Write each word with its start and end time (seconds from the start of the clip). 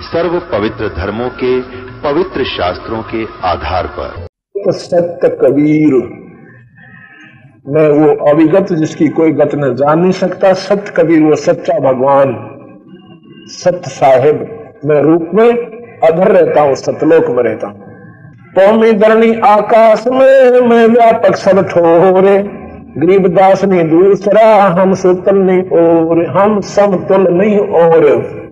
सर्व 0.00 0.38
पवित्र 0.38 0.88
धर्मों 0.88 1.28
के 1.28 1.60
पवित्र 2.02 2.44
शास्त्रों 2.44 3.02
के 3.02 3.24
आधार 3.44 3.86
पर। 3.86 4.26
सत्य 4.72 5.28
कबीर। 5.28 5.94
मैं 7.66 7.88
वो 7.88 8.30
अविगत 8.30 8.72
जिसकी 8.72 9.08
कोई 9.08 9.32
गत 9.32 9.50
न 9.54 9.74
जान 9.74 9.98
नहीं 9.98 10.12
सकता, 10.12 10.52
सत्य 10.52 10.92
कबीर, 10.96 11.22
वो 11.22 11.36
सच्चा 11.36 11.78
भगवान, 11.78 12.36
सत्य 13.46 13.90
साहेब। 13.90 14.46
मैं 14.84 15.02
रूप 15.02 15.30
में 15.34 15.48
अधर 16.08 16.32
रहता 16.32 16.60
हूँ, 16.60 16.74
सतलोक 16.74 17.28
में 17.28 17.42
रहता 17.42 17.66
हूँ। 17.66 17.80
पौमी 18.54 18.92
धरणी 18.92 19.34
आकाश 19.40 20.06
में 20.06 20.60
मैं 20.60 20.86
व्यापक 20.86 21.36
सब 21.36 21.68
ठोरे। 21.68 22.38
गरीबदास 22.98 23.64
नहीं 23.64 23.88
दूसरा 23.90 24.64
हम 24.64 24.94
सुतल 24.94 25.36
नहीं 25.36 25.62
और 25.62 26.26
हम 26.26 26.60
समतुल 26.60 27.28
नहीं 27.28 27.58
और 27.58 28.47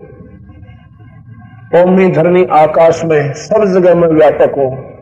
कौमी 1.66 2.06
धरणी 2.08 2.44
आकाश 2.44 3.04
में 3.04 3.32
सब 3.32 3.64
जगह 3.64 3.94
में 3.94 4.08
व्यापक 4.08 4.58
हूँ। 4.58 4.96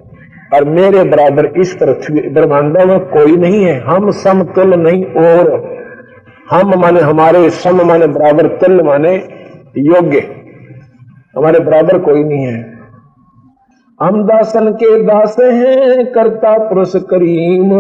और 0.55 0.65
मेरे 0.65 1.05
बराबर 1.05 1.47
इस 1.47 1.75
पृथ्वी 1.75 2.29
ब्रह्मांडों 2.29 2.87
में 2.87 3.01
कोई 3.01 3.37
नहीं 3.37 3.65
है। 3.65 3.81
हम 3.81 4.11
समतुल 4.11 4.75
नहीं, 4.75 5.05
और 5.05 5.75
हम 6.51 6.81
माने 6.81 7.01
हमारे 7.01 7.51
सम 7.51 7.87
माने 7.87 8.07
बराबर 8.07 8.47
तुल्य 8.47 8.83
माने 8.83 9.15
योग्य। 9.79 10.19
हमारे 11.37 11.61
बराबर 11.61 11.99
कोई 11.99 12.25
नहीं 12.25 12.47
है। 12.47 12.75
हम 14.03 14.23
दासन 14.23 14.73
के 14.73 15.03
दास 15.03 15.37
हैं, 15.41 16.07
करता 16.07 16.59
पुरुष 16.59 16.93
करीम। 16.97 17.71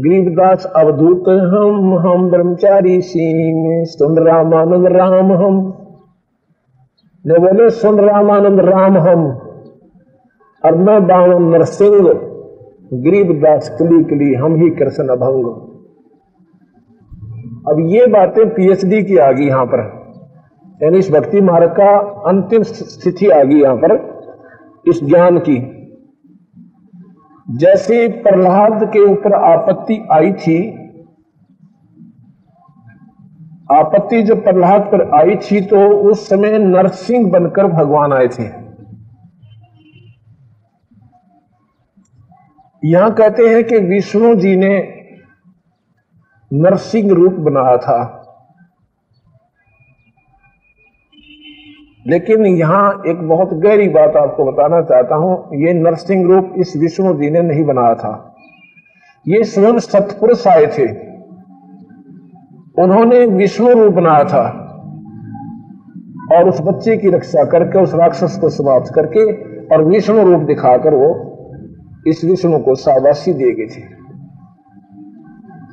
गरीबदास 0.00 0.72
अवधूत 0.76 1.28
हम 1.28 1.98
हम 1.98 2.30
ब्रह्मचारी 2.30 3.00
सीम 3.00 3.84
सुन 3.84 4.18
रामानंद 4.26 4.86
राम 4.86 5.32
हम। 5.32 5.84
ने 7.28 7.38
बोले 7.38 7.70
सुन 7.70 7.98
रामानंद 8.00 8.60
राम 8.60 8.96
हम, 8.98 9.24
और 10.64 10.74
मैं 10.74 11.06
बावन 11.06 11.42
नरसिंह 11.42 12.12
गरीबदास 12.94 13.68
कली 13.78 14.04
कली, 14.04 14.34
हम 14.34 14.54
ही 14.56 14.70
कृष्ण 14.70 15.08
अभंग। 15.08 15.46
अब 17.68 17.80
ये 17.88 18.06
बातें 18.06 18.48
पीएचडी 18.50 19.02
की 19.02 19.16
आ 19.16 19.30
गई 19.32 19.46
यहाँ 19.46 19.66
पर। 19.66 19.80
यानी 20.82 20.98
इस 20.98 21.10
भक्ति 21.10 21.40
मार्ग 21.40 21.70
का 21.70 21.90
अंतिम 22.26 22.62
स्थिति 22.62 23.28
आ 23.28 23.42
गई 23.42 23.60
यहाँ 23.60 23.76
पर, 23.76 23.96
इस 24.88 25.04
ज्ञान 25.04 25.38
की। 25.38 25.56
जैसे 27.48 28.08
प्रहलाद 28.08 28.84
के 28.92 29.00
ऊपर 29.00 29.32
आपत्ति 29.32 30.06
आई 30.12 30.32
थी 30.32 30.58
आपत्ति 33.68 34.22
जब 34.22 34.42
प्रहलाद 34.44 34.82
पर 34.82 35.02
आई 35.14 35.36
थी 35.36 35.60
तो 35.60 35.78
उस 36.10 36.28
समय 36.28 36.58
नरसिंह 36.58 37.30
बनकर 37.30 37.66
भगवान 37.66 38.12
आए 38.12 38.28
थे। 38.28 38.44
यहाँ 42.82 43.12
कहते 43.14 43.48
हैं 43.48 43.64
कि 43.64 43.78
विष्णु 43.78 44.34
जी 44.34 44.54
ने 44.56 44.76
नरसिंह 46.50 47.12
रूप 47.14 47.32
बनाया 47.40 47.76
था। 47.76 47.98
लेकिन 52.06 52.46
यहाँ 52.46 53.02
एक 53.06 53.26
बहुत 53.28 53.52
गहरी 53.54 53.88
बात 53.88 54.16
आपको 54.16 54.44
बताना 54.44 54.80
चाहता 54.82 55.14
हूँ, 55.14 55.34
ये 55.56 55.72
नरसिंह 55.72 56.26
रूप 56.26 56.54
इस 56.58 56.72
विष्णु 56.76 57.12
जी 57.14 57.30
ने 57.30 57.40
नहीं 57.42 57.64
बनाया 57.64 57.94
था। 57.94 58.12
ये 59.26 59.42
स्वयं 59.44 59.78
सतपुरुष 59.78 60.46
आए 60.46 60.66
थे। 60.66 60.86
उन्होंने 62.78 63.24
विष्णु 63.26 63.72
रूप 63.72 63.94
बनाया 63.94 64.24
था 64.24 64.42
और 66.32 66.48
उस 66.48 66.60
बच्चे 66.60 66.96
की 66.96 67.10
रक्षा 67.10 67.44
करके, 67.44 67.78
उस 67.78 67.94
राक्षस 67.94 68.38
को 68.40 68.48
समाप्त 68.48 68.92
करके 68.94 69.32
और 69.66 69.84
विष्णु 69.84 70.24
रूप 70.24 70.42
दिखाकर 70.42 70.94
वो 70.94 71.08
इस 72.06 72.24
विष्णु 72.24 72.58
को 72.58 72.74
शाबाशी 72.74 73.32
दे 73.32 73.50
गए 73.52 73.66
थे। 73.66 73.82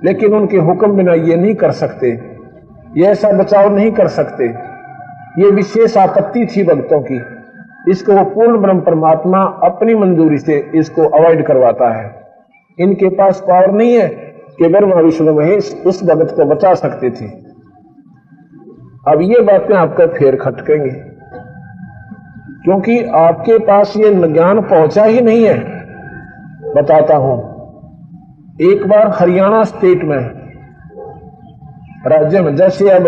लेकिन 0.04 0.34
उनके 0.34 0.58
हुक्म 0.58 0.92
बिना 0.92 1.14
ये 1.14 1.36
नहीं 1.36 1.56
कर 1.56 1.72
सकते, 1.72 2.08
ये 2.98 3.06
ऐसा 3.06 3.32
बचाव 3.32 3.76
नहीं 3.76 3.92
कर 3.92 4.08
सकते। 4.08 4.46
ये 5.38 5.52
विशेष 5.52 5.98
आपत्ति 5.98 6.46
थी 6.46 6.64
भक्तों 6.64 7.02
की। 7.02 7.22
इसको 7.92 8.14
वो 8.14 8.24
पूर्ण 8.26 8.58
ब्रह्म 8.58 8.80
परमात्मा 8.80 9.40
अपनी 9.64 9.96
मंजूरी 9.96 10.38
से 10.38 10.72
इसको 10.76 11.02
अवॉइड 11.02 11.46
करवाता 11.46 11.90
है। 11.94 12.12
इनके 12.80 13.10
पास 13.10 13.40
पावर 13.40 13.72
नहीं 13.72 13.94
है 13.94 14.25
कि 14.60 14.68
ब्रह्मा 14.68 14.96
विष्णु 14.96 15.34
महेश 15.34 15.84
उस 15.86 16.04
भगत 16.04 16.32
को 16.32 16.46
बचा 16.46 16.74
सकते 16.74 17.10
थे, 17.12 17.26
अब 19.08 19.22
ये 19.22 19.42
बातें 19.42 19.76
आपका 19.76 20.06
फेर 20.08 20.36
खटकेंगे। 20.36 20.92
क्योंकि 22.64 23.04
आपके 23.16 23.58
पास 23.58 23.94
ये 23.98 24.14
ज्ञान 24.28 24.62
पहुँचा 24.62 25.04
ही 25.04 25.22
नहीं 25.22 25.44
है। 25.46 25.58
बताता 26.76 27.16
हूँ, 27.16 27.38
एक 28.62 28.88
बार 28.88 29.08
हरियाणा 29.20 29.64
स्टेट 29.64 30.04
में, 30.04 30.20
राज्य 32.08 32.42
में, 32.42 32.56
जैसे 32.56 32.90
अब 32.90 33.04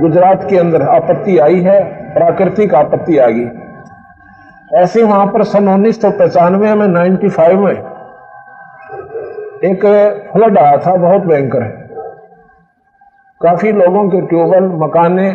गुजरात 0.00 0.46
के 0.50 0.56
अंदर 0.58 0.82
आपत्ति 0.82 1.38
आई 1.38 1.60
है, 1.60 1.82
प्राकृतिक 2.14 2.74
आपत्ति 2.74 3.18
आ 3.18 3.26
गई। 3.28 3.46
ऐसे 4.74 5.02
वहाँ 5.02 5.26
पर 5.26 5.42
सन 5.44 5.68
उन्नीस 5.68 6.00
सौ 6.02 6.10
पचानवे 6.10 6.74
में 6.74 6.86
नाइन्टी 6.88 7.28
फाइव 7.28 7.60
में 7.60 7.93
एक 9.64 9.84
फ्लड 10.32 10.58
आया 10.58 10.76
था, 10.76 10.94
बहुत 10.96 11.22
भयंकर 11.22 11.62
है। 11.62 11.70
काफ़ी 13.40 13.72
लोगों 13.72 14.08
के 14.10 14.20
ट्यूबवेल, 14.20 14.64
मकाने 14.82 15.30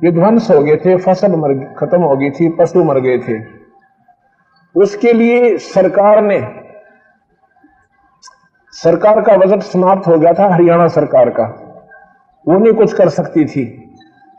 विध्वंस 0.00 0.50
हो 0.50 0.62
गए 0.62 0.76
थे, 0.76 0.96
फ़सल 0.96 1.36
मर 1.36 1.54
खत्म 1.78 2.02
हो 2.02 2.16
गई 2.16 2.30
थी, 2.30 2.48
पशु 2.48 2.84
मर 2.84 3.00
गए 3.00 3.18
थे। 3.18 3.38
उसके 4.74 5.12
लिए 5.12 5.56
सरकार 5.58 6.22
ने, 6.22 6.40
सरकार 8.72 9.20
का 9.20 9.36
बजट 9.36 9.62
समाप्त 9.62 10.06
हो 10.06 10.18
गया 10.18 10.32
था, 10.32 10.48
हरियाणा 10.54 10.88
सरकार 10.88 11.30
का। 11.30 11.44
वो 12.46 12.58
नहीं 12.58 12.72
कुछ 12.72 12.92
कर 12.92 13.08
सकती 13.08 13.44
थी। 13.44 13.64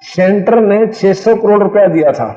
सेंटर 0.03 0.59
ने 0.59 0.85
600 0.87 1.35
करोड़ 1.35 1.61
रुपया 1.63 1.87
दिया 1.87 2.11
था। 2.11 2.27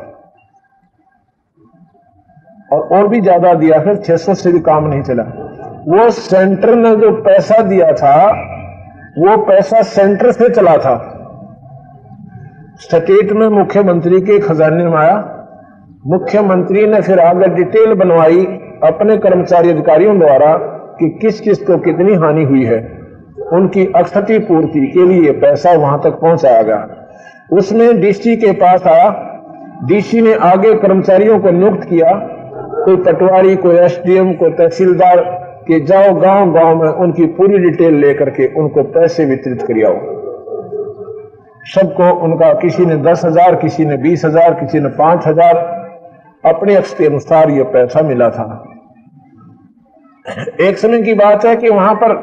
और 2.72 2.80
और 2.92 3.08
भी 3.08 3.20
ज़्यादा 3.20 3.54
दिया, 3.54 3.80
फिर 3.80 3.96
600 3.96 4.34
से 4.34 4.52
भी 4.52 4.60
काम 4.60 4.86
नहीं 4.86 5.02
चला। 5.02 5.22
वो 5.88 6.10
सेंटर 6.10 6.74
ने 6.74 6.96
जो 6.96 7.12
पैसा 7.12 7.62
दिया 7.62 7.92
था, 7.92 8.28
वो 9.18 9.36
पैसा 9.36 9.82
सेंटर 9.82 10.30
से 10.30 10.48
चला 10.48 10.76
था। 10.76 11.14
स्टेट 12.80 13.32
में 13.32 13.48
मुख्यमंत्री 13.48 14.20
के 14.20 14.38
खजाने 14.38 14.84
में 14.84 14.98
आया। 14.98 15.46
मुख्यमंत्री 16.06 16.86
ने 16.86 17.00
फिर 17.00 17.20
आगे 17.20 17.48
डिटेल 17.48 17.94
बनवाई 17.94 18.44
अपने 18.84 19.16
कर्मचारी 19.16 19.70
अधिकारियों 19.70 20.18
द्वारा 20.18 20.56
कि 21.00 21.18
किस 21.22 21.40
किस 21.40 21.58
को 21.58 21.78
कितनी 21.78 22.14
हानि 22.14 22.44
हुई 22.44 22.64
है। 22.64 22.98
उनकी 23.52 23.92
अक्षति 23.96 24.38
पूर्ति 24.38 24.86
के 24.86 25.04
लिए 25.04 25.32
पैसा 25.32 25.72
वहाँ 25.72 26.00
तक 26.04 26.10
पहुँचाया 26.10 26.62
गया। 26.62 26.88
उसमें 27.52 28.00
डीसी 28.00 28.36
के 28.36 28.52
पास 28.52 28.86
आया। 28.86 29.10
डीसी 29.84 30.20
ने 30.20 30.34
आगे 30.34 30.74
कर्मचारियों 30.74 31.38
को 31.38 31.50
नियुक्त 31.50 31.88
किया। 31.88 32.10
कोई 32.84 32.96
पटवारी, 32.96 33.56
कोई 33.56 33.76
एसडीएम 33.76 34.32
कोई 34.32 34.50
तहसीलदार 34.50 35.47
कि 35.68 35.80
जाओ 35.80 36.12
गाँव 36.14 36.52
गाँव 36.52 36.82
में 36.82 36.88
उनकी 36.88 37.26
पूरी 37.26 37.58
डिटेल 37.58 37.94
लेकर 37.94 38.30
के 38.30 38.46
उनको 38.60 38.82
पैसे 38.82 39.24
वितरित 39.24 39.62
करियाओ। 39.62 39.96
सबको 41.64 42.10
उनका 42.24 42.52
किसी 42.52 42.86
ने 42.86 42.96
दस 42.96 43.24
हज़ार, 43.24 43.54
किसी 43.54 43.84
ने 43.84 43.96
बीस 43.96 44.24
हज़ार, 44.24 44.54
किसी 44.54 44.80
ने 44.80 44.88
पाँच 44.88 45.26
हज़ार, 45.26 45.56
अपने 46.44 46.74
अक्ष 46.74 46.94
के 46.94 47.06
अनुसार 47.06 47.50
यह 47.50 47.64
पैसा 47.64 48.02
मिला 48.02 48.28
था। 48.30 48.64
एक 50.60 50.78
समय 50.78 51.02
की 51.02 51.14
बात 51.14 51.44
है 51.44 51.56
कि 51.56 51.68
वहाँ 51.68 51.94
पर 51.94 52.14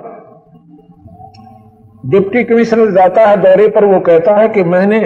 डिप्टी 2.05 2.43
कमिश्नर 2.43 2.91
जाता 2.91 3.27
है 3.27 3.37
दौरे 3.37 3.67
पर, 3.67 3.85
वो 3.85 3.99
कहता 3.99 4.35
है 4.35 4.49
कि 4.49 4.63
मैंने 4.63 4.99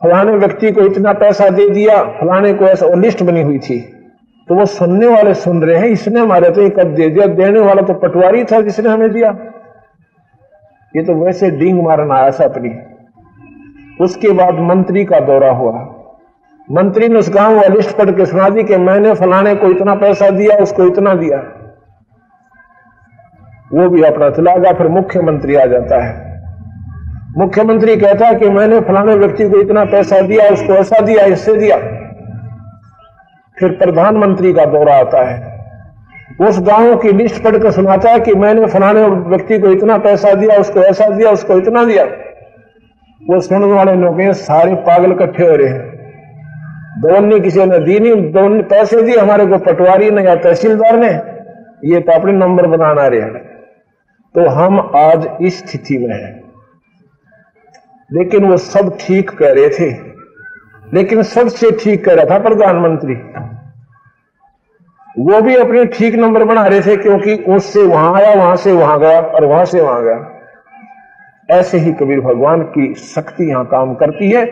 फलाने 0.00 0.32
व्यक्ति 0.32 0.70
को 0.72 0.80
इतना 0.80 1.12
पैसा 1.12 1.48
दे 1.48 1.68
दिया, 1.68 2.02
फलाने 2.20 2.52
को 2.54 2.64
ऐसा 2.64 2.86
लिस्ट 2.94 3.22
बनी 3.22 3.42
हुई 3.42 3.58
थी। 3.58 3.91
तो 4.48 4.54
वो 4.54 4.64
सुनने 4.66 5.06
वाले 5.06 5.34
सुन 5.34 5.62
रहे 5.62 5.78
हैं, 5.78 5.86
इसने 5.86 6.20
हमारे 6.20 6.50
तो 6.50 6.70
कब 6.70 6.94
दे 6.94 7.08
दिया, 7.08 7.26
देने 7.26 7.60
वाला 7.60 7.82
तो 7.82 7.94
पटवारी 7.94 8.44
था 8.44 8.60
जिसने 8.60 8.90
हमें 8.90 9.12
दिया। 9.12 9.36
ये 10.96 11.02
तो 11.02 11.14
वैसे 11.14 11.50
डींग 11.50 11.82
मारन 11.82 12.10
आया 12.10 12.30
था 12.30 12.44
अपनी। 12.44 12.70
उसके 14.04 14.30
बाद 14.30 14.54
मंत्री 14.54 15.04
का 15.04 15.20
दौरा 15.20 15.50
हुआ। 15.50 15.94
मंत्री 16.70 17.08
ने 17.08 17.18
उस 17.18 17.34
गाँव 17.34 17.56
वाली 17.56 17.76
लिस्ट 17.76 17.96
पढ़ 17.96 18.10
के 18.10 18.26
सुना 18.26 18.48
दी 18.48 18.62
कि 18.62 18.76
मैंने 18.76 19.14
फलाने 19.14 19.54
को 19.54 19.66
इतना 19.66 19.94
पैसा 19.94 20.30
दिया, 20.30 20.56
उसको 20.56 20.86
इतना 20.86 21.14
दिया। 21.14 21.38
वो 23.72 23.88
भी 23.88 24.02
अपना 24.02 24.30
चला 24.30 24.56
गया 24.56 24.72
फिर 24.72 24.88
मुख्यमंत्री 24.88 25.54
आ 25.54 25.64
जाता 25.64 26.04
है। 26.04 26.40
मुख्यमंत्री 27.36 27.96
कहता 27.96 28.26
है 28.26 28.34
कि 28.34 28.48
मैंने 28.50 28.80
फलाने 28.80 29.14
व्यक्ति 29.14 29.50
को 29.50 29.60
इतना 29.60 29.84
पैसा 29.84 30.20
दिया, 30.20 30.48
उसको 30.48 30.72
ऐसा 30.72 31.00
दिया, 31.00 31.24
इससे 31.24 31.56
दिया। 31.56 31.76
फिर 33.58 33.70
प्रधानमंत्री 33.70 34.52
का 34.52 34.64
दौरा 34.64 34.94
आता 34.94 35.24
है। 35.24 35.52
उस 36.40 36.60
गाँव 36.60 36.96
की 36.96 37.12
लिस्ट 37.12 37.44
पढ़कर 37.44 37.70
सुनाता 37.70 38.10
है 38.10 38.20
कि 38.20 38.34
मैंने 38.34 38.66
फलाने 38.66 39.02
व्यक्ति 39.02 39.58
को 39.58 39.68
इतना 39.68 39.98
पैसा 39.98 40.34
दिया, 40.34 40.56
उसको 40.56 40.80
ऐसा 40.80 41.06
दिया, 41.06 41.30
उसको 41.30 41.58
इतना 41.58 41.84
दिया। 41.84 42.04
वो 43.30 43.40
सुनने 43.40 43.66
वाले 43.66 43.94
लोग 43.94 44.32
सारे 44.32 44.74
पागल 44.74 45.12
इकट्ठे 45.12 45.46
हो 45.46 45.56
रहे 45.56 45.68
हैं। 45.68 45.92
दोनों 46.98 47.40
किसी 47.40 47.64
ने 47.64 47.78
दी 47.78 48.00
नहीं 48.00 48.32
दोनों 48.32 48.62
पैसे 48.62 49.02
दिए, 49.02 49.16
हमारे 49.16 49.46
को 49.46 49.58
पटवारी 49.58 50.10
ने 50.10 50.22
या 50.22 50.34
तहसीलदार 50.34 50.96
ने, 50.96 51.10
ये 51.94 52.00
तो 52.00 52.12
अपने 52.12 52.32
नंबर 52.32 52.66
बनाना 52.66 53.06
रहे 53.06 53.20
हैं। 53.20 53.34
तो 54.34 54.48
हम 54.48 54.92
आज 54.96 55.30
इस 55.40 55.58
स्थिति 55.58 55.98
में 55.98 56.24
हैं। 56.24 56.42
लेकिन 58.12 58.44
वो 58.44 58.56
सब 58.56 58.96
ठीक 59.00 59.30
कह 59.30 59.52
रहे 59.52 59.68
थे। 59.68 60.11
लेकिन 60.94 61.22
सबसे 61.22 61.70
ठीक 61.70 62.04
कह 62.04 62.14
रहा 62.14 62.24
था 62.24 62.38
प्रधानमंत्री। 62.38 63.14
वो 65.18 65.40
भी 65.40 65.56
अपने 65.56 65.84
ठीक 65.84 66.14
नंबर 66.14 66.44
बना 66.44 66.66
रहे 66.66 66.80
थे 66.80 66.96
क्योंकि 66.96 67.34
उससे 67.34 67.82
वहाँ 67.82 68.14
आया, 68.14 68.34
वहाँ 68.34 68.56
से 68.56 68.72
वहाँ 68.72 69.00
गया 69.00 69.20
और 69.20 69.44
वहाँ 69.44 69.64
से 69.64 69.80
वहाँ 69.80 70.02
गया। 70.02 71.58
ऐसे 71.58 71.78
ही 71.78 71.92
कबीर 71.92 72.20
भगवान 72.20 72.62
की 72.62 72.94
शक्ति 72.94 73.50
यहाँ 73.50 73.64
काम 73.64 73.94
करती 73.94 74.30
है। 74.30 74.46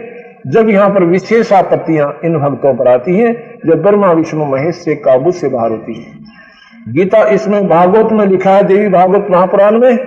जब 0.47 0.69
यहाँ 0.69 0.91
पर 0.91 1.05
विशेष 1.05 1.53
आपत्तियाँ 1.53 2.21
इन 2.25 2.39
भक्तों 2.39 2.75
पर 2.75 2.89
आती 2.89 3.17
हैं, 3.17 3.59
जब 3.67 3.83
ब्रह्मा, 3.83 4.13
विष्णु, 4.13 4.45
महेश 4.45 4.77
से 4.77 4.95
काबू 4.95 5.31
से 5.31 5.49
बाहर 5.49 5.71
होती 5.71 5.95
है। 5.95 6.93
गीता 6.93 7.23
इसमें 7.25 7.69
भागवत 7.69 8.13
में 8.13 8.27
लिखा 8.27 8.51
है, 8.51 8.63
देवी 8.63 8.89
भागवत 8.89 9.27
महापुराण 9.31 9.79
में, 9.79 9.99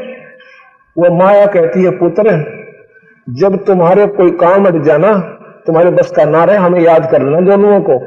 वो 0.98 1.16
माया 1.16 1.46
कहती 1.46 1.84
है, 1.84 1.90
पुत्र, 1.90 2.38
जब 3.30 3.66
तुम्हारे 3.66 4.08
कोई 4.08 4.32
काम 4.32 4.66
अट 4.66 4.76
जाना 4.76 5.40
तुम्हारे 5.68 5.90
बस 5.90 6.12
का 6.12 6.26
ना 6.26 6.44
रहे 6.44 6.58
हमें 6.58 6.80
याद 6.80 7.12
कर 7.12 7.22
लेना 7.22 7.40
दोनों 7.40 7.82
को। 7.82 8.00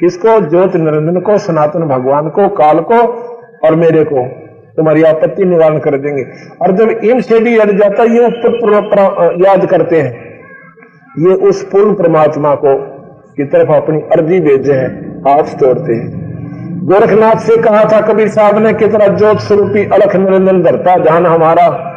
किसको? 0.00 0.40
ज्योत 0.40 0.76
निरंजन 0.76 1.20
को, 1.20 1.38
सनातन 1.38 1.80
भगवान 1.80 2.28
को, 2.28 2.48
काल 2.48 2.80
को 2.80 2.98
और 3.64 3.74
मेरे 3.74 4.04
को। 4.04 4.26
तुम्हारी 4.76 5.02
आपत्ति 5.02 5.44
निवारण 5.44 5.78
कर 5.78 5.98
देंगे। 5.98 6.26
और 6.62 6.72
जब 6.72 6.88
इन 6.88 7.20
से 7.20 7.40
भी 7.40 7.58
अड़ 7.58 7.70
जाता 7.70 8.02
ये 8.02 8.26
ऊपर 8.26 9.36
याद 9.46 9.66
करते 9.66 10.00
हैं। 10.00 10.30
ये 11.18 11.34
उस 11.34 11.64
पूर्ण 11.64 11.94
परमात्मा 11.94 12.54
को 12.54 12.76
की 13.36 13.44
तरफ़ 13.44 13.70
अपनी 13.70 14.00
अर्जी 14.00 14.40
भेजे 14.40 14.72
हैं, 14.72 15.20
हाथ 15.20 15.42
तोड़ते 15.42 15.92
हैं। 15.92 16.20
गोरखनाथ 16.86 17.36
से 17.36 17.56
कहा 17.56 17.84
था 17.84 18.00
कबीर 18.00 18.28
साहब 18.28 18.58
ने 18.58 18.72
कितना 18.72 19.06
ज्योत 19.06 19.38
स्वरूपी 19.38 19.84
अलख 19.84 20.16
निरंजन 20.16 20.62
धरता, 20.62 20.96
जहान 20.96 21.26
हमारा 21.26 21.89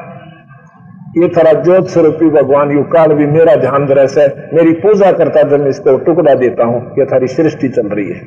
ये 1.17 1.27
थारा 1.27 1.61
ज्योत 1.61 1.87
स्वरूपी 1.87 2.29
भगवान 2.29 2.71
यू 2.71 2.83
काल 2.83 3.13
भी 3.13 3.25
मेरा 3.25 3.55
ध्यान 3.55 3.85
दरस 3.85 4.17
है 4.17 4.49
मेरी 4.53 4.73
पूजा 4.73 5.11
करता 5.11 5.41
जब 5.41 5.59
मैं 5.59 5.67
इसको 5.67 5.97
टुकड़ा 5.97 6.33
देता 6.33 6.63
हूँ। 6.63 6.91
ये 6.99 7.05
थारी 7.05 7.27
सृष्टि 7.27 7.69
चल 7.69 7.87
रही 7.87 8.09
है। 8.09 8.19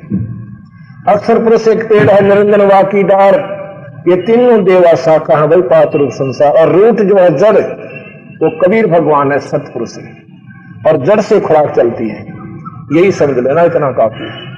अक्षर 1.07 1.43
पुरुष 1.43 1.67
एक 1.67 1.83
पेड़ 1.83 2.09
है, 2.09 2.27
निरंजन 2.27 2.61
वाकी 2.61 3.03
डार। 3.03 3.35
ये 4.07 4.15
तीनों 4.15 4.63
देवा 4.63 4.93
शाखा 4.93 5.37
है, 5.37 5.47
वही 5.47 5.61
पात्र 5.61 6.09
संसार। 6.09 6.51
और 6.51 6.69
रूट 6.69 7.01
जो 7.01 7.15
है, 7.15 7.37
जड़, 7.37 7.61
वो 8.43 8.65
कबीर 8.65 8.87
भगवान 8.87 9.31
है, 9.31 9.39
सतपुरुष 9.39 9.97
है। 9.97 10.17
और 10.87 10.97
जड़ 10.97 11.19
से 11.19 11.39
खुराक 11.39 11.75
चलती 11.75 12.09
है। 12.09 12.25
यही 12.93 13.11
समझ 13.11 13.37
लेना, 13.37 13.61
इतना 13.61 13.91
काफ़ी 13.91 14.25
है। 14.25 14.57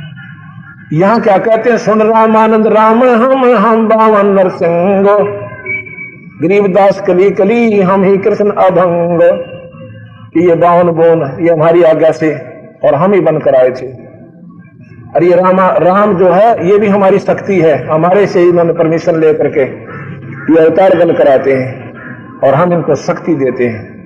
यहाँ 0.93 1.21
क्या 1.21 1.37
कहते 1.37 1.69
हैं? 1.69 1.77
सुन 1.77 2.01
राम 2.01 2.37
आनंद 2.37 2.67
राम 2.67 3.03
हम 3.03 3.55
हम 3.55 3.87
बावन 3.87 4.25
नरसिंह 4.25 5.48
गरीबदास 6.41 7.01
कली 7.01 7.31
कली, 7.31 7.81
हम 7.81 8.03
ही 8.03 8.17
कृष्ण 8.17 8.49
अभंग। 8.49 9.21
ये 10.37 10.55
बावन 10.55 10.91
बोन, 10.91 11.37
ये 11.41 11.53
हमारी 11.53 11.83
आज्ञा 11.83 12.11
से, 12.11 12.35
और 12.83 12.95
हम 12.95 13.13
ही 13.13 13.19
बनकर 13.19 13.55
आए 13.55 13.69
थे। 13.69 13.91
और 15.15 15.23
ये 15.23 15.35
रामा, 15.35 15.69
राम 15.69 16.17
जो 16.17 16.31
है, 16.31 16.69
ये 16.69 16.77
भी 16.77 16.87
हमारी 16.87 17.19
शक्ति 17.19 17.61
है। 17.61 17.87
हमारे 17.87 18.27
से 18.27 18.39
ही 18.39 18.49
इन्होंने 18.49 18.73
परमिशन 18.73 19.19
लेकर 19.19 19.47
के 19.47 19.61
ये 20.53 20.65
अवतार 20.65 21.05
बनकर 21.05 21.27
आते 21.27 21.53
हैं, 21.53 21.93
और 22.39 22.53
हम 22.53 22.73
इनको 22.73 22.95
शक्ति 22.95 23.35
देते 23.35 23.67
हैं। 23.67 23.99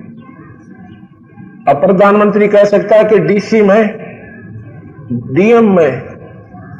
अब 1.68 1.76
प्रधानमंत्री 1.76 2.48
कह 2.48 2.64
सकता 2.64 2.96
है 2.96 3.04
कि 3.04 3.18
डीसी 3.18 3.62
में 3.62 3.98
डीएम 5.12 5.76
में, 5.76 6.02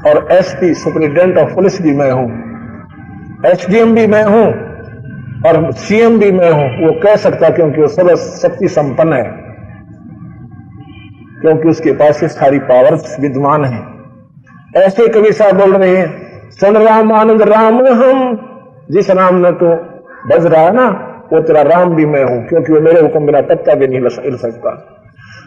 और 0.06 0.28
एसपी 0.32 0.74
सुप्रिंटेंडेंट 0.74 1.38
ऑफ़ 1.38 1.54
पुलिस 1.54 1.82
भी 1.82 1.92
मैं 1.92 2.10
हूँ। 2.10 2.30
एसडीएम 3.46 3.94
भी 3.94 4.06
मैं 4.06 4.24
हूँ। 4.24 4.63
और 5.46 5.72
सीएम 5.72 6.18
भी 6.18 6.32
मैं 6.32 6.50
हूँ, 6.50 6.86
वो 6.86 6.92
कह 7.00 7.16
सकता 7.16 7.48
क्योंकि 7.50 7.80
वो 7.80 7.86
सब 7.86 8.14
शक्ति 8.42 8.68
संपन्न 8.68 9.12
है। 9.12 9.44
क्योंकि 11.40 11.68
उसके 11.68 11.92
पास 11.92 12.22
ये 12.22 12.28
सारी 12.28 12.58
पावर्स 12.58 13.16
विद्यमान 13.20 13.64
है। 13.64 13.94
ऐसे 14.76 15.08
कवि 15.08 15.32
साहब 15.32 15.56
बोल 15.56 15.76
रहे 15.76 15.96
हैं 15.96 16.24
सुन 16.50 16.76
राम 16.76 17.12
आनंद, 17.12 17.42
राम 17.42 17.86
हम। 17.86 18.50
जिस 18.90 19.10
राम 19.10 19.34
ने 19.34 19.50
तो 19.52 19.74
बज 20.28 20.46
रहा 20.46 20.62
है 20.62 20.74
ना, 20.74 20.86
वो 21.32 21.40
तेरा 21.40 21.62
राम 21.62 21.94
भी 21.94 22.06
मैं 22.06 22.24
हूँ, 22.24 22.48
क्योंकि 22.48 22.72
वो 22.72 22.80
मेरे 22.80 23.00
हुक्म 23.00 23.26
बिना 23.26 23.40
पत्ता 23.40 23.74
भी 23.74 23.86
नहीं 23.86 24.00
हिल 24.00 24.36
सकता। 24.36 25.00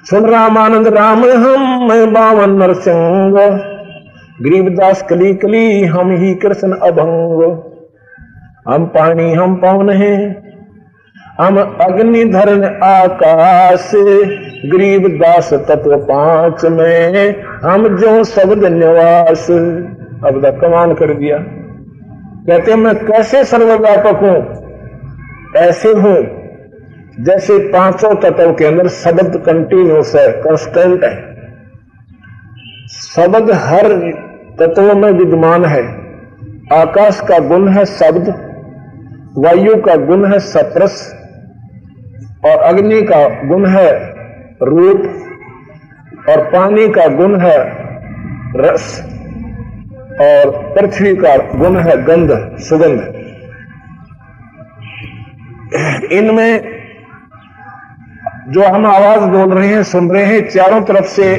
सुन 0.10 0.26
राम 0.26 0.58
आनंद, 0.58 0.88
राम 0.88 1.26
हम, 1.26 1.88
मैं 1.90 2.14
बावन 2.14 2.50
नरसिंह। 2.50 3.32
गरीबदास 4.42 5.02
कली 5.02 5.34
कली, 5.34 5.84
हम 5.86 6.12
ही 6.12 6.34
कृष्ण 6.36 6.72
अभंग। 6.72 7.77
हम 8.70 8.86
पानी 8.86 9.34
हम 9.34 9.56
पवन 9.56 9.90
है। 9.90 10.44
हम 11.40 11.78
अग्नि 11.82 12.26
धरण 12.26 12.64
आकाश, 12.84 13.92
गरीब 14.66 15.08
दास 15.08 15.54
तत्व 15.54 15.98
पाँच 15.98 16.66
में। 16.66 17.36
हम 17.64 17.98
जो 17.98 18.24
शब्द 18.24 18.66
निवास, 18.66 19.52
अब 20.26 20.60
कमान 20.62 20.94
कर 20.94 21.14
दिया। 21.14 21.38
कहते 22.48 22.76
मैं 22.76 22.96
कैसे 22.96 23.44
सर्वव्यापक 23.44 24.16
हूँ? 24.16 24.68
ऐसे 25.58 25.90
हूँ, 25.90 26.18
जैसे 27.20 27.58
पाँचों 27.58 28.16
तत्व 28.16 28.54
के 28.54 28.66
अंदर 28.66 28.88
शब्द 28.88 29.44
कंटिन्यूस 29.46 30.16
है 30.16 30.32
कंस्टेंट 30.32 31.04
है। 31.04 31.36
शब्द 32.88 33.52
हर 33.52 33.94
तत्व 34.60 34.98
में 34.98 35.12
विद्यमान 35.12 35.66
है। 35.66 35.88
आकाश 36.74 37.22
का 37.22 37.40
गुण 37.40 37.68
है 37.68 37.86
शब्द। 37.86 38.47
वायु 39.38 39.76
का 39.82 39.96
गुण 40.06 40.26
है 40.26 40.40
सतरस 40.40 40.96
और 42.46 42.58
अग्नि 42.60 43.02
का 43.02 43.18
गुण 43.48 43.66
है 43.68 43.90
रूप 44.64 45.04
और 46.30 46.42
पानी 46.52 46.88
का 46.90 47.08
गुण 47.16 47.40
है 47.40 47.58
रस 48.56 48.88
और 50.22 50.52
पृथ्वी 50.76 51.16
का 51.16 51.36
गुण 51.56 51.78
है 51.80 51.96
गंध, 52.04 52.32
सुगंध। 52.60 53.02
इनमें 56.12 56.52
जो 58.50 58.64
हम 58.64 58.86
आवाज़ 58.86 59.30
बोल 59.30 59.54
रहे 59.54 59.68
हैं, 59.68 59.84
सुन 59.84 60.10
रहे 60.12 60.26
हैं, 60.26 60.42
चारों 60.50 60.82
तरफ़ 60.82 61.06
से 61.06 61.32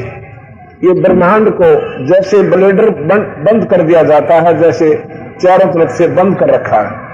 ये 0.84 0.92
ब्रह्मांड 1.02 1.50
को 1.52 1.74
जैसे 2.06 2.42
ब्लेडर 2.50 2.90
बंद 2.90 3.68
कर 3.70 3.82
दिया 3.82 4.02
जाता 4.04 4.40
है, 4.40 4.56
जैसे 4.58 4.94
चारों 5.42 5.72
तरफ़ 5.72 5.90
से 5.92 6.08
बंद 6.14 6.38
कर 6.38 6.50
रखा 6.50 6.80
है। 6.80 7.07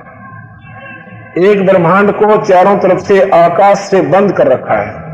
एक 1.39 1.67
ब्रह्मांड 1.67 2.13
को 2.13 2.37
चारों 2.45 2.79
तरफ़ 2.79 2.99
से 2.99 3.31
आकाश 3.31 3.79
से 3.79 4.03
बंद 4.03 4.33
कर 4.33 4.47
रखा 4.47 4.75
है। 4.75 5.05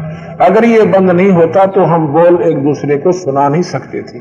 अगर 0.41 0.65
ये 0.65 0.83
बंद 0.83 1.11
नहीं 1.11 1.31
होता 1.31 1.67
तो 1.67 1.85
हम 1.85 2.07
बोल 2.07 2.43
एक 2.43 2.57
दूसरे 2.57 2.97
को 2.97 3.13
सुना 3.13 3.49
नहीं 3.49 3.63
सकते 3.63 4.03
थे। 4.03 4.19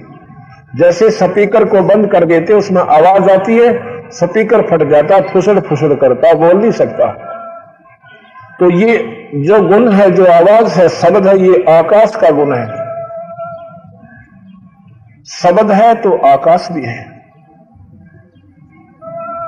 जैसे 0.75 1.09
स्पीकर 1.11 1.65
को 1.65 1.81
बंद 1.81 2.07
कर 2.07 2.25
देते, 2.25 2.53
उसमें 2.53 2.81
आवाज़ 2.81 3.29
आती 3.29 3.57
है, 3.57 3.73
स्पीकर 4.09 4.61
फट 4.61 4.89
जाता, 4.89 5.21
फुसड़ 5.21 5.59
फुसड़ 5.59 5.93
करता, 5.93 6.33
बोल 6.33 6.61
नहीं 6.61 6.71
सकता। 6.71 7.11
तो 8.59 8.69
ये 8.69 8.97
जो 9.35 9.61
गुण 9.67 9.91
है, 9.91 10.11
जो 10.11 10.25
आवाज़ 10.25 10.79
है, 10.79 10.89
शब्द 10.89 11.27
है, 11.27 11.39
ये 11.39 11.65
आकाश 11.69 12.15
का 12.15 12.29
गुण 12.29 12.53
है। 12.53 12.67
शब्द 15.25 15.71
है 15.71 15.95
तो 15.95 16.17
आकाश 16.27 16.67
भी 16.71 16.85
है। 16.85 17.19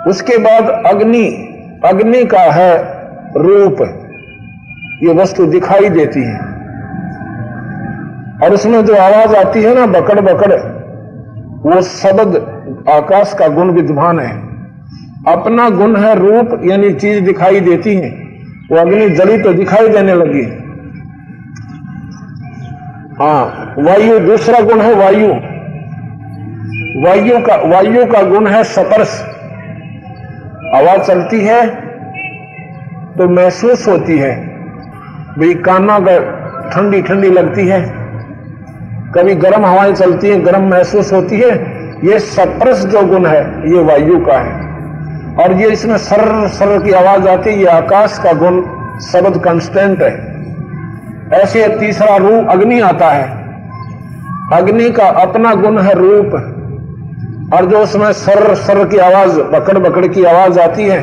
उसके 0.08 0.38
बाद 0.38 0.84
अग्नि 0.88 1.51
अग्नि 1.86 2.26
का 2.26 2.40
है 2.40 2.78
रूप। 3.38 3.82
ये 5.04 5.14
वस्तु 5.14 5.46
दिखाई 5.46 5.90
देती 5.90 6.24
है। 6.24 6.38
और 8.44 8.54
उसमें 8.54 8.86
जो 8.86 8.96
आवाज़ 8.96 9.36
आती 9.36 9.62
है 9.62 9.76
ना 9.76 9.86
बकड़ 9.86 10.20
बकड़ 10.20 10.54
वो 11.60 11.82
शब्द 11.82 12.36
आकाश 12.90 13.36
का 13.40 13.48
गुण 13.48 13.72
विद्वान 13.72 14.20
है। 14.20 14.38
अपना 15.28 15.70
गुण 15.70 15.96
है 15.96 16.16
रूप, 16.16 16.62
यानी 16.64 16.94
चीज़ 16.94 17.26
दिखाई 17.26 17.60
देती 17.60 17.96
है। 17.96 18.10
वो 18.72 18.78
अग्नि 18.78 19.10
जली 19.10 19.38
तो 19.38 19.54
दिखाई 19.54 19.88
देने 19.88 20.14
लगी। 20.14 20.44
हाँ 23.20 23.74
वायु 23.80 24.20
दूसरा 24.20 24.60
गुण 24.60 24.82
है 24.82 24.96
वायु। 24.96 25.30
वायु 27.06 27.40
का 27.40 27.56
वायु 27.56 28.06
का 28.06 28.22
गुण 28.22 28.48
है 28.48 28.64
सपर्श 28.64 29.31
आवाज़ 30.74 31.02
चलती 31.02 31.42
है 31.42 31.66
तो 33.18 33.28
महसूस 33.30 33.88
होती 33.88 34.18
है 34.18 34.36
भाई 35.38 35.54
काना 35.54 35.98
ठंडी 36.70 37.02
ठंडी 37.02 37.30
लगती 37.30 37.68
है। 37.68 37.82
कभी 39.16 39.36
गर्म 39.36 39.66
हवाएँ 39.66 39.94
चलती 39.94 40.30
हैं, 40.30 40.46
गर्म 40.46 40.70
महसूस 40.70 41.14
होती 41.14 41.40
है। 41.40 41.52
ये 42.04 42.20
सप्रस 42.20 42.86
जो 42.86 43.02
गुण 43.02 43.26
है, 43.26 43.42
ये 43.72 43.84
वायु 43.84 44.20
का 44.26 44.38
है। 44.38 44.54
और 45.36 45.54
ये 45.54 45.70
इसमें 45.70 45.98
सर 45.98 46.48
सर 46.48 46.82
की 46.84 46.92
आवाज़ 46.92 47.28
आती 47.28 47.50
है, 47.50 47.60
ये 47.60 47.66
आकाश 47.66 48.20
का 48.24 48.34
गुण 48.34 48.62
शब्द 49.02 49.42
कंस्टेंट 49.44 50.02
है। 50.02 50.14
ऐसे 51.34 51.68
तीसरा 51.80 52.16
रूप 52.16 52.48
अग्नि 52.50 52.80
आता 52.80 53.10
है। 53.10 53.30
अग्नि 54.54 54.90
का 54.90 55.06
अपना 55.06 55.54
गुण 55.56 55.80
है 55.80 55.94
रूप। 55.94 56.58
और 57.54 57.66
जो 57.66 57.80
उसमें 57.80 58.14
सर 58.14 58.56
सर 58.56 58.88
की 58.88 58.98
आवाज़ 58.98 59.42
बकड़ 59.42 59.78
बकड़ 59.78 60.08
की 60.08 60.24
आवाज़ 60.24 60.60
आती 60.60 60.88
है, 60.88 61.02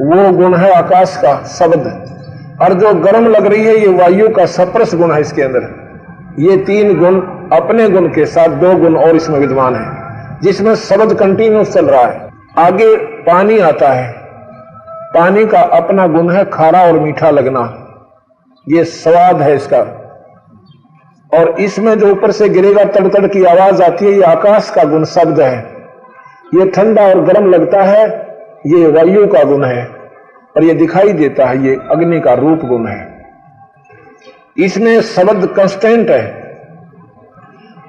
वो 0.00 0.32
गुण 0.32 0.54
है 0.54 0.74
आकाश 0.74 1.16
का 1.16 1.44
शब्द। 1.44 2.04
और 2.62 2.74
जो 2.74 2.94
गर्म 2.94 3.26
लग 3.26 3.46
रही 3.46 3.64
है, 3.64 3.76
ये 3.76 3.88
वायु 3.88 4.28
का 4.28 4.46
सप्रस 4.46 4.94
गुण 4.94 5.12
है 5.12 5.20
इसके 5.20 5.42
अंदर। 5.42 5.84
ये 6.38 6.56
तीन 6.56 6.98
गुण 6.98 7.20
अपने 7.58 7.88
गुण 7.88 8.08
के 8.08 8.26
साथ 8.26 8.48
दो 8.48 8.74
गुण 8.74 8.96
और 8.96 9.16
इसमें 9.16 9.38
विद्वान 9.38 9.74
है, 9.74 9.86
जिसमें 10.42 10.74
शब्द 10.74 11.14
कंटिन्यूस 11.14 11.72
चल 11.72 11.86
रहा 11.86 12.02
है। 12.02 12.30
आगे 12.58 12.96
पानी 12.96 13.58
आता 13.58 13.88
है। 13.88 14.12
पानी 15.14 15.46
का 15.46 15.60
अपना 15.60 16.06
गुण 16.06 16.30
है 16.30 16.44
खारा 16.44 16.82
और 16.82 16.92
मीठा 16.92 17.30
लगना। 17.30 17.80
ये 18.68 18.84
स्वाद 18.84 19.42
है 19.42 19.54
इसका। 19.54 20.03
और 21.34 21.60
इसमें 21.60 21.98
जो 21.98 22.10
ऊपर 22.10 22.30
से 22.30 22.48
गिरेगा, 22.48 22.84
तड़तड़ 22.84 23.26
की 23.26 23.44
आवाज़ 23.44 23.82
आती 23.82 24.04
है, 24.04 24.12
ये 24.12 24.22
आकाश 24.22 24.70
का 24.70 24.84
गुण 24.84 25.04
शब्द 25.04 25.40
है। 25.40 25.56
ये 26.54 26.68
ठंडा 26.70 27.02
और 27.02 27.20
गर्म 27.20 27.50
लगता 27.50 27.82
है, 27.82 28.06
ये 28.66 28.86
वायु 28.86 29.26
का 29.26 29.42
गुण 29.42 29.64
है, 29.64 29.84
और 30.56 30.64
ये 30.64 30.74
दिखाई 30.74 31.12
देता 31.12 31.46
है, 31.46 31.64
ये 31.64 31.76
अग्नि 31.90 32.20
का 32.20 32.34
रूप 32.34 32.60
गुण 32.64 32.86
है। 32.86 33.24
इसमें 34.58 35.00
शब्द 35.00 35.46
कंस्टेंट 35.46 36.10
है। 36.10 36.22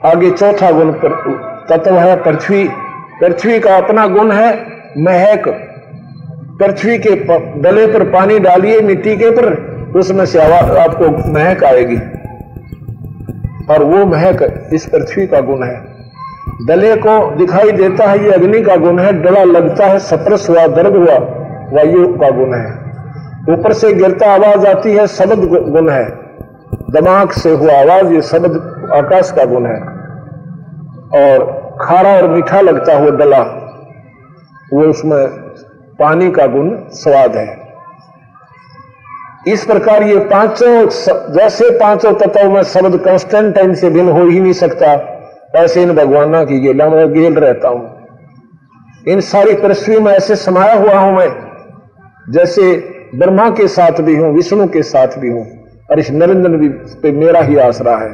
आगे 0.06 0.32
चौथा 0.32 0.72
गुण 0.72 0.92
तत्व 1.70 1.94
है 1.94 2.16
पृथ्वी। 2.24 2.68
पृथ्वी 3.22 3.60
का 3.60 3.76
अपना 3.78 4.08
गुण 4.08 4.32
है, 4.32 4.66
महक। 4.98 5.48
पृथ्वी 6.60 6.98
के 6.98 7.16
डले 7.62 7.86
पर 7.88 8.04
पानी 8.04 8.40
डालिए, 8.40 8.80
मिट्टी 8.82 9.16
के 9.18 9.30
पर 9.32 9.46
उसमें 9.96 10.26
से 10.26 10.40
आवाज़ 10.40 10.78
आपको 10.78 11.34
महक 11.34 11.64
आएगी। 11.64 11.98
और 13.70 13.84
वो 13.84 14.06
महक 14.06 14.70
इस 14.74 14.86
पृथ्वी 14.86 15.28
का 15.28 15.42
गुण 15.42 15.64
है। 15.64 15.96
डले 16.68 16.96
को 16.96 17.36
दिखाई 17.36 17.72
देता 17.72 18.06
है, 18.06 18.24
ये 18.24 18.32
अग्नि 18.32 18.62
का 18.62 18.76
गुण 18.76 19.00
है, 19.00 19.14
डला 19.14 19.44
लगता 19.44 19.86
है 19.86 20.00
सप्रस 20.00 20.50
हुआ, 20.50 20.68
दर्द 20.68 20.96
हुआ 20.96 21.18
वायु 21.74 22.08
का 22.08 22.30
गुण 22.30 22.54
है। 22.54 22.86
ऊपर 23.50 23.74
से 23.74 23.94
गिरता 23.94 24.32
आवाज़ 24.32 24.68
आती 24.68 24.94
है, 24.94 25.08
शब्द 25.08 25.44
गुण 25.72 25.90
है। 25.90 26.10
दिमाग 26.92 27.32
से 27.32 27.52
हुआ 27.52 27.74
आवाज़, 27.74 28.14
ये 28.14 28.22
शब्द 28.22 28.76
आकाश 28.94 29.32
का 29.32 29.46
गुण 29.46 29.66
है। 29.66 29.96
और 31.16 31.66
खारा 31.82 32.10
और 32.10 32.30
मीठा 32.30 32.62
लगता 32.62 32.98
हुआ 32.98 33.10
डला, 33.10 33.42
वो 34.74 34.82
उसमें 34.82 35.28
पानी 36.00 36.32
का 36.32 36.48
गुण, 36.48 36.76
स्वाद 36.90 37.36
है। 37.36 37.65
इस 39.46 39.64
प्रकार 39.66 40.04
ये 40.04 40.20
पाँचों 40.26 40.86
जैसे 41.34 41.70
पाँचों 41.80 42.14
तत्वों 42.14 42.50
में 42.52 42.64
शब्द 42.64 42.98
कांस्टेंट 43.00 43.54
टाइम 43.56 43.74
से 43.74 43.90
भिन्न 43.90 44.10
हो 44.10 44.26
ही 44.26 44.40
नहीं 44.40 44.54
सकता, 44.54 44.94
ऐसे 45.56 45.82
इन 45.84 45.94
भगवाना 45.96 46.44
की 46.46 46.60
गेला 46.60 46.88
में 46.90 47.14
गेल 47.14 47.36
रहता 47.36 47.70
हूँ। 47.70 47.84
इन 49.08 49.22
सारी 49.24 49.54
पृथ्वी 49.56 50.00
में 50.00 50.12
ऐसे 50.14 50.36
समाया 50.38 50.74
हुआ 50.76 50.98
हूँ 50.98 51.16
मैं, 51.18 51.30
जैसे 52.30 52.74
ब्रह्मा 53.16 53.50
के 53.52 53.68
साथ 53.68 54.02
भी 54.02 54.16
हूँ, 54.16 54.34
विष्णु 54.34 54.68
के 54.68 54.84
साथ 54.84 55.20
भी 55.20 55.30
हूँ, 55.30 55.46
और 55.92 56.00
इस 56.00 56.12
नरेंद्र 56.12 56.50
भी, 56.50 56.70
पे 56.70 57.12
मेरा 57.14 57.42
ही 57.42 57.58
आसरा 57.60 57.98
है। 57.98 58.10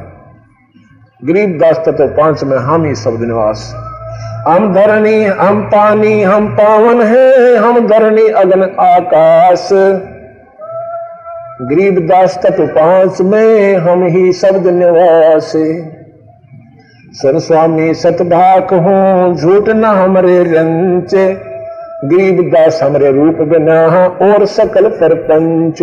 गरीब 1.21 1.57
दास 1.59 1.83
तत्व 1.85 2.07
पाँच 2.17 2.43
में 2.43 2.57
हम 2.59 2.85
ही 2.85 2.95
शब्द 2.97 3.21
निवास। 3.23 3.73
हम 4.47 4.73
धरणी, 4.73 5.23
हम 5.23 5.61
पानी, 5.69 6.21
हम 6.23 6.47
पावन 6.55 7.01
है, 7.03 7.55
हम 7.57 7.87
धरणी 7.87 8.27
अग्न 8.37 8.75
आकाश। 8.81 9.69
गरीब 11.61 11.97
दास 12.07 12.37
तत्व 12.43 12.65
पाँच 12.67 13.19
में 13.23 13.75
हम 13.77 14.03
ही 14.05 14.31
शब्द 14.33 14.67
निवास 14.67 15.51
सर 17.13 17.37
स्वामी 17.39 17.93
सतभाक 17.93 18.73
हूँ, 18.75 19.35
झूठ 19.35 19.69
न 19.69 19.85
हमरे 19.85 20.37
रंच। 20.43 21.13
गरीब 22.05 22.41
दास 22.51 22.79
हमरे 22.83 23.11
रूप 23.11 23.41
बिना 23.49 23.79
और 24.23 24.45
सकल 24.47 24.87
परपंच। 24.91 25.81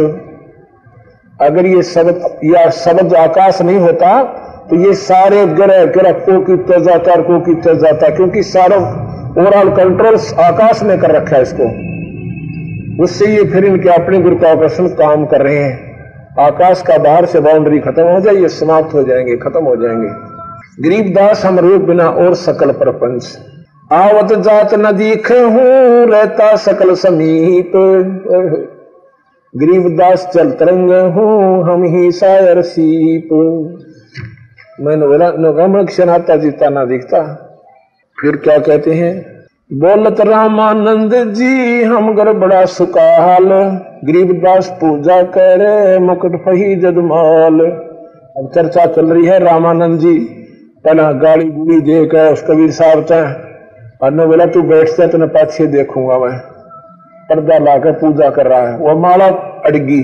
अगर 1.41 1.67
ये 1.67 1.83
शब्द, 1.85 2.25
या 2.45 2.69
शब्द 2.75 3.15
आकाश 3.17 3.61
नहीं 3.63 3.79
होता 3.79 4.23
तो 4.71 4.77
ये 4.79 4.95
सारे 4.97 5.45
ग्रह 5.49 5.85
ग्रह 5.93 6.13
को 6.21 6.41
की 6.47 6.57
जाता 6.81 7.17
को 7.23 7.39
की 7.41 7.55
जाता 7.67 8.09
क्योंकि 8.17 8.43
सारा 8.45 8.77
ओवरऑल 8.77 9.71
कंट्रोल 9.77 10.19
आकाश 10.45 10.83
ने 10.83 10.97
कर 10.97 11.11
रखा 11.13 11.37
है 11.37 11.43
इसको। 11.43 11.71
उससे 13.01 13.27
ये 13.27 13.45
फिर 13.45 13.65
इनके 13.65 13.89
अपने 13.89 14.21
गुरुत्वाकर्षण 14.21 14.89
काम 14.89 15.27
कर 15.27 15.43
रहे 15.43 15.59
हैं। 15.59 15.89
आकाश 16.41 16.83
का 16.83 16.99
बाहर 16.99 17.27
से 17.27 17.41
बाउंड्री 17.41 17.79
खत्म 17.79 18.03
हो 18.03 18.21
जाए, 18.21 18.35
ये 18.35 18.49
समाप्त 18.49 18.95
हो 18.95 19.03
जाएँगे, 19.03 19.37
खत्म 19.37 19.65
हो 19.65 19.77
जाएँगे। 19.77 20.09
गरीबदास 20.83 21.45
हम 21.45 21.59
रूप 21.59 21.83
बिना 21.83 22.09
और 22.09 22.35
सकल 22.35 22.73
प्रपंच। 22.73 23.39
आवत 23.93 24.33
जात 24.33 24.75
न 24.75 24.93
दिखे 24.93 25.41
हूँ, 25.41 26.07
रहता 26.07 26.57
सकल 26.57 26.95
समीप। 26.95 27.73
गरीबदास 29.57 30.31
चल 30.35 30.51
तरंग 30.51 30.91
हूँ, 30.91 31.65
हम 31.65 31.85
ही 31.85 32.13
सायर 32.13 32.63
सीप। 32.63 33.29
मैंने 34.81 35.07
बोला 35.07 35.83
क्षणाता 35.85 36.37
जीता 36.37 36.69
ना 36.69 36.85
दिखता। 36.85 37.45
फिर 38.21 38.37
क्या 38.37 38.59
कहते 38.59 38.93
हैं? 38.93 39.38
बोलत 39.73 40.21
रामानंद 40.21 41.15
जी, 41.15 41.83
हम 41.83 42.15
घर 42.15 42.33
बड़ा 42.33 42.65
सुकाल 42.65 43.45
गरीबदास 44.05 44.79
पूजा 44.81 45.23
करे, 45.23 45.99
मुकुट 45.99 46.37
फही 46.37 46.77
जदमाल। 46.77 47.61
अब 47.61 48.51
चर्चा 48.55 48.87
चल 48.87 49.07
रही 49.07 49.27
है 49.27 49.39
रामानंद 49.39 49.99
जी। 49.99 50.19
पहला 50.85 51.13
गाड़ी 51.13 51.45
गुड़ी 51.45 51.81
दे 51.81 52.05
देख 52.05 52.15
उस 52.15 52.43
कबीर 52.43 52.71
साहब 52.71 53.03
तय 53.03 53.37
और 54.03 54.27
बोला, 54.27 54.47
तू 54.47 54.63
बैठ 54.63 54.89
से 54.89 55.07
तेने 55.07 55.27
पाछे 55.27 55.67
देखूँगा 55.67 56.19
मैं। 56.19 56.39
पर्दा 57.29 57.59
लाकर 57.59 57.93
पूजा 57.93 58.31
कर 58.31 58.47
रहा 58.47 58.69
है। 58.69 58.79
वो 58.79 58.99
माला 58.99 59.27
अड़गी। 59.65 60.01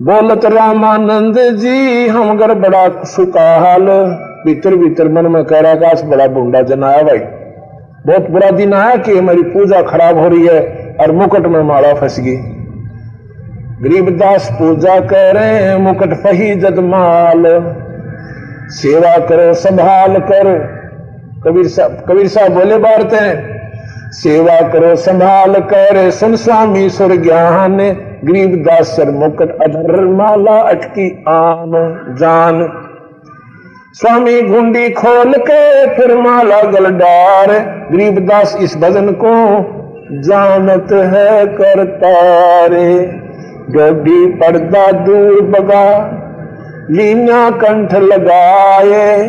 बोलत 0.00 0.44
रामानंद 0.44 1.38
जी, 1.38 2.08
हम 2.08 2.38
घर 2.38 2.54
बड़ा 2.54 2.88
सुकाल। 2.88 3.86
भीतर 4.46 4.74
भीतर 4.74 5.08
मन 5.08 5.26
में 5.26 5.44
कह 5.44 5.60
रहा 5.60 6.08
बड़ा 6.08 6.26
बुंडा 6.26 6.62
जन 6.62 6.84
आया 6.84 7.02
भाई। 7.02 7.37
बहुत 8.06 8.30
बुरा 8.30 8.50
दिन 8.50 8.74
आया 8.74 8.96
कि 8.96 9.18
हमारी 9.18 9.42
पूजा 9.42 9.82
खराब 9.82 10.18
हो 10.18 10.28
रही 10.28 10.46
है 10.46 10.96
और 11.00 11.12
मुकुट 11.12 11.46
में 11.46 11.62
माला 11.62 11.92
फंस 11.94 12.20
गई। 12.20 12.36
गरीबदास 13.82 14.48
पूजा 14.52 15.00
करे, 15.00 15.76
मुकुट 15.78 16.14
फही 16.14 16.54
जदमाल 16.54 17.44
सेवा 18.70 19.16
करो, 19.18 19.52
संभाल 19.54 20.18
कर। 20.20 20.48
कबीर 21.44 21.66
साहब 21.66 22.04
कबीर 22.08 22.28
साहब 22.28 22.52
बोले 22.52 22.76
बारते 22.78 23.16
हैं, 23.16 23.60
सेवा 24.12 24.60
करो, 24.68 24.94
संभाल 24.96 25.54
कर। 25.54 26.10
सुन 26.10 26.36
स्वामी 26.36 26.88
सुर 26.90 27.16
ज्ञान, 27.16 27.76
गरीब 28.24 28.56
दास 28.64 28.86
सर 28.86 29.10
मुकट 29.10 29.50
अधर 29.62 30.00
माला 30.06 30.60
अटकी 30.60 31.24
आम 31.28 31.72
जान। 32.18 32.62
स्वामी 33.94 34.40
गुंडी 34.42 34.88
खोल 34.90 35.32
के 35.40 35.86
फिर 35.86 36.14
माला 36.16 36.60
गल 36.62 36.86
डार। 36.90 37.52
गरीब 37.92 38.18
दास 38.18 38.56
इस 38.60 38.76
भजन 38.76 39.10
को 39.12 39.30
जानत 40.20 40.92
है 40.92 41.46
करतारे। 41.46 43.06
डोडी 43.70 44.26
पर्दा 44.26 44.92
दूर 44.92 45.40
बगा 45.42 45.88
लीना 46.90 47.50
कंठ 47.50 47.94
लगाए। 47.94 49.28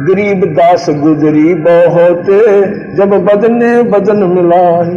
गरीब 0.00 0.44
दास 0.54 0.86
गुजरी 0.90 1.54
बहुत, 1.54 2.24
जब 2.96 3.18
बदने 3.24 3.82
बदन 3.82 4.24
मिलाए। 4.24 4.90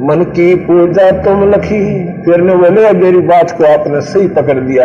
मन 0.00 0.24
की 0.36 0.54
पूजा 0.54 1.10
तुम 1.10 1.50
लखी, 1.50 1.84
फिर 2.22 2.42
बोले 2.42 2.92
मेरी 2.92 3.20
बात 3.26 3.50
को 3.50 3.64
आपने 3.64 4.00
सही 4.00 4.28
पकड़ 4.28 4.58
लिया। 4.58 4.84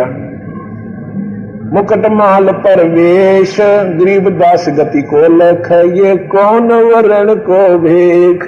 मुकट 1.66 2.06
माल 2.06 2.50
पर 2.52 2.82
वेश 2.88 3.56
गरीब 3.60 4.28
दास 4.38 4.66
गति 4.68 5.02
को 5.02 5.20
लख 5.36 5.70
ये 5.72 6.16
कौन 6.26 6.72
वरण 6.72 7.34
को 7.34 7.78
भेख? 7.78 8.44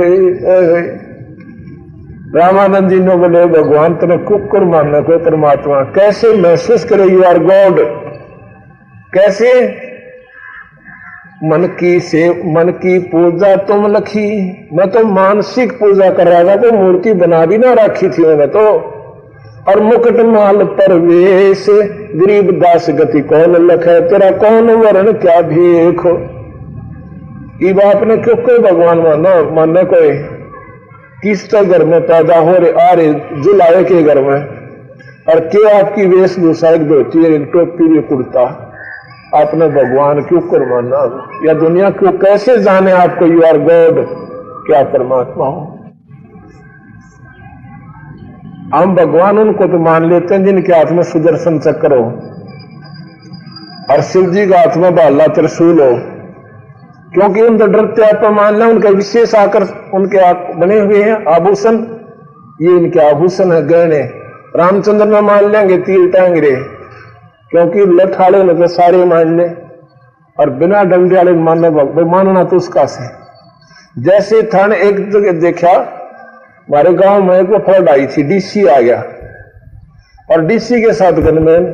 रामानंद 2.36 2.90
जी 2.90 2.98
ने 3.00 3.16
बोले, 3.16 3.44
भगवान 3.46 3.94
तेरे 3.94 4.16
कुकुर 4.18 4.64
मानने 4.64 5.00
को 5.02 5.18
परमात्मा 5.18 5.80
कैसे 5.94 6.32
महसूस 6.36 6.84
करे 6.84 7.04
यू 7.04 7.22
आर 7.22 7.38
गॉड 7.38 7.80
कैसे? 9.14 9.52
मन 11.44 11.66
की 11.80 11.98
से, 12.00 12.28
मन 12.46 12.70
की 12.76 12.98
पूजा 12.98 13.54
तुम 13.56 13.86
लखी। 13.86 14.28
मैं 14.72 14.88
तो 14.90 15.04
मानसिक 15.06 15.72
पूजा 15.72 16.10
कर 16.10 16.26
रहा 16.26 16.44
था 16.44 16.56
तो 16.62 16.72
मूर्ति 16.72 17.12
बना 17.14 17.44
भी 17.46 17.58
ना 17.58 17.72
रखी 17.74 18.08
थी 18.08 18.22
मैंने 18.22 18.46
तो। 18.46 18.64
और 19.68 19.80
मुकुट 19.80 20.20
माल 20.20 20.64
परवेश। 20.64 21.66
गरीब 22.14 22.50
दास 22.50 22.86
गति 22.90 23.20
कौन 23.20 23.56
लख? 23.66 23.88
तेरा 23.88 24.30
कौन 24.30 24.70
वर्ण 24.70 25.12
क्या 25.12 25.40
भेख? 25.40 26.06
हो 27.62 27.72
बात 27.72 28.02
ने 28.02 28.16
क्यों 28.16 28.36
कोई 28.36 28.58
भगवान 28.58 28.98
मानो 28.98 29.50
मानने 29.50 29.84
कोई? 29.84 30.12
किस 31.22 31.50
तो 31.50 31.64
घर 31.64 31.84
में 31.84 32.00
पैदा 32.00 32.36
हो 32.36 32.52
रहे 32.52 32.72
आ 32.72 32.92
रहे 32.92 33.12
जुलाए 33.42 33.84
के 33.84 34.02
घर 34.02 34.20
में? 34.20 34.46
और 35.28 35.40
क्या 35.40 35.78
आपकी 35.78 36.06
वेशभूषा 36.06 36.68
एक 36.68 36.88
धोती 36.88 37.24
है, 37.24 37.32
एक 37.32 37.50
टोपी, 37.52 37.98
एक 37.98 38.08
कुर्ता? 38.08 38.74
आपने 39.34 39.68
भगवान 39.68 40.20
क्यों 40.20 40.40
कर 40.40 40.66
माना 40.66 41.28
या 41.46 41.54
दुनिया 41.54 41.90
क्यों 41.90 42.12
कैसे 42.12 42.58
जाने 42.58 42.90
आपको? 42.90 43.26
यू 43.26 43.42
आर 43.42 43.58
गॉड 43.58 44.06
क्या 44.66 44.82
परमात्मा 44.82 45.46
हो? 45.46 45.77
हम 48.74 48.94
भगवान 48.94 49.38
उनको 49.38 49.66
तो 49.66 49.78
मान 49.78 50.04
लेते 50.04 50.34
हैं 50.34 50.44
जिनके 50.44 50.72
हाथ 50.72 50.90
में 50.92 51.02
सुदर्शन 51.02 51.58
चक्र 51.58 51.96
हो। 51.96 52.06
और 53.90 54.00
शिव 54.02 54.30
जी 54.30 54.46
का 54.46 54.58
हाथ 54.58 54.76
में 54.76 54.94
बाला 54.94 55.26
त्रिशूल 55.26 55.80
हो। 55.80 55.92
क्योंकि 57.12 57.42
उन 57.42 57.58
तो 57.58 57.66
डरते 57.66 58.02
आप 58.02 58.24
मान 58.32 58.58
लें 58.58 58.66
उनका 58.66 58.90
विशेष 58.90 59.34
आकर 59.34 59.62
उनके 59.94 60.32
बने 60.54 60.78
हुए 60.80 61.02
हैं, 61.02 61.24
आभूषण। 61.34 61.76
ये 62.60 62.76
इनके 62.76 63.00
आभूषण 63.00 63.52
है, 63.52 63.66
गहने 63.68 64.00
रामचंद्र 64.56 65.06
में 65.06 65.20
मान 65.20 65.50
लेंगे, 65.50 65.78
तीर 65.78 66.10
टांगरे 66.10 66.54
क्योंकि 67.50 67.80
लठाड़े 67.80 68.42
ने 68.42 68.54
तो 68.54 68.66
सारे 68.68 69.04
मान 69.04 69.36
ले। 69.36 69.48
और 70.36 70.50
बिना 70.50 70.82
डंडे 70.84 71.14
वाले 71.14 71.32
मानना 71.32 72.44
तो 72.44 72.56
उसका 72.56 72.84
से। 72.86 73.06
जैसे 74.02 74.42
थाने 74.54 74.76
एक 74.78 75.10
जगह 75.10 75.32
देखा 75.40 75.72
हमारे 76.68 76.92
गाँव 76.92 77.22
में 77.22 77.38
एक 77.38 77.50
फ्लड 77.64 77.88
आई 77.88 78.06
थी 78.06 78.22
डीसी 78.22 78.66
आ 78.66 78.80
गया। 78.80 79.02
और 80.30 80.44
डीसी 80.46 80.80
के 80.82 80.92
साथ 80.92 81.12
गनमैन 81.26 81.70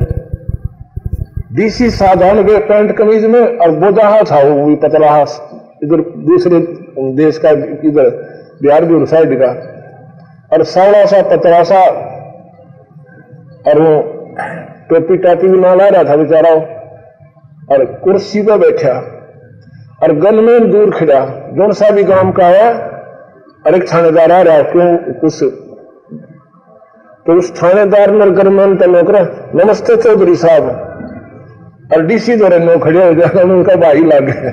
डीसी 1.53 1.89
साधारण 1.89 2.43
के 2.43 2.57
पैंट 2.59 2.95
कमीज 2.97 3.25
में 3.25 3.41
और 3.41 3.71
बोदाहा 3.71 4.21
था 4.21 4.41
वो 4.43 4.65
भी 4.65 4.75
पतला 4.75 5.19
इधर 5.83 6.01
दूसरे 6.27 6.59
देश 7.15 7.37
का, 7.37 7.49
इधर 7.49 8.09
बिहार 8.61 8.85
की 8.85 9.05
साइड 9.05 9.37
का। 9.41 9.51
और 10.53 10.63
सावड़ा 10.63 11.05
सा 11.05 11.21
पतला 11.29 11.63
सा, 11.63 11.81
और 13.67 13.81
वो 13.81 13.93
टोपी 14.89 15.17
टापी 15.17 15.47
भी 15.47 15.59
ना 15.59 15.73
ला 15.75 15.87
रहा 15.87 16.03
था 16.03 16.15
बेचारा। 16.15 16.55
और 17.69 17.85
कुर्सी 18.03 18.41
पर 18.41 18.57
बैठा, 18.57 18.97
और 20.03 20.15
गनमैन 20.15 20.71
दूर 20.71 20.91
खड़ा, 20.91 21.19
जौन 21.53 21.71
सा 21.73 21.89
भी 21.89 22.03
गाँव 22.05 22.31
का 22.31 22.47
है 22.47 22.94
एक 23.65 23.85
थानेदार 23.89 24.31
आ 24.31 24.41
रहा 24.41 24.61
क्यों 24.63 24.87
कुछ 25.19 25.43
तो 27.25 27.33
उस 27.33 27.51
थानेदार 27.53 28.11
ने 28.11 28.25
गनमैन 28.31 28.75
का 28.77 28.85
नौकर, 28.87 29.15
नमस्ते 29.55 29.95
चौधरी 29.97 30.35
साहब। 30.35 30.65
और 31.93 32.05
डीसी 32.05 32.35
द्वारा 32.35 32.57
नो 32.59 32.77
खड़े 32.79 33.05
हो 33.05 33.13
जाए 33.13 33.43
उनका 33.45 33.75
भाई 33.75 34.03
लग। 34.03 34.25
गए 34.27 34.51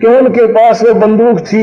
क्यों 0.00 0.14
उनके 0.16 0.46
पास 0.54 0.82
वो 0.84 0.94
बंदूक 0.96 1.40
थी? 1.42 1.62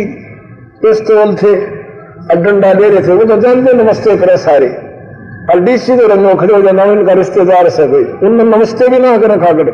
पिस्तौल 0.82 1.34
थे 1.36 1.54
और 1.56 2.36
डंडा 2.38 2.74
ले 2.74 2.90
रहे 2.90 3.08
थे, 3.08 3.14
वो 3.14 3.26
तो 3.26 3.40
जानते 3.42 3.74
नमस्ते 3.74 4.18
करे 4.18 4.38
सारे। 4.40 4.70
और 5.48 5.60
डीसी 5.60 5.96
द्वारा 5.96 6.16
नो 6.18 6.36
खड़े 6.36 6.54
हो 6.54 6.62
जाना 6.62 6.84
उनका 6.92 7.14
रिश्तेदार 7.14 7.70
से 7.72 7.88
कोई 7.88 8.04
उनने 8.04 8.44
नमस्ते 8.46 8.88
भी 8.88 9.00
ना 9.00 9.18
करे 9.18 9.38
खाकर 9.38 9.72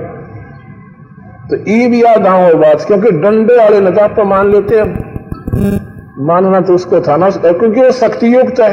तो 1.50 1.64
ई 1.68 1.88
भी 1.88 2.04
याद 2.04 2.28
आओ 2.28 2.54
बात, 2.58 2.82
क्योंकि 2.88 3.12
डंडे 3.20 3.58
वाले 3.58 3.80
नजाब 3.82 4.16
पर 4.18 4.24
मान 4.28 4.52
लेते 4.52 4.80
हैं। 4.80 5.88
मानना 6.20 6.60
तो 6.62 6.74
उसको 6.74 7.00
था 7.02 7.16
ना 7.18 7.30
क्योंकि 7.32 7.82
वो 7.82 7.92
शक्ति 7.94 8.34
युक्त 8.34 8.60
है 8.60 8.72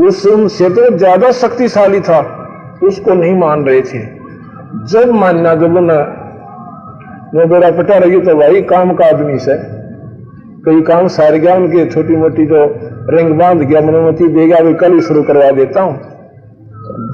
उससे 0.00 0.68
तो 0.70 0.96
ज़्यादा 0.96 1.30
शक्तिशाली 1.32 2.00
था, 2.00 2.20
उसको 2.82 3.14
नहीं 3.14 3.34
मान 3.38 3.64
रहे 3.64 3.80
थे। 3.82 3.98
जब 4.86 5.10
मानना 5.14 5.54
जब 5.54 5.74
बेड़ा 7.48 7.70
पटा 7.72 7.96
रही 7.98 8.20
तो 8.20 8.34
भाई, 8.36 8.62
काम 8.62 8.92
का 8.94 9.06
आदमी 9.06 9.38
से। 9.38 9.56
कई 10.64 10.80
काम 10.82 11.08
सार 11.08 11.34
गया, 11.34 11.54
उनके 11.54 11.84
छोटी 11.86 12.16
मोटी 12.16 12.46
जो 12.46 12.64
रिंग 13.10 13.32
बाँध 13.38 13.62
गया 13.62 13.80
मनोमती 13.80 14.28
दे 14.28 14.46
गया, 14.46 14.56
अभी 14.58 14.74
कल 14.74 14.92
ही 14.92 15.00
शुरू 15.00 15.22
करवा 15.22 15.50
देता 15.50 15.80
हूँ। 15.80 15.94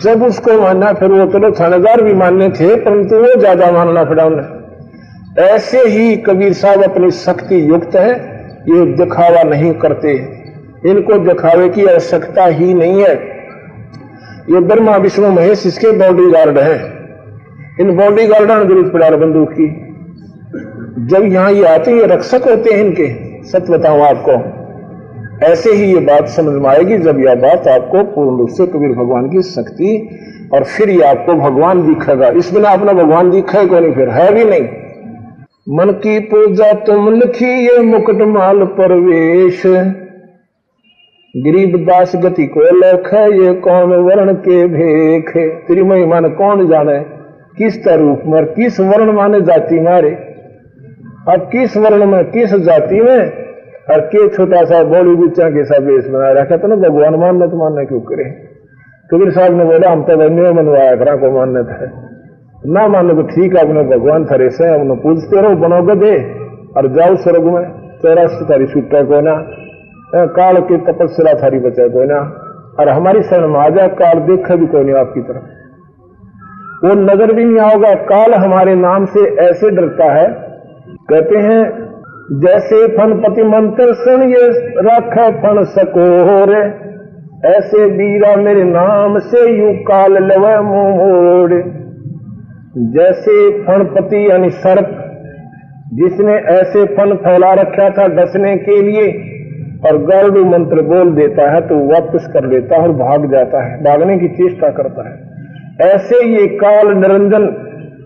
जब 0.03 0.23
उसको 0.23 0.61
मानना, 0.61 0.93
फिर 0.93 1.11
वो 1.11 1.27
चलो 1.33 1.51
थानेदार 1.51 2.03
भी 2.03 2.15
मानने 2.15 2.49
थे, 2.51 2.75
परंतु 2.77 3.17
वो 3.17 3.35
ज़्यादा 3.41 3.71
मानना 3.73 4.05
पड़ा 4.05 4.25
उन्हें। 4.25 5.45
ऐसे 5.45 5.83
ही 5.89 6.17
कबीर 6.17 6.53
साहब 6.53 6.83
अपनी 6.85 7.11
शक्ति 7.11 7.69
युक्त 7.71 7.97
है। 7.97 8.36
ये 8.69 8.85
दिखावा 8.87 9.43
नहीं 9.43 9.73
करते। 9.73 10.13
इनको 10.91 11.19
दिखावे 11.19 11.69
की 11.69 11.85
आवश्यकता 11.85 12.45
ही 12.45 12.75
नहीं 12.75 13.03
है। 13.03 13.15
ये 14.51 14.61
ब्रह्मा, 14.61 14.97
विष्णु, 14.97 15.29
महेश 15.29 15.67
इसके 15.67 15.91
बॉडी 15.93 16.31
गार्ड 16.31 16.59
हैं। 16.59 16.79
इन 17.81 17.97
बॉडी 17.97 18.27
गार्ड 18.27 18.51
ने 18.51 18.65
ज़रूरत 18.65 18.93
पड़ा 18.93 19.11
बंदूक 19.11 19.53
की। 19.53 19.67
जब 21.07 21.25
यहाँ 21.25 21.53
ये 21.53 21.65
आते 21.65 21.93
ये 21.93 22.07
रक्षक 22.07 22.49
होते 22.49 22.75
हैं 22.75 22.85
इनके, 22.85 23.09
सच 23.43 23.71
बताऊँ 23.71 24.01
आपको। 24.01 24.33
ऐसे 25.47 25.73
ही 25.73 25.93
ये 25.95 26.01
बात 26.01 26.29
समझ 26.29 26.55
में 26.55 26.69
आएगी 26.71 26.99
जब 26.99 27.19
यह 27.21 27.35
बात 27.35 27.69
आपको 27.69 28.03
पूर्ण 28.05 28.39
रूप 28.39 28.49
से 28.49 28.67
कबीर 28.67 28.93
भगवान 28.93 29.29
की 29.29 29.43
शक्ति 29.43 29.91
और 30.55 30.65
फिर 30.65 30.91
ये 30.91 31.03
आपको 31.03 31.35
भगवान 31.35 31.87
दिखेगा। 31.87 32.29
इस 32.29 32.53
बिना 32.55 32.69
अपना 32.69 32.93
भगवान 32.93 33.31
दिखा 33.31 33.61
ही 33.61 33.67
नहीं, 33.71 33.93
फिर 33.95 34.09
है 34.09 34.33
भी 34.35 34.45
नहीं। 34.45 34.69
मन 35.69 35.91
की 35.91 36.21
पूजा 36.21 36.73
तुम 36.73 37.15
लिखी 37.15 37.69
ये 37.69 37.83
मुकुट 37.83 38.17
माल 38.17 38.65
परवेश। 38.65 39.63
गरीब 41.35 41.87
दास 41.87 42.17
गति 42.17 42.47
को 42.47 42.61
लख 42.61 43.15
ये 43.15 43.55
कौन 43.55 43.93
वर्ण 43.93 44.35
के 44.35 44.67
भेख 44.67 45.37
तेरी 45.69 45.83
महिमा 45.83 46.21
कौन 46.21 46.67
जाने? 46.67 47.01
किस 47.59 47.89
रूप 47.89 48.23
में 48.27 48.47
किस 48.47 48.81
वर्ण 48.81 49.13
माने 49.13 49.41
जाति 49.41 49.81
मारे? 49.81 50.11
अब 51.29 51.49
किस 51.53 51.77
वर्ण 51.77 52.07
में 52.07 52.25
किस 52.25 52.55
जाति 52.55 53.01
में? 53.01 53.33
और 53.91 54.01
के 54.01 54.29
छोटा 54.29 54.65
सा 54.65 54.85
बॉडी 54.85 55.15
बुच्चा 55.15 55.51
के 55.51 55.65
सा 55.65 55.79
बेस 55.79 56.07
बना 56.07 56.33
रखा 56.33 56.57
तो 56.57 56.69
ना 56.69 56.77
भगवान 56.77 57.15
मानना 57.15 57.47
तो 57.47 57.57
मानना 57.57 57.85
क्यों 57.85 58.01
करे? 58.01 58.25
कबीर 59.11 59.31
साहब 59.31 59.59
ने 59.59 59.65
बोला, 59.65 59.91
हम 59.91 60.03
तो 60.03 60.17
बन्य 60.17 60.53
मनवाया 60.53 60.97
करा 60.97 61.17
को 61.17 61.31
मान्य 61.31 61.59
है। 61.59 62.06
ना 62.67 62.87
मानो 62.89 63.15
तो 63.15 63.23
ठीक 63.25 63.57
है, 63.57 63.63
अपने 63.63 63.83
भगवान 63.89 64.25
थरे 64.25 64.49
से 64.51 64.69
अपने 64.71 64.95
पूजते 65.03 65.41
रहो, 65.43 65.57
बनोगे 65.59 65.95
दे। 65.97 66.15
और 66.77 66.87
जाओ 66.95 67.17
स्वर्ग 67.19 67.45
में 67.47 67.65
चौरासी 68.03 68.45
थारी 68.45 68.67
छुट्टा 68.67 69.03
को 69.03 69.21
ना 69.21 69.35
काल 70.35 70.61
की 70.63 70.77
तपस्या 70.87 71.35
थारी 71.35 71.59
बचा 71.61 71.87
को 71.89 72.05
ना 72.05 72.19
और 72.81 72.89
हमारी 72.91 73.23
शरण 73.25 73.49
में 73.49 73.61
आ 73.61 73.69
जाए 73.71 73.89
काल 73.99 74.21
देखा 74.27 74.57
भी 74.57 74.67
कोई 74.69 74.85
नहीं 74.85 74.95
आपकी 74.97 75.21
तरफ़। 75.23 75.55
वो 76.83 76.95
नज़र 76.97 77.33
भी 77.33 77.45
नहीं 77.45 77.61
आओगा, 77.61 77.95
काल 78.07 78.35
हमारे 78.37 78.75
नाम 78.77 79.07
से 79.07 79.21
ऐसे 79.43 79.71
डरता 79.73 80.13
है। 80.13 80.27
कहते 81.11 81.39
हैं, 81.39 81.63
जैसे 82.41 82.87
फनपति 82.97 83.43
मंत्र 83.47 83.95
सुन 83.97 84.23
ये 84.25 84.47
रख 84.85 85.19
फन 85.39 85.63
सकोर, 85.71 86.53
ऐसे 87.47 87.87
बीरा 87.93 88.37
मेरे 88.37 88.65
नाम 88.67 89.19
से 89.25 89.49
यू 89.51 89.73
काल 89.85 90.23
लव 90.25 90.47
मोड़ 90.65 91.53
जैसे 92.77 93.35
फणपति 93.65 94.31
यानी 94.31 94.49
सर्प, 94.53 94.89
जिसने 95.95 96.33
ऐसे 96.53 96.85
फन 96.97 97.15
फैला 97.17 97.53
रखा 97.55 97.89
था 97.91 98.07
डसने 98.15 98.57
के 98.57 98.81
लिए 98.83 99.07
और 99.87 99.99
गर्भ 100.05 100.37
मंत्र 100.47 100.83
बोल 100.85 101.13
देता 101.15 101.51
है 101.53 101.61
तो 101.61 101.79
वापस 101.85 102.27
कर 102.33 102.47
लेता 102.47 102.77
है 102.77 102.83
और 102.83 102.93
भाग 102.95 103.31
जाता 103.33 103.63
है, 103.65 103.79
भागने 103.85 104.19
की 104.19 104.29
चेष्टा 104.31 104.71
करता 104.71 105.09
है। 105.09 105.15
ऐसे 105.87 106.25
ये 106.27 106.47
काल 106.57 106.93
निरंजन 106.97 107.47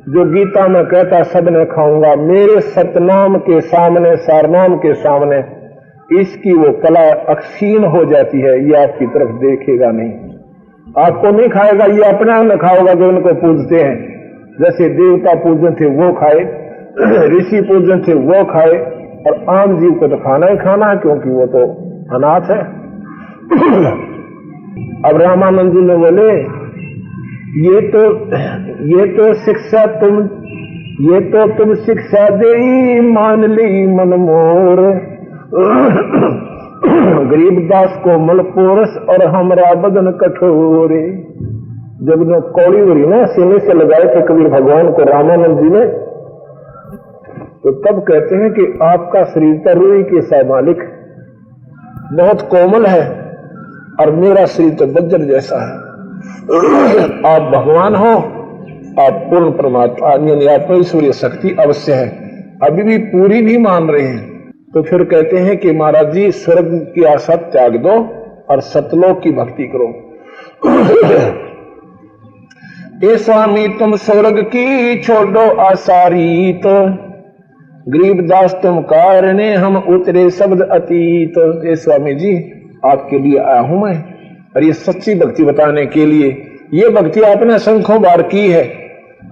जो 0.08 0.24
गीता 0.24 0.66
में 0.68 0.84
कहता 0.84 1.22
सबने 1.22 1.64
खाऊँगा, 1.64 2.14
मेरे 2.16 2.60
सतनाम 2.60 3.36
के 3.38 3.60
सामने, 3.62 4.14
सारनाम 4.18 4.76
के 4.76 4.94
सामने, 4.94 5.38
इसकी 6.20 6.52
वो 6.52 6.70
कला 6.78 7.08
अक्षीण 7.28 7.84
हो 7.86 8.04
जाती 8.04 8.40
है, 8.40 8.54
ये 8.68 8.76
आपकी 8.82 9.06
तरफ़ 9.08 9.34
देखेगा 9.40 9.90
नहीं। 9.90 10.12
आपको 10.98 11.30
नहीं 11.30 11.48
खाएगा, 11.48 11.84
ये 11.86 12.02
अपना 12.04 12.40
न 12.42 12.56
खाओगा 12.58 12.94
जो 12.94 13.08
उनको 13.08 13.34
पूजते 13.34 13.82
हैं। 13.82 14.19
जैसे 14.60 14.88
देवता 14.88 15.34
पूजन 15.34 15.74
थे, 15.74 15.86
वो 15.86 16.12
खाए, 16.12 16.40
ऋषि 17.38 17.60
पूजन 17.60 18.02
थे, 18.08 18.14
वो 18.14 18.44
खाए, 18.44 18.78
और 19.26 19.56
आम 19.56 19.80
जीव 19.80 19.90
को 19.90 20.08
तो 20.08 20.16
खाना 20.16 20.46
ही 20.46 20.56
खाना 20.56 20.86
है, 20.86 20.96
क्योंकि 20.96 21.30
वो 21.30 21.46
तो 21.46 21.58
अनाथ 22.16 22.40
है। 22.40 22.80
अब 25.04 25.20
रामानंद 25.20 25.72
जी 25.72 25.80
ने 25.80 25.96
बोले, 25.96 26.60
ये 27.70 27.80
तो 27.80 28.00
ये 28.86 29.06
तो 29.06 29.34
शिक्षा 29.34 29.86
तुम, 29.86 30.18
ये 31.00 31.20
तो 31.20 31.46
तुम 31.58 31.74
शिक्षा 31.74 32.28
दे 32.28 33.00
मान 33.00 33.44
ली 33.44 33.86
मन 33.86 34.08
मोर। 34.08 35.00
गरीबदास 37.30 38.00
को 38.04 38.18
मलपोरस 38.18 38.96
और 39.08 39.26
हमरा 39.26 39.74
बदन 39.74 40.10
कठोरे। 40.10 41.26
जब 42.00 42.22
ने 42.28 42.40
कौड़ी 42.52 42.80
उड़ी 42.82 43.06
ना, 43.06 43.24
सीने 43.26 43.58
से 43.58 43.72
लगाए 43.74 44.04
थे 44.06 44.20
कबीर 44.26 44.48
भगवान 44.50 44.90
को, 44.92 45.02
रामानंद 45.02 45.58
जी 45.58 45.70
ने 45.70 45.86
तो 47.62 47.70
तब 47.82 47.98
कहते 48.02 48.36
हैं 48.36 48.50
कि 48.52 48.62
आपका 48.82 49.22
शरीर 49.24 49.56
तो 49.56 49.72
रुई 49.80 50.02
के 50.02 50.20
सा 50.20 50.42
मालिक 50.48 50.78
बहुत 52.12 52.42
कोमल 52.50 52.86
है 52.86 53.02
और 54.00 54.10
मेरा 54.10 54.44
शरीर 54.46 54.72
तो 54.74 54.86
बज्जर 54.86 55.24
जैसा 55.24 55.58
है। 55.60 55.74
आप 57.26 57.42
भगवान 57.52 57.94
हो, 57.94 58.12
आप 59.02 59.20
पूर्ण 59.30 59.50
परमात्मा 59.50 60.10
यानी 60.28 60.46
आत्मेश्वरीय 60.46 61.12
शक्ति 61.12 61.54
अवश्य 61.60 61.92
है। 61.92 62.08
अभी 62.62 62.82
भी 62.82 62.96
पूरी 63.06 63.42
नहीं 63.42 63.58
मान 63.58 63.90
रहे 63.90 64.06
हैं। 64.06 64.52
तो 64.74 64.82
फिर 64.82 65.04
कहते 65.04 65.36
हैं 65.38 65.56
कि 65.58 65.72
महाराज 65.72 66.12
जी, 66.12 66.30
स्वर्ग 66.32 66.72
की 66.94 67.04
आशा 67.04 67.36
त्याग 67.36 67.76
दो 67.76 67.98
और 68.50 68.60
सतलोक 68.62 69.20
की 69.20 69.32
भक्ति 69.32 69.70
करो। 69.74 69.88
ए 73.00 73.16
स्वामी, 73.16 73.68
तुम 73.68 73.96
स्वर्ग 73.96 74.38
की 74.46 74.98
छोड़ो 75.00 75.40
आसारीत। 75.40 76.62
गरीब 77.88 78.20
दास, 78.26 78.54
तुम 78.54 78.80
कारणे 78.80 79.54
हम 79.54 79.76
उतरे 79.76 80.30
शब्द 80.30 80.62
अतीत। 80.62 81.38
ये 81.64 81.76
स्वामी 81.76 82.14
जी, 82.14 82.32
आपके 82.84 83.18
लिए 83.18 83.38
आया 83.38 83.60
हूँ 83.60 83.82
मैं। 83.82 83.94
और 84.56 84.64
ये 84.64 84.72
सच्ची 84.72 85.14
भक्ति 85.14 85.44
बताने 85.44 85.86
के 85.86 86.06
लिए, 86.06 86.28
ये 86.74 86.88
भक्ति 86.88 87.20
आपने 87.20 87.58
संखों 87.58 88.00
बार 88.02 88.22
की 88.22 88.46
है। 88.50 88.64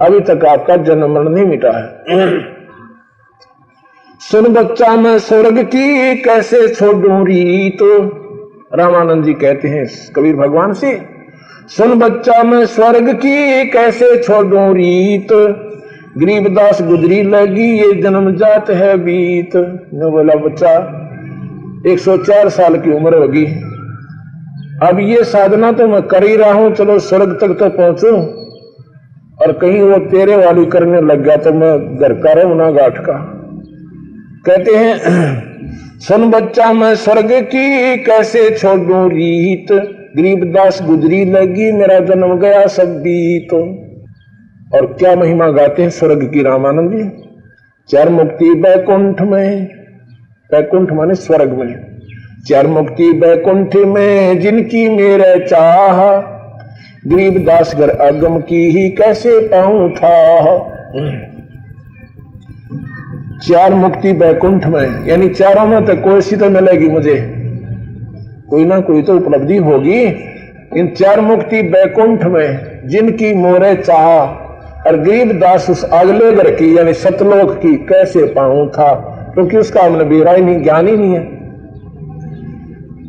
अभी 0.01 0.21
तक 0.21 0.45
आपका 0.45 0.77
जन्म 0.77 1.15
मरण 1.15 1.29
नहीं 1.29 1.45
मिटा 1.45 1.77
है। 1.79 2.41
सुन 4.21 4.53
बच्चा, 4.55 4.97
मैं 4.97 5.19
स्वर्ग 5.19 5.63
की 5.67 6.17
कैसे 6.17 6.67
छोड़ू 6.69 7.25
रीत? 7.25 7.79
तो 7.79 7.93
रामानंद 8.75 9.25
जी 9.25 9.35
कहते 9.35 9.69
हैं, 9.69 9.87
कबीर 10.17 10.37
भगवान 10.37 10.73
से 10.73 11.18
सुन 11.69 11.99
बच्चा, 11.99 12.43
मैं 12.43 12.67
स्वर्ग 12.67 13.13
की 13.13 13.67
कैसे 13.69 14.23
छोड़ू 14.23 14.73
रीत? 14.73 15.33
गरीबदास 16.19 16.83
गुजरी 16.83 17.23
लगी, 17.23 17.79
ये 17.79 18.03
जन्म 18.03 18.31
जात 18.33 18.71
है 18.71 18.97
बीत। 18.97 19.51
ने 19.95 20.11
बोला 20.11 20.35
बच्चा 20.35 20.71
104 21.87 22.49
साल 22.49 22.77
की 22.77 22.93
उम्र 22.93 23.15
होगी। 23.15 23.47
अब 24.83 24.99
ये 25.01 25.25
साधना 25.25 25.73
तो 25.73 25.87
मैं 25.87 26.03
कर 26.03 26.25
ही 26.25 26.37
रहा 26.37 26.53
हूँ, 26.53 26.75
चलो 26.75 26.99
स्वर्ग 26.99 27.39
तक 27.41 27.49
तो 27.49 27.69
पहुंचू। 27.69 28.17
और 29.45 29.53
कहीं 29.53 29.83
वो 29.83 29.99
तेरे 29.99 30.37
वाली 30.37 30.67
करने 30.67 31.01
लग 31.01 31.25
गया 31.25 31.37
तो 31.37 31.53
मैं 31.53 31.97
घर 31.97 32.13
का 32.13 32.33
रहूँ 32.33 32.57
ना 32.57 32.71
गाठ 32.71 32.99
का। 32.99 33.13
कहते 34.47 34.77
हैं, 34.77 34.97
सुन 35.99 36.31
बच्चा, 36.31 36.73
मैं 36.73 36.95
स्वर्ग 36.95 37.29
की 37.33 37.97
कैसे 37.97 38.51
छोड़ू 38.51 39.09
रीत? 39.09 39.95
गरीबदास 40.19 40.83
गुजरी 40.83 41.25
लगी, 41.25 41.73
मेरा 41.73 41.99
जन्म 42.01 42.39
गया 42.39 42.67
सब 42.67 42.97
बीत। 42.99 43.53
और 44.75 44.87
क्या 44.99 45.15
महिमा 45.17 45.49
गाते 45.49 45.83
हैं 45.83 45.91
स्वर्ग 45.91 46.25
की 46.33 46.43
रामानंद 46.43 46.91
जी? 46.93 47.05
चार 47.91 48.09
मुक्ति 48.09 48.55
बैकुंठ 48.55 49.21
में, 49.23 49.65
बैकुंठ 50.51 50.93
माने 50.93 51.15
स्वर्ग 51.15 51.53
में। 51.53 51.87
चार 52.49 52.67
मुक्ति 52.67 53.13
बैकुंठ 53.13 53.77
में 53.77 54.41
जिनकी 54.41 54.89
मेरे 54.89 55.39
चाह, 55.47 56.03
गरीब 57.07 57.39
दास 57.45 57.75
घर 57.77 57.89
अगम 57.89 58.39
की 58.41 58.69
ही 58.71 58.89
कैसे 58.91 59.39
पाऊँ 59.49 59.91
था? 59.93 60.17
चार 63.39 63.75
मुक्ति 63.75 64.13
बैकुंठ 64.13 64.67
में, 64.67 65.07
यानी 65.07 65.29
चारों 65.29 65.67
में 65.67 65.85
तो 65.85 65.97
कोई 65.97 66.21
सी 66.21 66.37
तो 66.37 66.51
मिलेगी 66.51 66.89
मुझे। 66.89 67.38
कोई 68.49 68.65
ना 68.65 68.81
कोई 68.81 69.03
तो 69.03 69.17
उपलब्धि 69.17 69.57
होगी। 69.57 70.01
इन 70.77 70.89
चार 70.89 71.21
मुक्ति 71.21 71.63
बैकुंठ 71.63 72.25
में 72.25 72.89
जिनकी 72.89 73.35
मोरे 73.35 73.75
चाह 73.75 74.89
और 74.89 74.97
गरीब 74.97 75.33
दास 75.41 75.71
उस 75.71 75.85
अगले 75.85 76.33
घर 76.33 76.51
की, 76.51 76.77
यानी 76.79 76.93
सतलोक 76.93 77.53
की 77.57 77.75
कैसे 77.87 78.25
पाऊँ 78.27 78.69
था, 78.69 78.93
क्योंकि 79.35 79.57
तो 79.57 79.61
उसका 79.61 79.83
हमने 79.83 80.05
बेरा 80.05 80.33
ही 80.33 80.43
नहीं, 80.43 80.63
ज्ञान 80.63 80.89
ही 80.89 80.97
नहीं 80.97 81.15
है। 81.15 81.27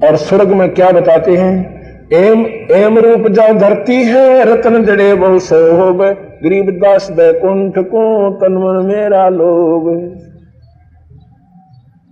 और 0.08 0.16
स्वर्ग 0.16 0.54
में 0.54 0.74
क्या 0.74 0.90
बताते 0.92 1.36
हैं? 1.38 1.80
एम 2.14 2.46
एम 2.76 2.98
रूप 2.98 3.28
जा 3.32 3.48
धरती 3.54 3.96
है, 4.04 4.44
रतन 4.46 4.84
जड़े 4.86 5.14
बहु 5.16 5.40
सोब 5.40 6.02
गरीब 6.44 6.70
दास 6.80 7.10
बैकुंठ 7.12 7.78
को 7.78 8.30
तनमन 8.32 8.86
मेरा 8.86 9.28
लोग 9.30 9.90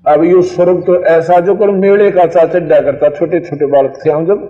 अब 0.08 0.24
यू 0.24 0.42
स्वर्ग 0.42 0.84
तो 0.84 1.04
ऐसा 1.04 1.40
जो 1.40 1.56
कर 1.56 1.72
मेले 1.72 2.12
का 2.12 2.26
चा 2.26 2.46
चड्डा 2.46 2.82
करता 2.82 3.10
छोटे 3.10 3.40
छोटे 3.40 3.66
बालक 3.66 3.94
थे 4.06 4.10
हम 4.10 4.26
जब। 4.26 4.44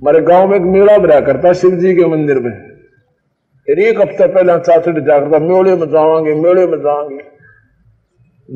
हमारे 0.00 0.20
गाँव 0.20 0.48
में 0.48 0.56
एक 0.56 0.62
मेला 0.62 0.98
बना 0.98 1.20
करता 1.20 1.52
शिव 1.52 1.70
जी 1.70 1.94
के 1.94 2.04
मंदिर 2.04 2.36
में। 2.36 2.52
फिर 3.68 3.78
एक 3.78 4.00
हफ़्ते 4.00 4.26
पहले 4.26 4.58
चाचड़ी 4.58 5.00
जाकर 5.00 5.40
मेले 5.40 5.76
में 5.76 5.88
जावांगे 5.88 6.34
मेले 6.34 6.66
में 6.66 6.78
जाएँगे। 6.78 7.18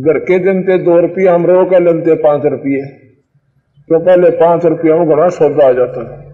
घर 0.02 0.18
के 0.18 0.38
दिन 0.38 0.62
थे 0.62 0.78
दो 0.78 1.00
रुपये, 1.00 1.28
हम 1.28 1.46
रो 1.46 1.64
के 1.64 1.80
लेते 1.80 2.14
पाँच 2.14 2.46
रुपये। 2.46 2.82
तो 3.88 4.00
पहले 4.00 4.30
पाँच 4.30 4.66
रुपये 4.66 4.92
में 4.92 5.08
घना 5.08 5.28
सौदा 5.28 5.68
आ 5.68 5.72
जाता। 5.72 6.28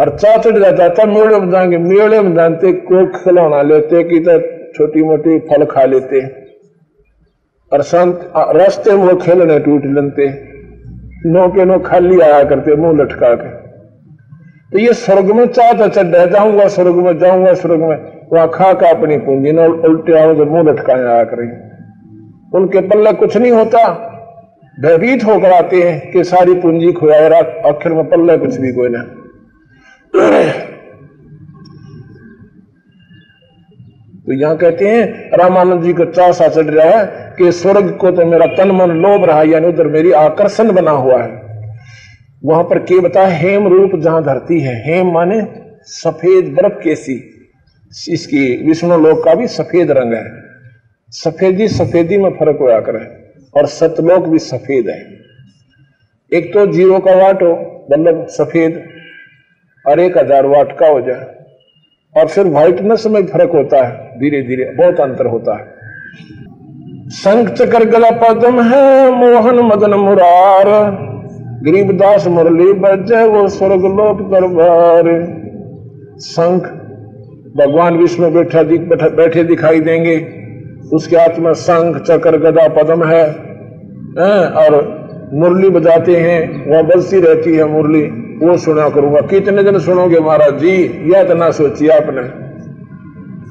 और 0.00 0.16
चाचड़ी 0.18 0.60
जाता 0.60 0.88
था 0.88 1.04
मेले 1.04 1.38
में 1.38 1.50
जाएँगे, 1.50 1.78
मेले 1.78 2.20
में 2.20 2.34
जानते 2.34 2.72
कोक 2.72 3.24
खिलौना 3.24 3.62
लेते, 3.62 4.04
कि 4.04 4.20
तो 4.20 4.40
छोटी 4.72 5.02
मोटी 5.02 5.38
फल 5.38 5.64
खा 5.64 5.84
लेते। 5.84 6.37
और 7.72 7.82
संत 7.84 8.30
रास्ते 8.56 8.92
में 8.92 9.04
वो 9.04 9.16
खेलने 9.18 9.58
टूट 9.60 9.84
लेते। 9.86 10.28
नो 11.26 11.48
के 11.48 11.64
नो 11.64 11.78
खाली 11.80 12.20
आया 12.20 12.42
करते, 12.44 12.74
मुँह 12.76 13.02
लटका 13.02 13.34
के। 13.34 13.56
तो 14.72 14.78
ये 14.78 14.92
स्वर्ग 14.94 15.30
में 15.32 15.46
चाहता 15.48 15.88
चढ़ 15.88 16.30
जाऊँगा 16.30 16.66
स्वर्ग 16.68 16.94
में, 16.96 17.18
जाऊँगा 17.18 17.52
स्वर्ग 17.54 17.80
में। 17.80 17.96
वहाँ 18.32 18.48
खा 18.54 18.72
का 18.74 18.88
अपनी 18.88 19.16
पूंजी 19.18 19.52
न 19.52 19.58
उल्टे 19.58 20.18
आओ 20.20 20.34
तो 20.34 20.44
मुँह 20.46 20.62
लटकाए 20.62 21.04
आया 21.04 21.24
करेंगे 21.24 21.56
उनके 22.52 22.80
पल्ले 22.88 23.12
कुछ 23.12 23.36
नहीं 23.36 23.52
होता। 23.52 23.86
भयभीत 24.76 25.24
होकर 25.24 25.52
आते 25.52 25.82
हैं 25.82 26.10
कि 26.12 26.24
सारी 26.24 26.54
पूंजी 26.54 26.92
खोया 26.92 27.38
आखिर 27.68 27.92
में 27.92 28.04
पल्ले 28.04 28.36
कुछ 28.38 28.56
भी 28.56 28.72
कोई 28.72 28.88
ना। 28.88 29.04
तो 34.28 34.34
यहाँ 34.34 34.56
कहते 34.58 34.88
हैं, 34.88 35.30
रामानंद 35.32 35.82
जी 35.82 35.92
को 35.92 36.04
चासा 36.06 36.48
चढ़ 36.48 36.64
रहा 36.64 36.86
है 36.88 37.34
कि 37.38 37.50
स्वर्ग 37.52 37.90
को 37.96 38.10
तो 38.10 38.24
मेरा 38.26 38.46
तन 38.56 38.70
मन 38.70 38.90
लोभ 38.98 39.24
रहा 39.24 39.42
यानी 39.44 39.66
उधर 39.68 39.86
मेरी 39.86 40.10
आकर्षण 40.14 40.72
बना 40.72 40.90
हुआ 40.92 41.22
है। 41.22 41.30
वहाँ 42.42 42.64
पर 42.64 42.78
के 42.80 42.98
बता, 43.00 43.26
हेम 43.28 43.68
रूप 43.68 43.94
जहाँ 43.94 44.22
धरती 44.24 44.60
है, 44.60 44.74
हेम 44.84 45.12
माने 45.12 45.40
सफ़ेद 45.92 46.52
बर्फ़ 46.54 46.82
कैसी। 46.84 47.14
इसकी 48.08 48.44
विष्णु 48.66 48.98
लोक 48.98 49.24
का 49.24 49.34
भी 49.34 49.46
सफ़ेद 49.48 49.90
रंग 49.90 50.12
है। 50.14 50.24
सफेदी 51.12 51.68
सफेदी 51.70 52.18
में 52.18 52.30
फ़र्क 52.30 52.58
होया 52.60 52.80
करे, 52.80 53.04
और 53.54 53.66
सतलोक 53.68 54.28
भी 54.28 54.38
सफ़ेद 54.40 54.88
है। 54.88 55.00
एक 56.32 56.52
तो 56.54 56.66
ज़ीरो 56.72 56.98
का 57.00 57.14
वाट 57.16 57.42
हो 57.42 57.52
मतलब 57.90 58.26
सफ़ेद, 58.30 58.82
और 59.84 60.00
एक 60.00 60.18
हज़ार 60.18 60.46
वाट 60.46 60.78
का 60.78 60.88
हो 60.88 61.00
जाए। 61.00 61.37
और 62.18 62.26
फिर 62.26 62.44
व्हाइटनेस 62.44 63.04
में 63.06 63.26
फ़र्क 63.26 63.50
होता 63.54 63.84
है। 63.86 63.92
धीरे 64.18 64.42
धीरे। 64.42 64.64
बहुत 64.76 65.00
अंतर 65.00 65.26
होता 65.26 65.58
है। 65.58 65.66
संक 67.08 67.48
चक्र 67.48 67.84
गला 67.84 68.10
पदम 68.10 68.62
है 68.62 69.10
मोहन 69.12 69.58
मदन 69.66 69.94
मुरार। 69.94 70.68
गरीबदास 71.64 72.26
मुरली 72.26 72.72
बजे 72.72 73.26
वो 73.26 73.48
स्वर्ग 73.48 73.84
लोक 73.84 74.20
दरबार। 74.30 75.06
शंख 76.20 76.62
भगवान 77.56 77.96
विष्णु 77.96 78.30
बैठा 78.30 78.62
दिख 78.62 78.80
बैठे 79.16 79.44
दिखाई 79.44 79.80
देंगे। 79.80 80.16
उसके 80.92 81.16
हाथ 81.16 81.38
में 81.38 81.52
शंख 81.54 81.96
चक्र 82.02 82.36
गदा 82.36 82.68
पदम 82.68 83.04
है 83.04 83.24
और 84.54 84.76
मुरली 85.34 85.68
बजाते 85.70 86.16
हैं। 86.16 86.38
वह 86.70 86.82
बजती 86.82 87.20
रहती 87.20 87.54
है 87.54 87.64
मुरली। 87.64 88.02
वो 88.42 88.56
सुना 88.56 88.88
करूँगा। 88.88 89.20
कितने 89.20 89.62
दिन 89.62 89.78
सुनोगे 89.78 90.18
महाराज 90.20 90.58
जी? 90.58 90.74
यह 91.12 91.24
तो 91.24 91.34
ना 91.34 91.50
सोचिए 91.50 91.88
आपने। 91.88 92.22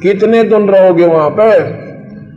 कितने 0.01 0.43
दिन 0.43 0.67
रहोगे 0.67 1.05
वहाँ 1.05 1.29
पे? 1.29 1.51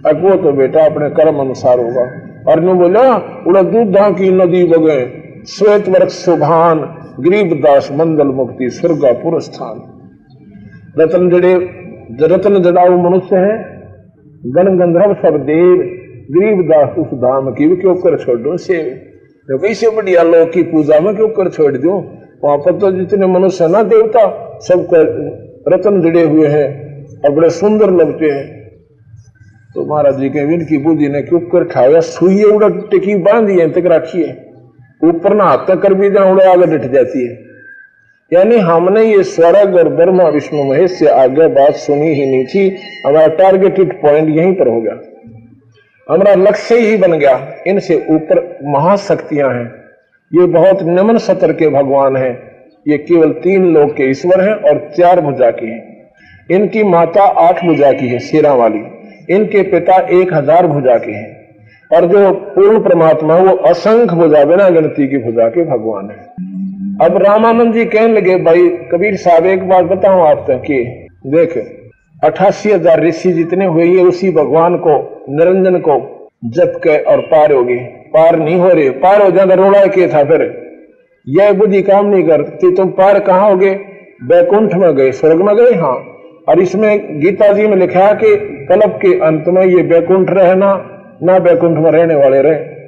अब 0.08 0.22
वो 0.22 0.36
तो 0.36 0.52
बेटा 0.52 0.84
अपने 0.84 1.08
कर्म 1.10 1.36
अनुसार 1.36 1.78
होगा। 1.78 2.04
और 2.48 2.60
बोला, 2.60 3.02
उड़ा 3.46 3.62
दूध 3.62 3.94
की 4.16 4.30
नदी 4.30 4.64
बगे, 4.64 5.00
श्वेत 5.48 5.88
वर्ग 5.88 6.08
सुभान, 6.08 6.78
गरीब 7.20 7.52
दास 7.60 7.88
मंगल 7.92 8.26
मुक्ति 8.26 8.70
स्वर्गापुर 8.70 9.40
स्थान 9.40 9.82
रतन 10.98 11.30
जड़े, 11.30 11.54
रतन 12.22 12.62
जड़ाऊ 12.62 12.96
मनुष्य 13.02 13.36
है। 13.36 13.52
गण 14.46 14.78
गंधर्व 14.78 15.14
सब 15.14 15.36
देव, 15.38 15.76
गरीब 16.30 16.62
दास 16.68 16.96
उस 16.98 17.18
धाम 17.18 17.50
की 17.50 17.66
भी 17.66 17.76
क्यों 17.76 17.94
कर 17.94 18.18
छोड़ 18.18 18.38
दो 18.38 18.56
से 18.56 18.78
वैसे 19.48 19.90
बढ़िया 19.90 20.22
लोग 20.22 20.52
की 20.52 20.62
पूजा 20.62 21.00
में 21.00 21.14
क्यों 21.16 21.28
कर 21.28 21.50
छोड़ 21.50 21.72
दो? 21.72 22.00
वहाँ 22.44 22.58
पर 22.58 22.78
तो 22.78 22.90
जितने 22.92 23.26
मनुष्य 23.26 23.68
ना 23.68 23.82
देवता 23.82 24.22
सबको 24.62 24.96
रतन 25.70 26.00
जड़े 26.02 26.22
हुए 26.22 26.46
हैं, 26.48 26.68
और 27.20 27.30
बड़े 27.30 27.50
सुंदर 27.50 27.90
लगते 27.90 28.26
हैं। 28.26 28.60
तो 29.74 29.84
महाराज 29.86 30.18
जी 30.18 30.28
के 30.28 30.38
इनकी 30.54 30.78
बुद्धि 30.78 31.08
ने 31.08 31.22
क्यों 31.22 31.40
कर 31.40 31.64
खाया? 31.64 32.00
सुई 32.00 32.42
उड़ा 32.42 32.68
टिकी 32.68 33.14
बांधी 33.14 33.58
है, 33.58 33.70
तक 33.70 33.86
रखी 33.86 34.22
है। 34.22 34.52
ऊपर 35.04 35.34
ना 35.34 35.44
हाथ 35.44 35.76
कर 35.76 35.94
भी 35.94 36.10
जहाँ 36.10 36.32
उड़े 36.32 36.44
आगे 36.44 36.66
डट 36.66 36.90
जाती 36.92 37.26
है। 37.26 37.38
यानी 38.32 38.56
हमने 38.56 39.04
ये 39.04 39.22
स्वर्ग 39.22 39.74
और 39.74 39.88
ब्रह्मा 39.88 40.28
विष्णु 40.28 40.64
महेश 40.64 40.90
से 40.90 41.06
आगे 41.06 41.46
बात 41.48 41.74
सुनी 41.74 42.08
ही 42.08 42.26
नहीं 42.26 42.44
थी। 42.44 42.76
हमारा 43.06 43.26
टारगेटेड 43.26 44.00
पॉइंट 44.02 44.28
यहीं 44.28 44.54
पर 44.54 44.68
हो 44.68 44.80
गया। 44.80 44.98
हमारा 46.14 46.34
लक्ष्य 46.34 46.78
ही 46.78 46.96
बन 46.96 47.12
गया। 47.12 47.54
इनसे 47.66 48.06
ऊपर 48.10 48.58
महाशक्तियाँ 48.64 49.50
हैं। 49.54 49.79
ये 50.32 50.46
बहुत 50.46 50.82
नमन 50.82 51.16
सतर 51.18 51.52
के 51.52 51.68
भगवान 51.68 52.16
हैं। 52.16 52.32
ये 52.86 52.98
केवल 52.98 53.30
तीन 53.30 53.64
लोग 53.64 53.90
के 53.90 54.10
ईश्वर 54.10 54.40
हैं 54.40 54.54
और 54.54 54.78
चार 54.98 55.20
भुजा 55.20 55.50
के 55.50 55.66
हैं। 55.66 56.10
इनकी 56.50 56.84
माता 56.84 57.22
आठ 57.22 57.64
भुजा 57.64 57.92
की 57.92 58.08
है, 58.08 58.18
शेरा 58.18 58.54
वाली। 58.54 58.82
इनके 59.30 59.62
पिता 59.62 59.96
एक 60.12 60.34
हज़ार 60.34 60.66
भुजा 60.66 60.96
के 60.98 61.12
हैं। 61.12 61.38
और 61.90 62.06
जो 62.06 62.30
पूर्ण 62.32 62.78
परमात्मा 62.80 63.36
वो 63.36 63.56
असंख्य 63.56 64.16
भुजा, 64.16 64.44
बिना 64.44 64.68
गिनती 64.70 65.08
की 65.08 65.18
भुजा 65.18 65.48
के 65.48 65.64
भगवान 65.64 66.10
है। 66.10 66.18
अब 67.06 67.16
रामानंद 67.16 67.74
जी 67.74 67.84
कहने 67.84 68.12
लगे, 68.12 68.36
भाई, 68.36 68.68
कबीर 68.92 69.16
साहब, 69.16 69.46
एक 69.46 69.68
बात 69.68 69.84
बताऊँ 69.84 70.26
आप 70.28 70.44
तक 70.48 70.62
कि 70.62 70.82
देख, 71.26 71.58
अठासी 72.24 72.70
हज़ार 72.70 73.04
ऋषि 73.04 73.32
जितने 73.32 73.64
हुए, 73.64 73.84
ये 73.84 74.02
उसी 74.02 74.30
भगवान 74.30 74.76
को, 74.76 74.98
निरंजन 75.30 75.78
को 75.78 75.98
जप 76.44 76.80
के 76.82 76.98
और 77.04 77.20
पार 77.20 77.52
हो 77.52 77.64
गए। 77.64 77.99
पार 78.14 78.38
नहीं 78.38 78.56
हो 78.56 78.68
रहे, 78.68 78.90
पार 78.90 79.22
हो 79.22 79.30
जाता 79.30 79.54
रोड़ा 79.54 79.86
के 79.86 80.08
था 80.08 80.24
फिर। 80.24 80.70
यह 81.28 81.52
बुद्धि 81.52 81.82
काम 81.82 82.06
नहीं 82.06 82.24
करती, 82.24 82.74
तुम 82.74 82.88
पार 82.88 83.20
कहाँ 83.20 83.50
हो 83.50 83.56
गए 83.56 83.74
बैकुंठ 84.24 84.74
में 84.74 84.94
गए, 84.94 85.12
स्वर्ग 85.12 85.42
में 85.42 85.56
गए 85.56 85.74
हाँ। 85.76 86.06
और 86.48 86.60
इसमें 86.60 87.20
गीता 87.20 87.52
जी 87.52 87.66
में 87.66 87.76
लिखा 87.76 88.00
है 88.00 88.14
कि 88.14 88.36
कल्प 88.68 88.98
के 89.02 89.20
अंत 89.20 89.44
में 89.48 89.66
ये 89.66 89.82
बैकुंठ 89.82 90.30
रहना, 90.30 90.86
ना 91.22 91.38
बैकुंठ 91.38 91.78
में 91.78 91.90
रहने 91.90 92.14
वाले 92.14 92.42
रहे। 92.42 92.80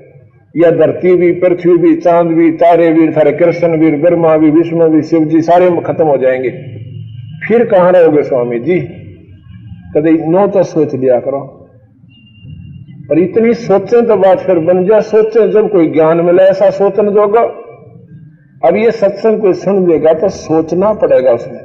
या 0.56 0.70
धरती 0.70 1.16
भी, 1.16 1.32
पृथ्वी 1.32 1.76
भी, 1.76 1.96
चाँद 1.96 2.26
भी, 2.26 2.50
तारे 2.50 2.92
भी, 2.92 3.12
सारे 3.12 3.32
कृष्ण 3.32 3.76
भी, 3.76 3.90
ब्रह्मा 3.90 4.36
भी, 4.36 4.50
विष्णु 4.50 4.88
भी, 4.88 5.02
शिव 5.02 5.24
जी, 5.24 5.40
सारे 5.40 5.70
खत्म 5.86 6.04
हो 6.04 6.16
जाएँगे। 6.16 6.50
फिर 7.48 7.64
कहाँ 7.64 7.92
रहोगे 7.92 8.22
स्वामी 8.22 8.58
जी? 8.58 8.80
कभी 9.96 10.12
नो 10.12 10.46
तो 10.46 10.62
सोच 10.62 10.94
लिया 10.94 11.20
करो। 11.20 11.61
पर 13.12 13.18
इतनी 13.18 13.54
सोचे 13.54 14.02
तो 14.02 14.16
बात 14.16 14.38
फिर 14.38 14.58
बन 14.58 14.86
जाए। 14.86 15.00
सोचे, 15.00 15.52
जब 15.52 15.72
कोई 15.72 15.86
ज्ञान 15.86 16.20
मिला 16.20 16.42
ऐसा 16.42 16.70
सोचने 16.70 17.10
जोगा। 17.10 17.40
अब 18.68 18.76
ये 18.76 18.90
सत्संग 18.90 19.40
कोई 19.40 19.52
सुन 19.52 19.90
लेगा 19.90 20.12
तो 20.12 20.28
सोचना 20.28 20.92
पड़ेगा 20.92 21.32
उसमें। 21.32 21.60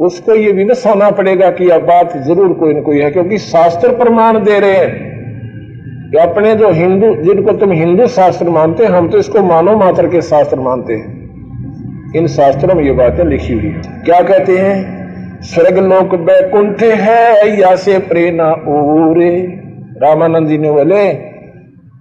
उसको 0.00 0.34
ये 0.34 0.52
भी 0.52 0.64
न 0.64 0.74
पड़ेगा 1.16 1.50
कि 1.50 1.64
यह 1.64 1.78
बात 1.78 2.16
ज़रूर 2.16 2.52
कोई 2.52 2.74
ना 2.74 2.80
कोई 2.80 2.98
है, 2.98 3.10
क्योंकि 3.10 3.38
शास्त्र 3.38 3.88
प्रमाण 3.88 4.38
दे 4.38 4.60
रहे 4.60 4.72
हैं। 4.72 5.14
कि 6.10 6.18
अपने 6.18 6.54
जो 6.54 6.70
हिंदू, 6.70 7.14
जिनको 7.14 7.52
तुम 7.52 7.72
हिंदू 7.72 8.06
शास्त्र 8.06 8.50
मानते 8.50 8.84
हैं, 8.84 8.90
हम 8.90 9.08
तो 9.08 9.18
इसको 9.18 9.42
मानव 9.42 9.78
मात्र 9.78 10.06
के 10.06 10.20
शास्त्र 10.20 10.60
मानते 10.60 10.94
हैं। 10.94 12.12
इन 12.16 12.26
शास्त्रों 12.26 12.74
में 12.74 12.84
ये 12.84 12.92
बातें 12.92 13.24
लिखी 13.24 13.52
हुई 13.52 13.74
क्या 14.04 14.20
कहते 14.20 14.58
हैं? 14.58 14.76
स्वर्ग 15.40 15.78
लोक 15.78 16.14
बैकुंठ 16.14 16.82
है, 16.82 17.60
या 17.60 17.76
से 17.76 17.98
प्रेरणा 17.98 18.52
ओरे। 18.52 19.63
रामानंद 19.96 20.48
जी 20.48 20.56
ने 20.58 20.70
बोले, 20.70 21.02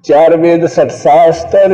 चार 0.05 0.35
वेद, 0.37 0.65
सठ 0.67 0.89
शास्त्र 0.93 1.67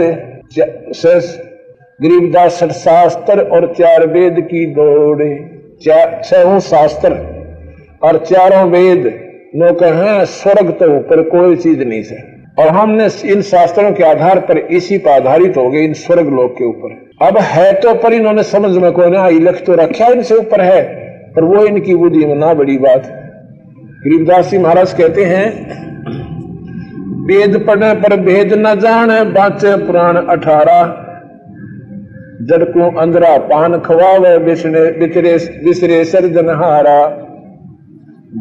गरीबदास, 2.00 2.54
सठ 2.54 2.72
शास्त्र 2.74 3.42
और 3.48 3.74
चार 3.74 4.06
वेद 4.08 4.40
की 4.44 4.66
दौड़े 4.74 5.30
छह 5.82 6.60
शास्त्र 6.62 7.12
और 8.04 8.18
चारों 8.26 8.64
वेद। 8.72 9.06
नो 9.56 9.72
कहे, 9.74 10.26
स्वर्ग 10.28 10.70
तो 10.80 10.86
ऊपर 10.96 11.22
कोई 11.30 11.56
चीज़ 11.58 11.84
नहीं 11.84 12.04
है 12.04 12.18
और 12.60 12.68
हमने 12.70 13.08
इन 13.26 13.42
शास्त्रों 13.44 13.92
के 13.92 14.04
आधार 14.06 14.40
पर 14.42 14.58
इसी 14.58 14.98
पर 14.98 15.12
आधारित 15.12 15.58
हो 15.58 15.70
गए, 15.70 15.82
इन 15.82 15.94
स्वर्ग 15.96 16.30
लोक 16.32 16.52
के 16.54 16.66
ऊपर। 16.66 16.90
अब 17.22 17.38
है 17.46 17.72
तो 17.82 17.94
पर 17.96 18.14
इन्होंने 18.14 18.44
समझ 18.46 18.72
में 18.74 18.92
कोई 18.92 19.10
ना 19.10 19.28
लिख 19.30 19.64
तो 19.66 19.76
रखा 19.76 20.08
इनसे 20.08 20.36
ऊपर 20.36 20.62
है, 20.62 20.82
पर 21.36 21.44
वो 21.46 21.66
इनकी 21.66 21.96
बुद्धि 21.96 22.26
में 22.26 22.36
ना 22.36 22.54
बड़ी 22.56 22.78
बात। 22.80 23.08
गरीबदास 24.02 24.50
जी 24.52 24.58
महाराज 24.58 24.94
कहते 24.94 25.24
हैं 25.26 25.46
वेद 27.20 27.58
पढ़े, 27.68 27.94
पर 27.94 28.16
भेद 28.18 28.54
न 28.58 28.74
जाने 28.80 29.24
बाचे 29.32 29.76
पुराण 29.78 30.18
अठारह 30.18 30.84
जड़ 32.42 32.64
को 32.64 32.90
अंदरा 33.00 33.38
पान 33.38 33.78
खवावे 33.80 34.38
बिसरे 34.38 34.82
बिसरे 35.64 36.04
सर्जनहारा 36.06 37.00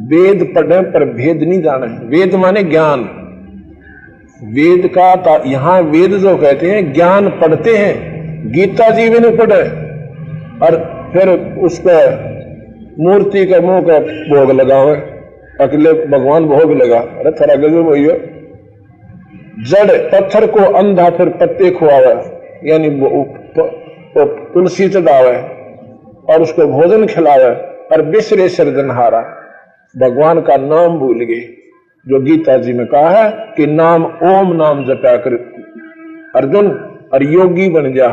वेद 0.09 0.45
पढ़े, 0.55 0.81
पर 0.83 1.05
भेद 1.05 1.43
नहीं 1.43 1.63
जाना 1.63 1.87
वेद 2.05 2.35
माने 2.35 2.63
ज्ञान। 2.65 3.01
वेद 4.45 4.89
का 4.99 5.43
यहाँ 5.47 5.81
वेद 5.83 6.13
जो 6.13 6.37
कहते 6.37 6.71
हैं, 6.71 6.93
ज्ञान 6.93 7.29
पढ़ते 7.41 7.77
हैं। 7.77 8.53
गीता 8.53 8.89
जी 8.91 9.09
भी 9.09 9.19
नहीं 9.19 9.37
पढ़े। 9.37 9.63
और 10.63 10.77
फिर 11.13 11.29
उसका 11.63 11.99
मूर्ति 13.01 13.47
का 13.47 13.61
मुँह 13.61 13.81
का 13.83 13.99
भोग 14.31 14.51
लगाओ 14.51 14.95
अकेले 15.61 15.93
भगवान 16.07 16.45
भोग 16.45 16.73
लगा। 16.73 16.99
अरे 16.99 17.31
थोड़ा 17.31 17.55
गजब 17.57 17.87
हो 17.87 17.97
जड़ 19.59 19.97
पत्थर 20.11 20.47
को 20.47 20.61
अंधा 20.79 21.09
फिर 21.11 21.29
पत्ते 21.39 21.71
खुआवे, 21.71 22.13
यानी 22.65 22.91
तुलसी 24.55 24.89
चढ़ावे 24.89 25.37
और 26.29 26.43
उसको 26.43 26.67
भोजन 26.69 27.07
खिलावे 27.07 27.51
और 27.93 28.03
बिसरे 28.05 28.47
हारा। 28.93 29.21
भगवान 29.95 30.41
का 30.41 30.57
नाम 30.59 30.99
भूल 30.99 31.25
गए, 31.25 31.41
जो 32.07 32.21
गीता 32.21 32.57
जी 32.57 32.73
में 32.73 32.87
कहा 32.87 33.11
है 33.11 33.31
कि 33.57 33.67
नाम 33.67 34.05
ओम 34.05 34.53
नाम 34.57 34.85
जपा 34.87 35.17
कर 35.17 35.35
अर्जुन 36.35 36.69
और 37.15 37.23
योगी 37.25 37.69
बन 37.69 37.93
जा 37.95 38.09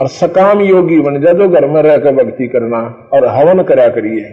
और 0.00 0.08
सकाम 0.10 0.60
योगी 0.60 1.00
बन 1.00 1.20
जा, 1.20 1.32
जो 1.32 1.48
घर 1.48 1.66
में 1.66 1.82
रहकर 1.82 2.14
भक्ति 2.14 2.46
करना 2.46 2.78
और 3.12 3.26
हवन 3.28 3.62
करा 3.62 3.88
करिए। 3.88 4.28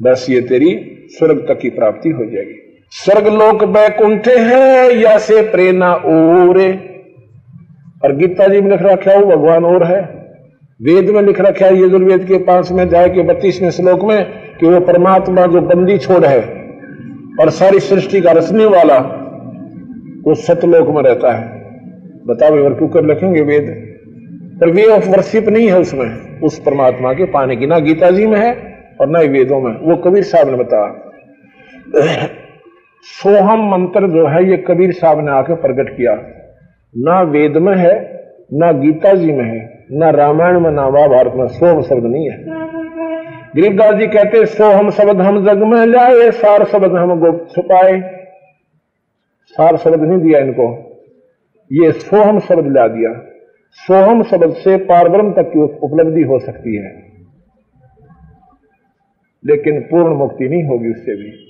बस 0.00 0.26
ये 0.30 0.40
तेरी 0.40 0.70
स्वर्ग 1.10 1.44
तक 1.48 1.58
की 1.58 1.70
प्राप्ति 1.70 2.10
हो 2.10 2.24
जाएगी। 2.24 2.62
स्वर्ग 2.90 3.26
लोक 3.26 3.64
बैकुंठे 3.64 4.38
है, 4.38 4.98
या 5.00 5.18
से 5.18 5.42
प्रेरणा 5.42 5.94
ओरे। 5.94 7.02
और 8.04 8.16
गीता 8.16 8.48
जी 8.48 8.60
में 8.60 8.70
लिख 8.70 8.82
रखा 8.82 9.14
हो 9.14 9.26
भगवान 9.26 9.64
और 9.64 9.84
है। 9.84 10.00
वेद 10.82 11.10
में 11.10 11.22
लिख 11.22 11.40
रखा 11.40 11.66
है, 11.66 11.82
यजुर्वेद 11.82 12.24
के 12.24 12.38
पाँच 12.38 12.72
में 12.72 12.88
जाए 12.88 13.08
के 13.08 13.22
बत्तीसवें 13.22 13.70
श्लोक 13.70 14.04
में, 14.04 14.24
कि 14.60 14.66
वो 14.66 14.80
परमात्मा 14.80 15.46
जो 15.46 15.60
बंदी 15.60 15.98
छोड़ 15.98 16.24
है। 16.24 16.40
और 17.40 17.50
सारी 17.50 17.80
सृष्टि 17.80 18.20
का 18.20 18.32
रचने 18.32 18.64
वाला 18.64 18.98
वो 20.24 20.34
सतलोक 20.34 20.88
में 20.88 21.02
रहता 21.02 21.32
है। 21.32 21.48
बताओ, 22.26 22.64
और 22.64 22.74
क्यों 22.74 22.88
कर 22.88 23.04
लिखेंगे 23.04 23.40
वेद? 23.40 23.96
पर 24.60 24.70
वे 24.70 24.84
ऑफ़ 24.84 25.08
वर्शिप 25.08 25.48
नहीं 25.48 25.66
है 25.66 25.80
उसमें, 25.80 26.40
उस 26.40 26.58
परमात्मा 26.58 27.12
के 27.12 27.24
पाने 27.24 27.56
की। 27.56 27.66
ना 27.66 27.78
गीता 27.78 28.10
जी 28.10 28.26
में 28.26 28.40
है, 28.40 28.78
और 29.00 29.08
ना 29.08 29.18
ही 29.18 29.28
वेदों 29.28 29.60
में। 29.60 29.80
वो 29.80 29.96
कबीर 29.96 30.22
साहब 30.22 30.50
ने 30.50 30.56
बताया। 30.56 32.45
सोहम 33.06 33.70
मंत्र 33.70 34.08
जो 34.08 34.26
है, 34.26 34.50
ये 34.50 34.56
कबीर 34.56 34.92
साहब 34.92 35.24
ने 35.24 35.30
आके 35.30 35.54
प्रकट 35.54 35.96
किया। 35.96 36.14
ना 36.96 37.22
वेद 37.22 37.56
में 37.56 37.76
है, 37.76 38.24
ना 38.52 38.72
गीता 38.72 39.14
जी 39.14 39.32
में 39.32 39.44
है, 39.44 39.86
ना 39.92 40.10
रामायण 40.10 40.60
में, 40.60 40.70
ना 40.70 40.90
महाभारत 40.90 41.32
में 41.34 41.46
सोहम 41.46 41.82
शब्द 41.82 42.04
नहीं 42.04 42.30
है। 42.30 42.44
गरीबदास 43.56 43.94
जी 43.94 44.06
कहते, 44.06 44.46
सोहम 44.46 44.90
शब्द 44.90 45.20
हम 45.20 45.46
जग 45.46 45.58
में 45.58 45.86
लाए, 45.86 46.30
सार 46.30 46.64
शब्द 46.64 46.92
हम 46.92 47.20
गुप्त 47.20 47.54
छुपाए। 47.54 48.16
सार 49.46 49.76
शब्द 49.76 50.00
नहीं 50.00 50.18
दिया 50.18 50.38
इनको। 50.38 50.92
ये 51.72 51.92
सोहम 51.92 52.38
शब्द 52.38 52.72
ला 52.76 52.88
दिया। 52.88 53.22
सोहम 53.72 54.22
शब्द 54.22 54.50
से 54.52 54.76
पारब्रह्म 54.76 55.32
तक 55.32 55.42
की 55.42 55.60
उपलब्धि 55.60 56.22
हो 56.22 56.38
सकती 56.38 56.76
है। 56.76 57.02
लेकिन 59.46 59.80
पूर्ण 59.80 60.14
मुक्ति 60.14 60.48
नहीं 60.48 60.64
होगी 60.64 60.90
उससे 60.90 61.14
भी। 61.14 61.45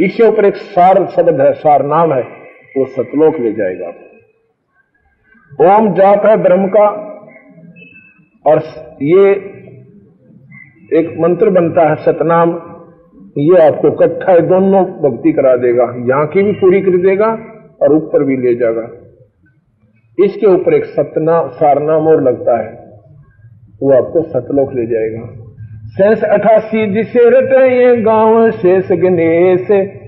इसके 0.00 0.22
ऊपर 0.22 0.44
एक 0.44 0.56
सार 0.56 1.06
शब्द 1.06 1.40
है, 1.40 1.52
सार 1.52 1.82
नाम 1.86 2.12
है, 2.12 2.22
वो 2.76 2.84
सतलोक 2.86 3.38
ले 3.40 3.52
जाएगा। 3.52 3.88
ओम 5.50 5.92
जाप 5.94 6.26
है 6.26 6.36
ब्रह्म 6.36 6.68
का, 6.68 6.86
और 8.44 8.62
ये 9.02 9.30
एक 10.98 11.14
मंत्र 11.20 11.50
बनता 11.50 11.88
है 11.88 11.96
सतनाम, 11.96 12.50
ये 13.38 13.60
आपको 13.62 13.88
इकट्ठा 13.88 14.38
दोनों 14.38 14.84
भक्ति 15.02 15.32
करा 15.32 15.56
देगा। 15.56 15.84
यहाँ 16.08 16.26
की 16.26 16.42
भी 16.42 16.52
पूरी 16.52 16.80
कर 16.80 16.96
देगा 16.98 17.26
और 17.82 17.92
ऊपर 17.92 18.24
भी 18.24 18.36
ले 18.36 18.54
जाएगा। 18.54 18.88
इसके 20.18 20.46
ऊपर 20.46 20.74
एक 20.74 20.84
सतना 20.84 21.40
सारनाम 21.50 22.08
और 22.08 22.22
लगता 22.22 22.58
है, 22.58 22.72
वो 23.82 23.92
आपको 23.92 24.22
सतलोक 24.22 24.72
ले 24.74 24.86
जाएगा। 24.86 25.39
शेष 25.90 26.22
अठासी 26.24 26.86
जिसे 26.86 27.22
रटे 27.30 27.62
ये 27.68 27.94
गाँव 28.02 28.50
शेष 28.50 28.90
गणेश 29.00 29.66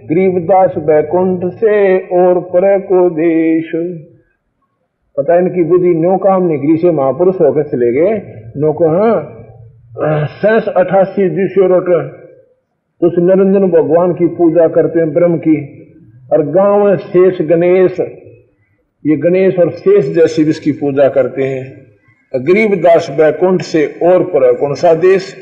गरीबदास 0.09 0.75
बैकुंठ 0.79 1.47
से 1.55 1.75
और 2.17 2.41
पर 2.51 2.67
को 2.81 3.01
देश 3.11 3.71
पता 5.17 5.39
इनकी 5.39 5.65
बुद्धि 5.65 5.95
नो 5.97 6.17
काम 6.19 6.47
निगरी 6.49 6.77
से 6.77 6.91
महापुरुष 6.91 7.41
होकर 7.41 7.63
चले 7.63 7.91
गए। 7.93 8.15
नो 8.57 8.73
को 8.73 8.89
हाँ 8.89 10.27
शेष 10.37 10.69
अठासी 10.77 11.29
जिसे 11.31 11.67
रट 11.69 11.91
उस 13.01 13.19
निरंजन 13.19 13.69
भगवान 13.71 14.13
की 14.13 14.27
पूजा 14.37 14.69
करते 14.69 15.01
हैं, 15.01 15.13
ब्रह्म 15.13 15.39
की। 15.39 15.59
और 16.33 16.47
गाँव 16.51 16.97
शेष 16.99 17.41
गणेश, 17.49 18.01
ये 19.05 19.17
गणेश 19.19 19.59
और 19.59 19.71
शेष 19.75 20.15
जैसे 20.15 20.43
इसकी 20.51 20.73
पूजा 20.73 21.09
करते 21.09 21.43
हैं। 21.45 22.43
गरीबदास 22.47 23.11
बैकुंठ 23.19 23.63
से 23.63 23.87
और 24.03 24.23
पर 24.25 24.53
कौन 24.57 24.75
सा 24.75 24.95
देश 25.01 25.35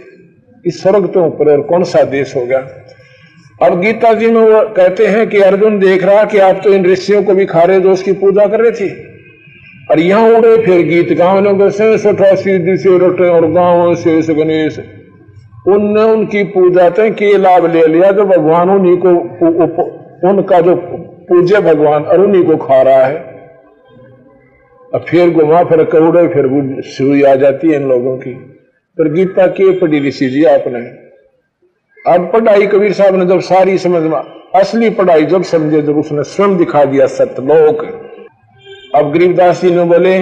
इस 0.64 0.82
स्वर्ग 0.82 1.06
तो 1.06 1.24
ऊपर 1.24 1.50
और 1.52 1.60
कौन 1.62 1.84
सा 1.84 2.02
देश 2.02 2.34
होगा? 2.36 2.58
अब 3.62 3.80
गीता 3.80 4.12
जी 4.14 4.26
में 4.26 4.40
वो 4.42 4.60
कहते 4.76 5.06
हैं 5.06 5.28
कि 5.28 5.40
अर्जुन 5.40 5.78
देख 5.78 6.04
रहा 6.04 6.24
कि 6.24 6.38
आप 6.38 6.60
तो 6.64 6.72
इन 6.74 6.84
ऋषियों 6.86 7.22
को 7.22 7.34
भी 7.34 7.46
खा 7.46 7.62
रहे 7.62 7.80
जो 7.80 7.90
उसकी 7.90 8.12
पूजा 8.12 8.46
कर 8.46 8.60
रहे 8.60 8.70
थे। 8.70 8.88
और 9.90 10.00
यहाँ 10.00 10.28
उड़े 10.30 10.56
फिर 10.56 10.82
गीत 10.86 11.10
अठासी 12.06 12.58
दिशे 12.58 12.88
और 13.28 13.50
गाँव 13.50 13.94
शेष 13.94 14.30
गणेश। 14.30 14.78
उनने 15.68 16.02
उनकी 16.02 16.42
पूजा 16.50 16.88
थे 16.90 17.10
कि 17.10 17.36
लाभ 17.38 17.66
ले 17.66 17.86
लिया 17.86 18.10
जो 18.10 18.24
भगवान 18.24 18.70
उन्हीं 18.70 18.96
को 18.96 19.10
उनका 20.30 20.60
जो 20.60 20.74
पूज्य 21.28 21.60
भगवान 21.60 22.02
और 22.02 22.20
उन्हीं 22.20 22.42
को 22.44 22.56
खा 22.56 22.80
रहा 22.82 23.04
है। 23.04 23.18
अब 24.94 25.04
फिर 25.08 25.30
घुमा 25.30 25.62
फिर 25.64 25.84
कौड़े 25.84 26.26
फिर 26.28 26.48
सुई 26.86 27.22
आ 27.22 27.34
जाती 27.34 27.68
है 27.68 27.76
इन 27.76 27.88
लोगों 27.88 28.16
की। 28.16 28.32
फिर 28.98 29.08
गीता 29.12 29.46
के 29.48 29.70
पढ़ी 29.78 30.00
ऋषि 30.00 30.28
जी 30.30 30.42
आपने 30.46 30.80
अब 32.04 32.30
पढ़ाई 32.32 32.66
कबीर 32.66 32.92
साहब 32.92 33.14
ने 33.16 33.26
जब 33.26 33.40
सारी 33.44 33.76
समझ 33.78 34.02
में 34.04 34.20
असली 34.54 34.90
पढ़ाई 34.92 35.24
जब 35.26 35.42
समझे 35.44 35.82
जब 35.82 35.98
उसने 35.98 36.22
स्वयं 36.26 36.56
दिखा 36.56 36.84
दिया 36.84 37.06
सत्यलोक 37.08 37.84
अब 38.96 39.12
गरीबदास 39.12 39.60
जी 39.60 39.70
ने 39.70 39.84
बोले 39.84 40.14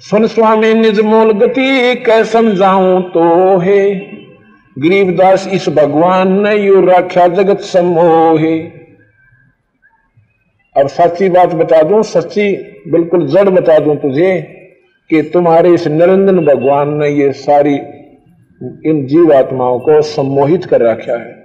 सुन 0.00 0.26
स्वामी 0.26 0.72
निज 0.74 1.00
मोल 1.02 1.32
गति 1.38 1.94
कै 2.06 2.22
समझाऊं 2.26 3.00
तो 3.10 3.24
है 3.58 3.82
गरीबदास 4.76 5.46
इस 5.52 5.68
भगवान 5.72 6.32
ने 6.42 6.54
यू 6.56 6.80
राख्या 6.86 7.26
जगत 7.30 7.60
समोहे 7.66 8.54
अब 10.76 10.86
सच्ची 10.90 11.28
बात 11.30 11.54
बता 11.54 11.82
दूँ 11.84 12.02
सच्ची 12.08 12.46
बिल्कुल 12.88 13.26
जड़ 13.28 13.48
बता 13.50 13.78
दूँ 13.78 13.96
तुझे 13.98 14.30
कि 15.10 15.22
तुम्हारे 15.32 15.74
इस 15.74 15.86
निरंजन 15.88 16.44
भगवान 16.44 16.94
ने 16.96 17.08
ये 17.10 17.32
सारी 17.38 17.76
इन 18.62 19.06
जीव 19.06 19.32
आत्माओं 19.32 19.78
को 19.78 20.02
सम्मोहित 20.02 20.64
कर 20.64 20.80
रखा 20.80 21.12
है। 21.12 21.42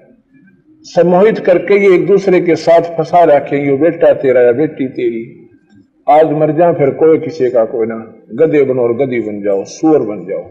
सम्मोहित 0.84 1.40
करके 1.40 1.88
ये 1.88 1.96
एक 1.96 2.08
दूसरे 2.08 2.42
के 2.42 2.56
साथ 2.56 2.82
फंसा 2.82 3.24
रखे, 3.24 3.70
ये 3.70 3.78
बेटा 3.78 4.14
तेरा 4.14 4.42
या 4.42 4.52
बेटी 4.52 4.88
तेरी। 4.88 5.50
आज 6.10 6.32
मर 6.32 6.52
जा, 6.52 6.74
फिर 6.74 6.90
कोई 6.90 7.18
किसी 7.18 7.50
का 7.50 7.66
कोई 7.66 7.88
ना। 7.88 8.14
गधे 8.34 8.64
बनो 8.64 8.82
और 8.82 8.94
गदी 8.94 9.20
बन 9.20 9.42
जाओ, 9.42 9.64
सुअर 9.64 10.00
बन 10.00 10.26
जाओ। 10.30 10.46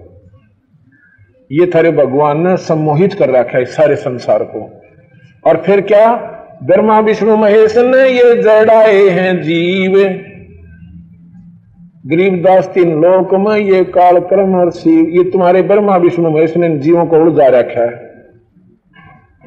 ये 1.53 1.71
थारे 1.75 1.91
भगवान 1.91 2.47
ने 2.47 2.57
सम्मोहित 2.57 3.15
कर 3.15 3.31
रखा 3.31 3.59
है 3.59 3.65
सारे 3.65 3.97
संसार 3.97 4.43
को। 4.43 4.81
और 5.47 5.57
फिर 5.57 5.81
क्या? 5.81 6.33
ब्रह्मा, 6.63 7.01
विष्णु, 7.01 7.37
महेश 7.37 7.79
ने 7.79 8.09
ये 8.09 8.43
जड़ाए 8.43 9.09
हैं 9.09 9.43
जीव। 9.43 10.21
गरीबदास 12.07 12.67
तीन 12.67 13.01
लोक 13.01 13.35
में 13.35 13.57
ये 13.57 13.85
काल 13.85 14.19
कर्म 14.21 14.55
और 14.55 14.71
शिव 14.71 15.07
ये 15.09 15.31
तुम्हारे 15.31 15.63
ब्रह्मा, 15.63 15.97
विष्णु, 15.97 16.31
महेश 16.31 16.57
ने 16.57 16.79
जीवों 16.79 17.07
को 17.07 17.17
उड़जा 17.17 17.47
रखा 17.47 17.81
है। 17.81 18.07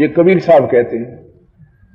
ये 0.02 0.08
कबीर 0.08 0.40
साहब 0.40 0.72
कहते 0.72 0.98
हैं। 0.98 1.20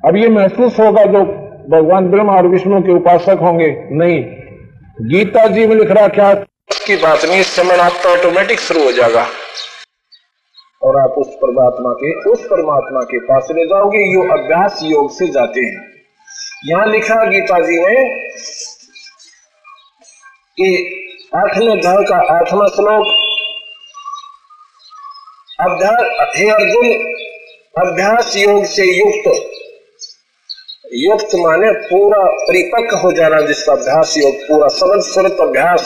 अब 0.09 0.17
ये 0.17 0.29
महसूस 0.29 0.81
होगा 0.81 1.05
जो 1.05 1.25
भगवान 1.71 2.09
ब्रह्मा 2.09 2.33
और 2.33 2.47
विष्णु 2.47 2.81
के 2.83 2.93
उपासक 2.93 3.39
होंगे, 3.43 3.89
नहीं। 3.93 4.25
गीता 5.01 5.47
जी 5.47 5.67
में 5.67 5.77
लिख 5.77 5.91
रहा 5.91 6.09
क्या 6.09 6.35
की 6.35 6.97
बात 6.97 7.19
नहीं, 7.25 7.41
इस 7.41 7.47
समय 7.47 7.77
आपका 7.77 8.13
ऑटोमेटिक 8.13 8.59
शुरू 8.59 8.85
हो 8.85 8.93
जाएगा। 8.93 9.27
और 10.83 10.97
आप 10.97 11.11
उस 11.11 11.35
परमात्मा 11.35 11.93
के, 11.93 12.31
उस 12.31 12.45
परमात्मा 12.47 13.01
के 13.01 13.19
पास 13.19 13.49
ले 13.53 13.67
जाओगे, 13.67 14.15
यो 14.15 14.21
अभ्यास 14.21 14.81
योग 14.85 15.11
से 15.11 15.27
जाते 15.27 15.61
हैं। 15.61 15.87
यहाँ 16.67 16.87
लिखा 16.87 17.25
गीता 17.25 17.59
जी 17.59 17.81
में 17.81 18.29
कि 20.57 20.67
आठवें 21.37 21.69
अध्याय 21.69 22.05
का 22.05 22.17
आठवां 22.35 22.69
श्लोक। 22.69 23.07
हे 26.37 26.51
अर्जुन 26.51 26.91
अभ्यास 27.79 28.37
योग 28.37 28.65
से 28.65 28.85
युक्त। 28.99 29.27
युक्त 30.93 31.35
माने 31.35 31.71
पूरा 31.73 32.23
परिपक्व 32.25 32.97
हो 32.97 33.13
जाना 33.13 33.41
जिसका 33.41 33.73
अभ्यास 33.73 34.15
योग, 34.19 34.35
पूरा 34.35 34.69
शब्द 34.69 35.03
सुरत 35.03 35.37
अभ्यास। 35.41 35.83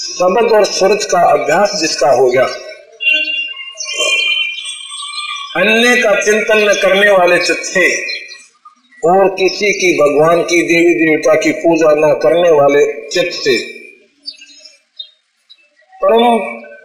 शब्द 0.00 0.52
और 0.52 0.64
सुरत 0.64 1.08
का 1.12 1.20
अभ्यास 1.32 1.76
जिसका 1.80 2.10
हो 2.10 2.30
गया। 2.30 2.46
अन्य 5.56 6.02
का 6.02 6.20
चिंतन 6.20 6.58
न 6.58 6.72
करने 6.72 7.10
वाले 7.10 7.38
चित्ते 7.38 7.86
और 9.04 9.28
किसी 9.28 9.72
की, 9.72 9.92
भगवान 9.98 10.42
की 10.42 10.62
देवी 10.62 10.94
देवता 10.94 11.34
की 11.34 11.52
पूजा 11.52 11.94
न 11.96 12.14
करने 12.14 12.50
वाले 12.50 13.08
चित्त 13.08 13.36
से 13.44 13.73
परम 16.04 16.24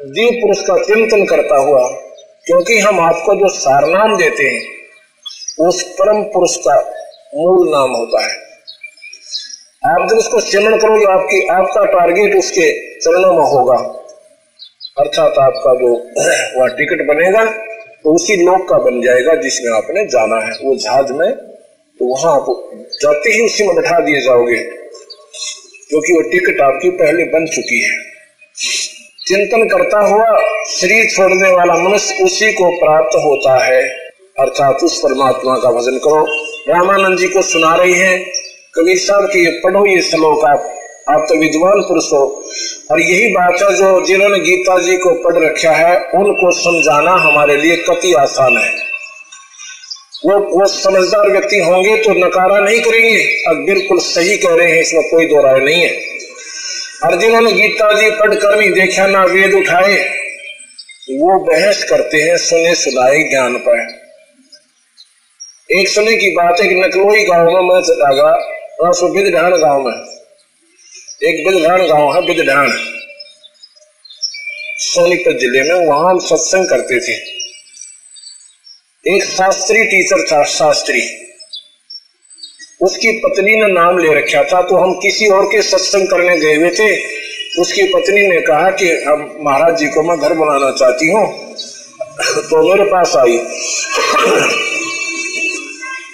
दीव 0.10 0.42
पुरुष 0.42 0.60
का 0.60 0.76
चिंतन 0.84 1.26
करता 1.26 1.56
हुआ, 1.58 1.88
क्योंकि 2.46 2.80
हम 2.80 3.00
आपको 3.00 3.36
जो 3.36 3.48
सारनाम 3.48 4.18
देते 4.18 4.44
हैं, 4.44 4.62
उस 5.68 5.82
परम 5.84 6.22
पुरुष 6.24 6.56
का 6.58 6.76
मूल 7.36 7.70
नाम 7.70 7.92
होता 7.92 8.22
है। 8.22 8.38
आप 9.84 10.08
जब 10.10 10.18
उसको 10.18 10.40
सिमरण 10.40 10.78
करोगे, 10.78 11.06
आपकी, 11.06 11.48
आपका 11.48 11.86
टारगेट 11.86 12.36
उसके 12.36 12.72
चरणों 13.00 13.34
में 13.34 13.46
होगा। 13.46 13.78
अर्थात 14.98 15.38
आपका 15.38 15.74
जो 15.76 15.94
वह 16.62 16.68
टिकट 16.68 17.06
बनेगा 17.08 17.46
तो 18.04 18.14
उसी 18.16 18.36
लोक 18.36 18.68
का 18.70 18.78
बन 18.78 19.02
जाएगा 19.02 19.36
जिसमें 19.36 19.72
आपने 19.78 20.06
जाना 20.06 20.46
है। 20.46 20.52
वो 20.64 20.76
जहाज़ 20.76 21.14
में 21.14 21.32
तो 22.00 22.06
वहाँ 22.06 22.36
आप 22.36 22.46
जाते 23.02 23.30
ही 23.30 23.46
उसी 23.46 23.68
में 23.68 23.76
बैठा 23.76 24.00
दिए 24.00 24.22
जाओगे, 24.22 24.58
क्योंकि 25.90 26.14
वो 26.14 26.22
टिकट 26.22 26.62
आपकी 26.62 26.90
पहले 26.90 27.24
बन 27.24 27.46
चुकी 27.46 27.82
है। 27.84 27.98
चिंतन 29.30 29.68
करता 29.68 30.00
हुआ 30.00 30.40
शरीर 30.68 31.10
छोड़ने 31.16 31.50
वाला 31.50 31.74
मनुष्य 31.74 32.24
उसी 32.24 32.52
को 32.52 32.80
प्राप्त 32.80 33.16
होता 33.16 33.66
है। 33.66 33.84
अर्थात 34.40 34.76
उस 34.84 35.00
परमात्मा 35.00 35.56
का 35.56 35.72
भजन 35.72 35.98
करो। 35.98 36.26
रामानंद 36.70 37.18
जी 37.18 37.28
को 37.28 37.42
सुना 37.42 37.76
रही 37.76 37.94
है। 37.94 38.18
कबीर 38.76 38.98
साहब 38.98 39.26
की 39.26 39.46
ये 39.46 39.52
पढ़ो 39.52 39.86
ये 39.86 40.02
श्लोक 40.02 40.46
आप। 40.46 40.76
आप 41.10 41.26
तो 41.30 41.36
विद्वान 41.36 41.82
पुरुष 41.82 42.14
हो। 42.14 42.44
और 42.92 43.02
यही 43.02 43.28
बात 43.28 43.54
है 43.54 43.76
जो 43.76 44.06
जिन्होंने 44.06 44.40
गीता 44.40 44.80
जी 44.80 44.98
को 44.98 45.10
पढ़ 45.10 45.44
रखा 45.44 45.72
है, 45.72 45.96
उनको 45.96 46.52
समझाना 46.52 47.12
हमारे 47.12 47.58
लिए 47.58 47.76
कति 47.76 48.14
आसान 48.14 48.58
है। 48.58 48.72
वो 50.26 50.60
वो 50.60 50.66
समझदार 50.66 51.30
व्यक्ति 51.30 51.60
होंगे 51.60 51.98
तो 51.98 52.12
नकारा 52.12 52.60
नहीं 52.60 52.80
करेंगे। 52.80 53.24
अब 53.48 53.66
बिल्कुल 53.66 53.98
सही 53.98 54.38
कह 54.38 54.56
रहे 54.56 54.72
हैं, 54.72 54.82
इसमें 54.82 55.10
कोई 55.12 55.26
दो 55.26 55.44
राय 55.44 55.60
नहीं 55.60 55.84
है। 55.84 56.09
और 57.06 57.20
जिन्होंने 57.20 57.52
गीता 57.52 57.92
जी 57.94 58.10
पढ़ 58.12 58.34
कर 58.36 58.60
नहीं 58.60 58.72
देखा 58.72 59.08
ना 59.08 59.24
वेद 59.24 59.54
उठाए। 59.54 59.98
वो 61.12 61.40
बहस 61.40 61.84
करते 61.84 62.18
हैं, 62.18 62.38
सुने 62.38 62.76
सुनाए 62.76 63.24
ज्ञान 63.30 63.58
पर। 63.58 63.80
एक 65.80 65.88
सुने 65.90 66.16
की 66.18 66.30
बात 66.32 66.62
है 66.62 66.70
कि 66.70 66.76
नकलोई 66.76 67.24
गाँव 67.26 67.46
में 67.46 67.62
मैं 67.62 67.82
चला 67.82 68.14
गया 68.14 68.32
बिदढान 69.14 69.52
गाँव 69.52 69.82
में। 69.82 69.94
एक 71.30 71.48
बिदढान 71.48 71.88
गाँव 71.88 72.16
है 72.16 72.22
बिदढान 72.26 72.70
सोनीपत 74.78 75.40
ज़िले 75.40 75.64
में 75.64 75.88
वहाँ 75.88 76.10
हम 76.10 76.20
सत्संग 76.20 76.70
करते 76.70 77.00
थे। 77.00 77.16
एक 79.16 79.24
शास्त्री, 79.24 79.84
टीचर 79.84 80.22
था, 80.22 80.44
शास्त्री। 80.44 81.02
उसकी 82.82 83.12
पत्नी 83.20 83.56
ने 83.56 83.68
नाम 83.74 83.98
ले 83.98 84.14
रखा 84.14 84.44
था 84.44 84.62
तो 84.62 84.76
हम 84.76 84.94
किसी 84.94 85.28
और 85.28 85.46
के 85.46 85.62
सत्संग 85.62 86.08
करने 86.08 86.38
गए 86.40 86.56
हुए 86.56 86.70
थे। 86.70 86.90
उसकी 87.62 87.84
पत्नी 87.84 88.28
ने 88.28 88.40
कहा 88.42 88.70
कि 88.72 88.90
हम 89.08 89.26
महाराज 89.42 89.78
जी 89.78 89.88
को 89.88 90.04
मैं 90.04 90.18
घर 90.20 90.34
बनाना 90.34 90.72
चाहती 90.72 91.12
हूँ। 91.12 91.26
तो 92.50 92.62
मेरे 92.70 92.84
पास 92.84 93.16
आई। 93.16 93.38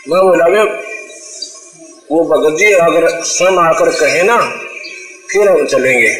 मैं 0.10 0.22
बोला 0.22 0.48
वे 0.48 0.64
वो 2.12 2.24
भगत 2.26 2.58
जी, 2.58 2.72
अगर 2.72 3.08
स्वयं 3.24 3.58
आकर 3.60 3.90
कहे 3.92 4.24
ना, 4.24 4.38
फिर 5.32 5.50
हम 5.50 5.66
चलेंगे। 5.66 6.14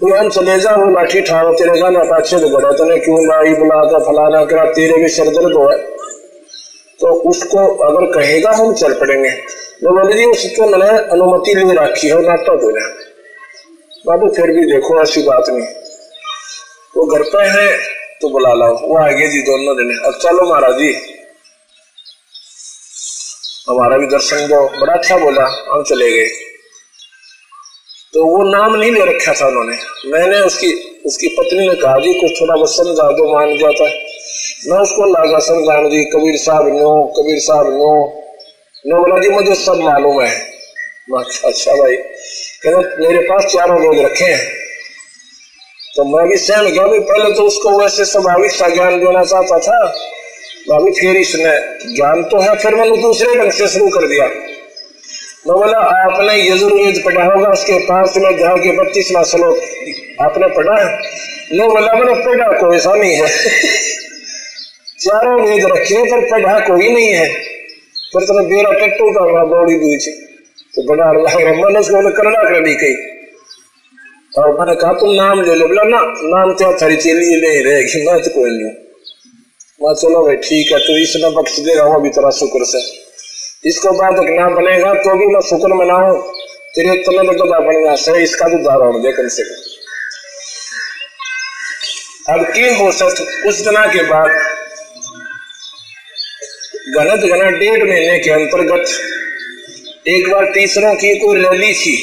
तो 0.00 0.14
हम 0.16 0.28
चले 0.28 0.58
जा 0.60 0.74
वो 0.76 0.90
लाठी 0.90 1.20
ठाड़ो 1.20 1.52
तेरे 1.52 1.80
गाना 1.80 2.02
पाछे 2.04 2.38
तो 2.38 2.48
बड़ा 2.48 2.70
तने 2.72 2.98
क्यों 2.98 3.26
लाई 3.26 3.54
बुलाता 3.54 3.98
फलाना 3.98 4.44
करा, 4.44 4.64
तेरे 4.72 5.02
भी 5.02 5.08
सिर 5.08 5.28
दर्द 5.28 5.54
हो। 5.54 5.68
तो 7.00 7.12
उसको 7.30 7.66
अगर 7.84 8.12
कहेगा, 8.12 8.50
हम 8.50 8.74
चल 8.74 8.94
पड़ेंगे। 8.94 9.30
तो 9.80 9.90
बोले 9.90 10.16
जी 10.16 10.24
उसको 10.24 10.66
मैंने 10.66 10.98
अनुमति 11.08 11.54
ले 11.54 11.74
रखी 11.74 12.08
है 12.08 12.20
नाटक 12.22 12.62
हो 12.62 12.70
जाए 12.72 13.04
बाबू, 14.06 14.28
फिर 14.28 14.50
भी 14.50 14.66
देखो, 14.72 15.02
ऐसी 15.02 15.22
बात 15.22 15.44
नहीं। 15.48 15.66
वो 16.96 17.06
घर 17.06 17.22
पे 17.22 17.42
है 17.48 17.76
तो 18.20 18.28
बुला 18.28 18.54
लाओ। 18.54 18.76
वो 18.88 18.96
आ 18.96 19.04
आगे 19.04 19.28
जी, 19.28 19.40
दोनों 19.42 19.76
दिन 19.76 19.98
अब 19.98 20.18
चलो 20.22 20.48
महाराज 20.50 20.78
जी। 20.78 20.92
हमारा 23.68 23.96
भी 23.98 24.06
दर्शन 24.06 24.46
दो। 24.46 24.60
बड़ा 24.80 24.92
अच्छा 24.92 25.16
बोला, 25.16 25.44
हम 25.72 25.82
चले 25.82 26.10
गए। 26.10 26.28
तो 28.12 28.24
वो 28.24 28.42
नाम 28.42 28.76
नहीं 28.76 28.90
ले 28.92 29.04
रखा 29.04 29.32
था 29.32 29.46
उन्होंने। 29.46 29.76
मैंने 30.06 30.40
उसकी 30.40 30.72
उसकी 31.06 31.28
पत्नी 31.28 31.68
ने 31.68 31.74
कहा, 31.74 31.98
जी, 31.98 32.12
कुछ 32.20 32.40
थोड़ा 32.40 32.54
बहुत 32.54 32.74
समझा 32.76 33.10
दो, 33.12 33.32
मान 33.32 33.48
गया 33.48 33.70
था। 33.70 34.05
मैं 34.64 34.78
उसको 34.78 35.04
लागा 35.04 35.38
समझाने 35.38 35.90
जी, 35.90 36.04
कबीर 36.04 36.36
साहब 36.36 36.68
नो 36.68 37.12
कबीर 37.18 37.38
साहब 37.38 37.66
नो 37.66 38.22
नो 38.86 38.96
बोला, 38.96 39.22
जी, 39.22 39.28
मुझे 39.28 39.54
सब 39.54 39.74
मालूम 39.74 40.22
है। 40.22 40.40
अच्छा 41.18 41.48
अच्छा 41.48 41.72
भाई। 41.72 41.96
कहते 42.62 43.06
मेरे 43.06 43.18
पास 43.18 43.44
चारों 43.44 43.84
लोग 43.84 44.04
रखे 44.04 44.24
हैं। 44.24 44.54
तो 45.96 46.04
मैं 46.04 46.28
भी 46.28 46.36
सहम 46.36 46.66
गया 46.66 46.86
भी 46.86 46.98
पहले 46.98 47.34
तो 47.34 47.42
उसको 47.42 47.78
वैसे 47.78 48.04
स्वाभाविक 48.04 48.50
सा 48.50 48.68
ज्ञान 48.68 49.00
देना 49.00 49.24
चाहता 49.24 49.58
था। 49.58 49.86
अभी 50.76 50.90
फिर 50.90 51.16
इसने 51.16 51.58
ज्ञान 51.96 52.22
तो 52.22 52.40
है, 52.40 52.56
फिर 52.56 52.74
मैंने 52.74 52.96
दूसरे 52.96 53.34
ढंग 53.34 53.52
से 53.52 53.68
शुरू 53.68 53.88
कर 53.88 54.06
दिया। 54.06 54.26
मैं 55.46 55.56
बोला, 55.56 55.78
आपने 55.78 56.52
यजुर्वेद 56.52 57.02
पढ़ा 57.04 57.24
होगा, 57.24 57.48
उसके 57.48 57.78
पास 57.78 58.14
में 58.16 58.38
जहाँ 58.38 58.58
के 58.58 58.76
बत्तीसवा 58.76 59.22
श्लोक 59.22 59.58
आपने 60.20 60.46
पढ़ा 60.46 60.84
है? 60.84 60.98
नो 61.52 61.68
बोला, 61.68 61.92
मैंने 61.92 62.14
पढ़ा, 62.14 62.60
कोई 62.60 62.76
ऐसा 62.76 62.94
नहीं 62.94 63.14
है। 63.14 63.48
चारों 65.06 65.34
वेद 65.40 65.64
रखे, 65.72 65.98
पर 66.04 66.20
पढ़ा 66.30 66.54
कोई 66.60 66.86
नहीं 66.90 67.10
है। 67.10 67.26
फिर 68.08 68.22
तो 68.22 68.32
बेरा 68.46 68.72
टट्टू 68.78 69.10
का 69.12 69.22
हुआ 69.22 69.42
बौड़ी 69.46 69.76
बीच 69.78 70.04
तो 70.74 70.82
बड़ा 70.86 71.04
अल्लाह 71.08 71.34
मन 71.56 71.76
उसको 71.78 72.00
कन्नड़ा 72.12 72.42
कर 72.42 72.58
दी 72.64 72.74
कही। 72.74 72.96
और 74.32 74.46
मैंने 74.56 74.74
कहा, 74.80 74.92
तुम 74.92 75.10
नाम 75.14 75.36
ले 75.42 75.54
लो। 75.54 75.66
बोला, 75.66 75.84
ना, 75.84 76.00
नाम 76.30 76.52
तो 76.54 76.72
थारी 76.80 76.96
चेली 76.96 77.36
ले 77.36 77.52
रहेगी, 77.62 78.00
मैं 78.06 78.16
तो 78.22 78.30
कोई 78.30 78.50
नहीं 78.50 78.72
मैं 79.80 79.94
चलो 79.94 80.18
भाई, 80.24 80.36
ठीक 80.42 80.72
है 80.72 80.78
तो 80.78 80.96
इसने 80.98 81.28
बख्श 81.30 81.54
देगा, 81.60 81.84
वो 81.84 82.00
भी 82.00 82.10
तेरा 82.10 82.30
शुक्र 82.36 82.60
से। 82.64 82.80
इसको 83.64 83.92
बाद 83.92 84.18
ना 84.30 84.48
बनेगा 84.50 84.90
तो 85.04 85.14
भी 85.18 85.26
मैं 85.26 85.42
शुक्र 85.48 85.70
मनाऊ। 85.74 86.10
तेरे 86.74 86.88
में 86.88 86.98
तो 87.02 87.44
बनेगा 87.60 87.94
सही, 87.96 88.22
इसका 88.22 88.48
भी 88.48 88.58
दारा 88.64 88.90
दे 88.98 89.12
कम 89.12 89.28
से 89.28 89.42
कम। 89.44 89.56
अब 92.28 92.40
की 92.46 92.66
हो 92.74 92.86
सकता 92.92 93.48
उस 93.48 93.56
दिना 93.64 93.84
के 93.86 94.02
बाद 94.04 94.30
गलत 96.86 97.24
घना 97.26 97.46
डेढ़ 97.50 97.82
महीने 97.88 98.18
के 98.18 98.30
अंतर्गत 98.30 98.90
एक 100.08 100.28
बार 100.30 100.44
टीचरों 100.46 100.94
की 100.94 101.08
कोई 101.18 101.40
रैली 101.40 101.72
थी 101.74 101.94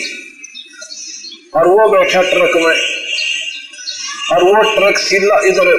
और 1.55 1.67
वो 1.67 1.88
बैठा 1.89 2.21
ट्रक 2.21 2.55
में 2.55 2.75
और 4.31 4.43
वो 4.43 4.61
ट्रक 4.73 4.97
सीधा 4.97 5.39
इधर 5.45 5.71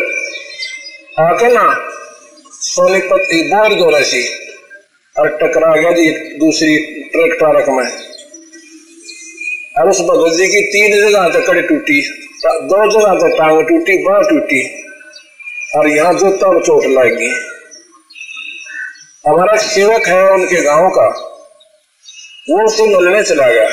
आके 1.21 1.53
ना 1.55 1.67
सोनीपत 2.63 3.29
बोर 3.53 3.75
दो 3.75 3.91
रही 3.91 4.25
और 5.17 5.29
टकरा 5.43 5.75
गया 5.77 5.93
जी 5.93 6.11
दूसरी 6.39 6.77
ट्रक 7.13 7.39
ट्रक 7.39 7.69
में। 7.69 7.87
और 9.79 9.91
उस 9.91 10.01
भगत 10.01 10.37
जी 10.37 10.47
की 10.47 10.61
तीन 10.73 11.01
जगह 11.01 11.29
तक 11.29 11.47
कड़ी 11.47 11.63
टूटी, 11.63 12.01
दो 12.45 12.85
जगह 12.91 13.19
तक 13.19 13.37
टांग 13.39 13.63
टूटी, 13.69 14.03
बाह 14.05 14.21
टूटी 14.31 14.63
और 15.77 15.89
यहाँ 15.89 16.13
जो 16.15 16.31
तब 16.37 16.63
चोट 16.67 16.87
लगी। 16.87 17.35
हमारा 19.29 19.57
सेवक 19.57 20.07
है 20.07 20.33
उनके 20.33 20.63
गाँव 20.63 20.91
का। 20.91 21.09
वो 22.51 22.67
उसे 22.67 22.83
मिलने 22.83 23.23
चला 23.23 23.49
गया। 23.49 23.69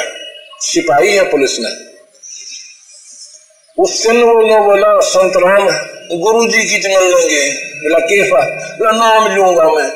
सिपाही 0.60 1.16
है 1.16 1.32
पुलिस 1.32 1.60
में। 1.60 1.72
उस 3.80 4.08
दिन 4.08 4.22
वो 4.22 4.34
नो 4.34 4.64
बोला, 4.64 5.00
संत 5.00 5.34
राम 5.38 5.66
गुरु 6.20 6.48
जी 6.48 6.64
की 6.64 6.88
मिल 6.88 7.08
लेंगे। 7.08 7.50
बोला 7.54 8.00
के 8.00 8.32
बोला, 8.32 8.92
नाम 8.92 9.36
लूँगा 9.36 9.64
मैं। 9.64 9.90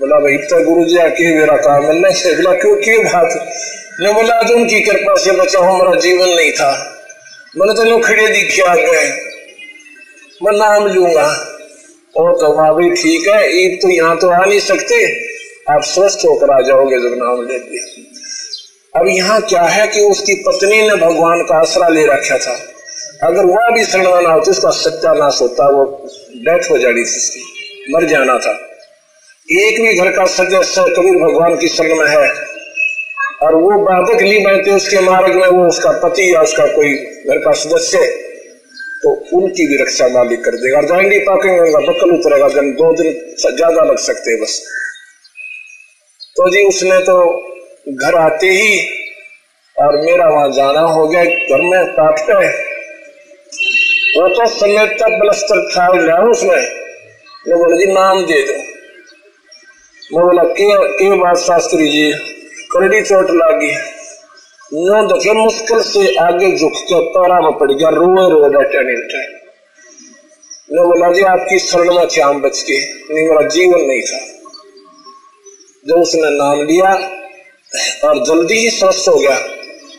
बोला, 0.00 0.16
भाई 0.16 0.36
तो 0.36 0.64
गुरु 0.64 0.88
जी 0.88 0.96
आके 0.96 1.40
मेरा 1.40 1.56
काम 1.56 1.86
मिलने 1.86 2.14
से 2.14 2.34
बोला, 2.34 2.52
क्यों 2.52 2.76
क्यों 2.76 3.04
बात? 3.04 3.52
ने 4.00 4.12
बोला, 4.12 4.34
आज 4.34 4.50
उनकी 4.50 4.80
कृपा 4.80 5.14
से 5.16 5.30
बचा 5.30 5.58
हमारा 5.58 6.00
जीवन 6.00 6.28
नहीं 6.28 6.52
था। 6.52 7.00
मैंने 7.56 7.72
तो 7.72 7.98
खड़े 7.98 8.28
दिखे 8.28 8.62
आ 8.62 8.74
गए 8.74 9.10
मैं 10.42 10.52
नाम 10.52 10.86
लूँगा। 10.86 11.50
और 12.16 12.32
कहा 12.32 12.72
भाई, 12.72 12.90
ठीक 12.90 13.28
है 13.28 13.38
ईद 13.54 13.78
तो 13.82 13.88
यहाँ 13.88 14.16
तो 14.18 14.28
आ 14.28 14.44
नहीं 14.44 14.58
सकते। 14.60 14.96
आप 15.70 15.82
स्वस्थ 15.84 16.24
होकर 16.26 16.50
आ 16.50 16.60
जाओगे 16.60 16.98
जब 16.98 17.14
नाम 17.18 17.40
ले 17.42 17.58
लिया। 17.58 19.00
अब 19.00 19.08
यहाँ 19.08 19.40
क्या 19.42 19.62
है 19.62 19.86
कि 19.86 20.00
उसकी 20.00 20.34
पत्नी 20.42 20.80
ने 20.88 20.96
भगवान 20.96 21.42
का 21.42 21.56
आसरा 21.56 21.88
ले 21.88 22.04
रखा 22.06 22.38
था। 22.38 22.54
अगर 23.22 23.44
वह 23.44 23.70
भी 23.70 23.84
शरणवाना 23.84 24.32
होती, 24.32 24.50
उसका 24.50 24.70
सत्यानाश 24.70 25.40
होता, 25.40 25.68
वो 25.68 25.84
डेथ 26.36 26.70
हो 26.70 26.78
जानी 26.78 27.00
थी 27.00 27.16
उसकी, 27.16 27.42
मर 27.94 28.04
जाना 28.04 28.38
था। 28.38 28.52
एक 29.48 29.80
भी 29.80 29.94
घर 29.94 30.10
का 30.10 30.24
सदस्य 30.26 30.82
कबीर 30.96 31.16
भगवान 31.16 31.56
की 31.56 31.68
शरण 31.68 31.96
में 31.98 32.06
है, 32.06 32.28
और 33.42 33.54
वो 33.54 33.78
बाधक 33.84 34.22
नहीं 34.22 34.42
बनते 34.44 34.70
उसके 34.70 35.00
मार्ग 35.00 35.34
में, 35.34 35.48
वो 35.48 35.66
उसका 35.68 35.90
पति 36.04 36.34
या 36.34 36.40
उसका 36.40 36.66
कोई 36.66 36.94
घर 36.94 37.38
का 37.38 37.52
सदस्य। 37.52 37.98
तो 39.04 39.10
उनकी 39.36 39.66
भी 39.66 39.76
रक्षा 39.76 40.06
मालिक 40.08 40.44
कर 40.44 40.54
देगा। 40.56 40.78
और 40.78 40.86
जाएँगे 40.86 41.18
पाकेंगे 41.20 41.70
बकल 41.86 42.10
उतरेगा 42.10 42.48
दिन 42.50 42.70
दो 42.74 42.92
दिन 42.92 43.12
ज़्यादा 43.38 43.84
लग 43.84 43.98
सकते 44.00 44.36
बस। 44.42 44.60
तो 46.36 46.48
जी 46.50 46.62
उसने 46.68 46.98
तो 47.00 47.16
घर 47.94 48.14
आते 48.16 48.46
ही 48.50 48.78
और 49.76 49.96
मेरा 49.98 50.28
वहाँ 50.28 50.50
जाना 50.52 50.80
हो 50.90 51.06
गया 51.08 51.24
घर 51.24 51.62
में 51.62 51.92
पाठ 51.94 52.20
पे 52.20 52.46
वो 54.16 54.28
तो 54.28 54.46
समय 54.50 54.86
तक 54.94 55.18
बलस्तर 55.20 55.60
खा 55.68 55.86
लिया 55.94 56.16
उसमें। 56.30 56.56
मैं 57.48 57.58
बोले 57.58 57.76
जी 57.76 57.92
नाम 57.92 58.24
दे 58.26 58.40
दो। 58.42 58.54
मैं 60.10 60.24
बोला 60.26 60.42
के, 60.50 60.66
के 60.98 61.16
बात 61.16 61.36
शास्त्री 61.38 61.88
जी? 61.88 62.10
करड़ी 62.72 63.00
चोट 63.02 63.30
लागी। 63.30 63.72
नो 64.74 65.14
देखे 65.14 65.32
मुश्किल 65.32 65.80
से 65.80 66.16
आगे 66.16 66.56
झुक 66.56 66.72
के 66.72 67.00
पैरा 67.00 67.40
में 67.40 67.58
पड़ 67.58 67.72
गया, 67.72 67.88
रोए 67.88 68.30
रोए 68.30 68.48
बैठे 68.48 68.82
नहीं 68.82 68.96
ने 70.72 70.84
बोला 70.84 71.12
जी 71.12 71.22
आपकी 71.22 71.58
शरण 71.58 71.94
में 71.94 72.08
श्याम 72.08 72.40
बच 72.40 72.62
के 72.62 72.80
नहीं, 73.14 73.28
मेरा 73.28 73.48
जीवन 73.48 73.80
नहीं 73.80 74.00
था। 74.00 74.18
जब 75.88 75.94
उसने 75.94 76.30
नाम 76.30 76.62
लिया, 76.62 76.94
और 78.08 78.24
जल्दी 78.24 78.54
ही 78.54 78.70
स्वस्थ 78.70 79.08
हो 79.08 79.18
गया, 79.18 79.36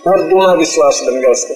और 0.07 0.21
दूना 0.21 0.53
विश्वास 0.53 1.01
बन 1.03 1.19
गया 1.19 1.29
उसको। 1.29 1.53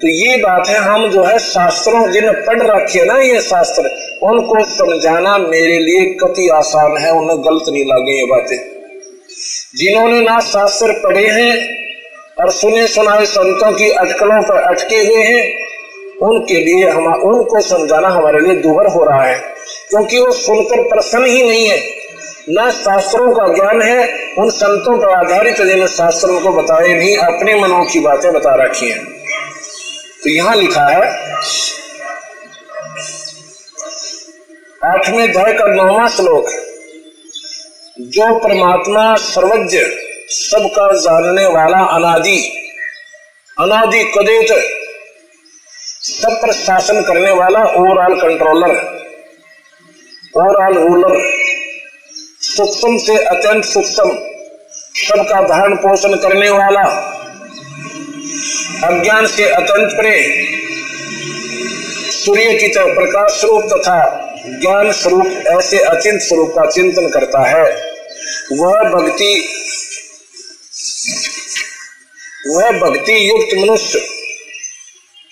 तो 0.00 0.08
ये 0.08 0.36
बात 0.36 0.68
है, 0.68 0.76
हम 0.76 1.08
जो 1.08 1.24
है 1.24 1.38
शास्त्रों 1.38 2.12
जिन्हें 2.12 2.44
पढ़ 2.44 2.62
रखे 2.62 3.04
ना 3.04 3.16
ये 3.16 3.40
शास्त्र, 3.40 3.82
उनको 4.22 4.64
समझाना 4.64 5.38
मेरे 5.38 5.78
लिए 5.78 6.04
कति 6.14 6.48
आसान 6.48 6.96
है, 6.96 7.10
उन्हें 7.10 7.38
गलत 7.38 7.64
नहीं 7.68 7.84
लगे 7.84 8.20
ये 8.20 8.26
बातें। 8.26 8.76
जिन्होंने 9.76 10.20
ना 10.20 10.40
शास्त्र 10.40 10.92
पढ़े 10.92 11.26
हैं 11.26 11.76
और 12.40 12.50
सुने 12.50 12.86
सुनाए 12.86 13.24
संतों 13.26 13.72
की 13.72 13.90
अटकलों 13.90 14.42
पर 14.42 14.62
अटके 14.62 14.96
हुए 14.96 15.22
हैं, 15.22 15.44
उनके 16.22 16.54
लिए 16.54 16.88
हम, 16.90 17.06
उनको 17.06 17.60
समझाना 17.60 18.08
हमारे 18.08 18.40
लिए 18.40 18.56
दुबर 18.56 18.86
हो 18.86 19.04
रहा 19.04 19.22
है, 19.22 19.38
क्योंकि 19.90 20.20
वो 20.20 20.32
सुनकर 20.32 20.82
प्रसन्न 20.82 21.26
ही 21.26 21.42
नहीं 21.42 21.68
है। 21.68 21.78
न 22.50 22.70
शास्त्रों 22.70 23.32
का 23.34 23.54
ज्ञान 23.54 23.82
है, 23.82 24.08
उन 24.38 24.50
संतों 24.50 24.98
पर 24.98 25.08
आधारित 25.08 25.56
जिन्हें 25.56 25.86
शास्त्रों 25.86 26.40
को 26.40 26.52
बताए 26.52 26.88
नहीं 26.88 27.16
अपने 27.16 27.54
मनों 27.54 27.84
की 27.84 28.00
बातें 28.00 28.32
बता 28.32 28.54
रखी 28.54 28.90
हैं। 28.90 29.04
तो 30.24 30.30
यहाँ 30.30 30.56
लिखा 30.56 30.86
है, 30.86 31.02
आठवें 34.84 35.28
अध्याय 35.28 35.52
का 35.52 35.66
नौवा 35.66 36.08
श्लोक, 36.08 36.48
जो 38.00 38.38
परमात्मा 38.38 39.16
सर्वज्ञ 39.16 39.78
सबका 40.28 40.92
जानने 40.92 41.46
वाला 41.46 41.78
अनादि। 41.86 42.38
अनादि 43.60 44.04
कदेत 44.04 44.48
सब 46.02 46.38
पर 46.42 46.52
शासन 46.52 47.02
करने 47.02 47.30
वाला 47.30 47.60
ओवरऑल 47.60 48.20
कंट्रोलर, 48.20 48.70
ओवरऑल 50.36 50.78
रूलर, 50.78 51.20
सूक्ष्म 52.40 52.98
से 52.98 53.16
अत्यंत 53.24 53.64
सूक्ष्म, 53.64 54.10
सबका 55.08 55.40
धारण 55.48 55.76
पोषण 55.76 56.16
करने 56.16 56.50
वाला, 56.50 56.82
अज्ञान 58.84 59.26
से 59.26 59.44
अत्यंत 59.44 59.92
प्रे 59.96 60.46
सूर्य 62.12 62.54
की 62.54 62.68
तरह 62.68 62.94
प्रकाश 62.94 63.30
स्वरूप 63.30 63.64
तथा 63.64 63.98
ज्ञान 64.46 64.92
स्वरूप 64.92 65.26
ऐसे 65.26 65.78
अचिंत 65.78 66.20
स्वरूप 66.20 66.50
का 66.50 66.70
चिंतन 66.70 67.08
करता 67.08 67.48
है। 67.48 67.92
वह 68.52 68.82
भक्ति 68.82 69.55
वह 72.48 72.70
भक्ति 72.70 73.28
युक्त 73.28 73.56
मनुष्य 73.58 73.98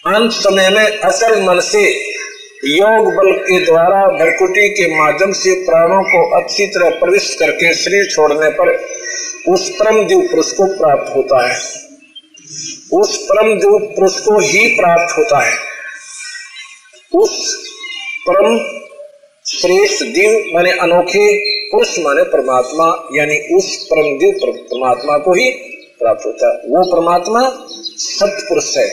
अंत 0.07 0.33
समय 0.33 0.71
में 0.71 0.99
असल 0.99 1.43
मन 1.43 1.61
से 1.61 1.91
योग 2.65 3.15
बल 3.15 3.33
के 3.33 3.65
द्वारा 3.65 4.19
भरकुटी 4.19 4.69
के 4.69 4.99
माध्यम 4.99 5.33
से 5.33 5.65
प्राणों 5.65 6.03
को 6.03 6.43
अच्छी 6.43 6.67
तरह 6.67 6.91
प्रविष्ट 6.91 7.39
करके 7.39 7.75
शरीर 7.75 8.05
छोड़ने 8.07 8.51
पर 8.51 8.85
उस 9.49 9.71
परम 9.71 10.07
जीव 10.07 10.21
पुरुष 10.21 10.53
को 10.53 10.67
प्राप्त 10.67 11.17
होता 11.17 11.49
है। 11.49 11.59
उस 12.93 13.17
परम 13.17 13.59
जीव 13.59 13.79
पुरुष 13.79 14.21
को 14.21 14.39
ही 14.39 14.67
प्राप्त 14.67 15.19
होता 15.19 15.39
है। 15.39 15.59
उस 17.15 17.55
परम 18.31 18.59
श्रेष्ठ 19.47 20.03
दिव 20.03 20.45
माने 20.55 20.71
अनोखे 20.71 21.39
पुरुष 21.71 21.99
माने 21.99 22.23
परमात्मा, 22.23 23.09
यानी 23.15 23.57
उस 23.57 23.89
परम 23.91 24.19
दिव 24.19 24.33
परमात्मा 24.45 25.19
को 25.19 25.33
ही 25.33 25.74
प्राप्त 26.05 26.27
होता 26.27 26.49
है। 26.49 26.55
वो 26.55 26.85
परमात्मा 26.93 27.41
सत्य 27.97 28.47
पुरुष 28.49 28.77
है। 28.77 28.87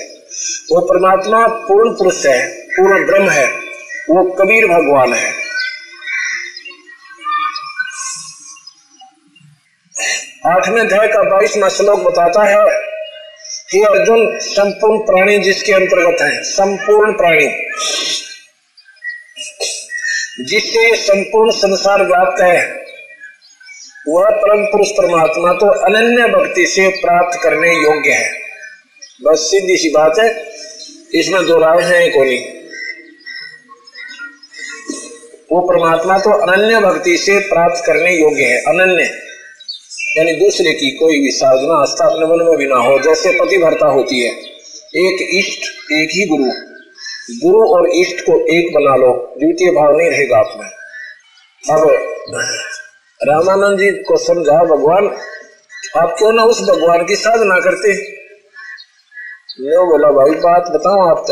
वो 0.71 0.81
परमात्मा 0.81 1.47
पूर्ण 1.47 1.93
पुरुष 1.93 2.25
है, 2.25 2.67
पूर्ण 2.67 3.05
ब्रह्म 3.05 3.29
है। 3.29 3.47
वो 4.09 4.31
कबीर 4.31 4.67
भगवान 4.67 5.13
है। 5.13 5.33
आठवें 10.45 10.81
अध्याय 10.81 11.07
का 11.07 11.23
बाईसवा 11.23 11.69
श्लोक 11.69 11.99
बताता 11.99 12.43
है 12.43 12.57
कि 13.71 13.81
अर्जुन 13.81 14.39
संपूर्ण 14.39 14.97
प्राणी 14.99 15.37
जिसके 15.39 15.73
अंतर्गत 15.73 16.21
है, 16.21 16.41
संपूर्ण 16.43 17.11
प्राणी, 17.11 17.47
जिससे 20.45 20.95
संपूर्ण 20.95 21.51
संसार 21.51 22.03
व्याप्त 22.03 22.41
है। 22.41 22.80
वह 24.07 24.29
परम 24.35 24.63
पुरुष 24.65 24.91
परमात्मा 24.91 25.53
तो 25.53 25.67
अनन्य 25.85 26.27
भक्ति 26.27 26.65
से 26.65 26.87
प्राप्त 27.01 27.39
करने 27.43 27.73
योग्य 27.73 28.11
है। 28.11 28.29
बस 29.23 29.39
सीधी 29.39 29.77
सी 29.77 29.89
बात 29.89 30.19
है, 30.19 30.29
इसमें 31.15 31.45
दो 31.45 31.57
राय 31.57 31.81
है 31.83 32.09
कोई 32.09 32.37
वो 35.51 35.61
परमात्मा 35.61 36.17
तो 36.17 36.31
अनन्य 36.31 36.79
भक्ति 36.79 37.17
से 37.17 37.39
प्राप्त 37.39 37.83
करने 37.85 38.11
योग्य 38.13 38.43
है, 38.43 38.57
अनन्य। 38.61 39.03
यानी 40.17 40.33
दूसरे 40.35 40.73
की 40.73 40.91
कोई 40.91 41.19
भी 41.19 41.31
साधना 41.31 41.73
आस्था 41.73 42.05
अपने 42.05 42.25
मन 42.25 42.45
में 42.45 42.57
भी 42.57 42.65
ना 42.65 42.75
हो, 42.75 42.99
जैसे 42.99 43.31
पतिभरता 43.31 43.87
होती 43.87 44.19
है। 44.19 44.31
एक 44.97 45.27
इष्ट, 45.31 45.91
एक 45.91 46.09
ही 46.11 46.25
गुरु। 46.25 46.51
गुरु 47.41 47.67
और 47.67 47.89
इष्ट 47.89 48.21
को 48.21 48.39
एक 48.47 48.73
बना 48.73 48.95
लो, 48.95 49.11
द्वितीय 49.39 49.71
भाव 49.71 49.97
नहीं 49.97 50.09
रहेगा 50.09 50.37
आप 50.37 50.53
में। 50.59 50.69
अब 51.75 51.81
रामानंद 53.27 53.79
जी 53.79 53.91
को 53.91 54.17
समझा, 54.17 54.63
भगवान, 54.63 55.05
आप 55.97 56.15
क्यों 56.17 56.33
ना 56.33 56.43
उस 56.43 56.61
भगवान 56.61 57.05
की 57.05 57.15
साधना 57.15 57.59
करते? 57.59 57.93
मैं 59.61 59.87
बोला, 59.87 60.07
भाई, 60.11 60.29
बात 60.29 60.63
बताओ 60.67 61.09
आप 61.09 61.25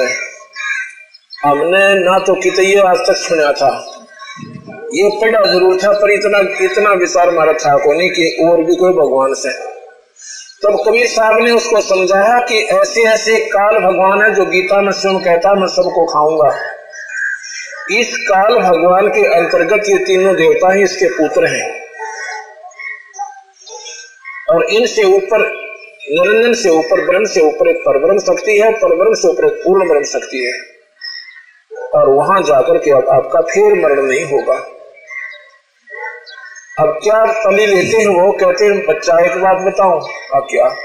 हमने 1.46 2.06
ना 2.06 2.20
तो 2.20 2.34
कितने 2.36 2.80
आज 2.80 2.98
तक 2.98 3.16
सुना 3.16 3.52
था। 3.52 3.96
ये 4.94 5.10
पढ़ा 5.22 5.54
ज़रूर 5.54 5.76
था, 5.84 5.92
पर 5.92 6.12
इतना 6.12 6.66
इतना 6.66 6.94
विचार 6.94 7.32
मारा 7.32 7.54
था 7.54 7.78
को 7.78 7.94
नहीं 7.94 8.10
कि, 8.10 8.46
और 8.50 8.64
भी 8.64 8.76
कोई 8.76 8.94
भगवान 8.94 9.34
से। 9.34 9.50
तब 9.50 10.72
तो 10.72 10.84
कबीर 10.84 11.08
साहब 11.08 11.42
ने 11.42 11.52
उसको 11.52 11.82
समझाया 11.82 12.40
कि 12.40 12.58
ऐसे 12.58 13.02
ऐसे 13.04 13.38
काल 13.38 13.80
भगवान 13.80 14.22
है 14.22 14.36
जो 14.36 14.46
गीता 14.46 14.82
में 14.82 14.92
स्वयं 14.92 15.20
कहता 15.20 15.54
मैं 15.54 15.68
सबको 15.68 16.06
खाऊँगा। 16.06 16.60
इस 17.92 18.18
काल 18.18 18.56
भगवान 18.56 19.08
के 19.08 19.36
अंतर्गत 19.36 19.90
ये 19.90 19.98
तीनों 19.98 20.36
देवता 20.36 20.74
ही 20.74 20.84
इसके 20.84 21.06
पुत्र 21.06 21.46
हैं। 21.46 21.79
और 24.52 24.64
इनसे 24.64 25.04
ऊपर 25.04 25.40
निरंजन 26.12 26.54
से 26.54 26.70
ऊपर, 26.70 27.06
ब्रह्म 27.06 27.26
से 27.26 27.42
ऊपर 27.42 27.68
एक 27.68 27.78
परब्रह्म 27.78 28.20
शक्ति 28.20 28.60
है 28.60 28.72
परब्रह्म 28.72 29.14
से 29.14 29.28
ऊपर 29.28 29.46
एक 29.46 29.54
पूर्ण 29.54 29.88
ब्रह्म 29.90 30.04
शक्ति 30.04 30.38
है। 30.38 30.80
और 31.96 32.10
वहाँ 32.10 32.42
जाकर 32.42 32.78
के 32.78 32.92
अब 32.92 33.10
आपका 33.10 33.42
फिर 33.42 33.74
मरण 33.74 34.02
नहीं 34.02 34.26
होगा। 34.26 34.58
अब 36.80 37.00
क्या 37.04 37.26
तली 37.26 37.66
लेते 37.66 37.98
हैं 37.98 38.08
वो? 38.08 38.32
कहते 38.32 38.66
हैं, 38.66 38.86
बच्चा, 38.86 39.20
एक 39.26 39.42
बात 39.42 39.58
बताऊँ 39.58 40.02
अब 40.36 40.48
क्या? 40.50 40.76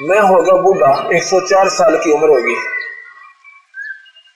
मैं 0.00 0.20
होगा 0.20 0.52
बूढ़ा 0.52 1.08
104 1.12 1.68
साल 1.68 1.96
की 1.96 2.12
उम्र 2.12 2.28
होगी। 2.28 2.54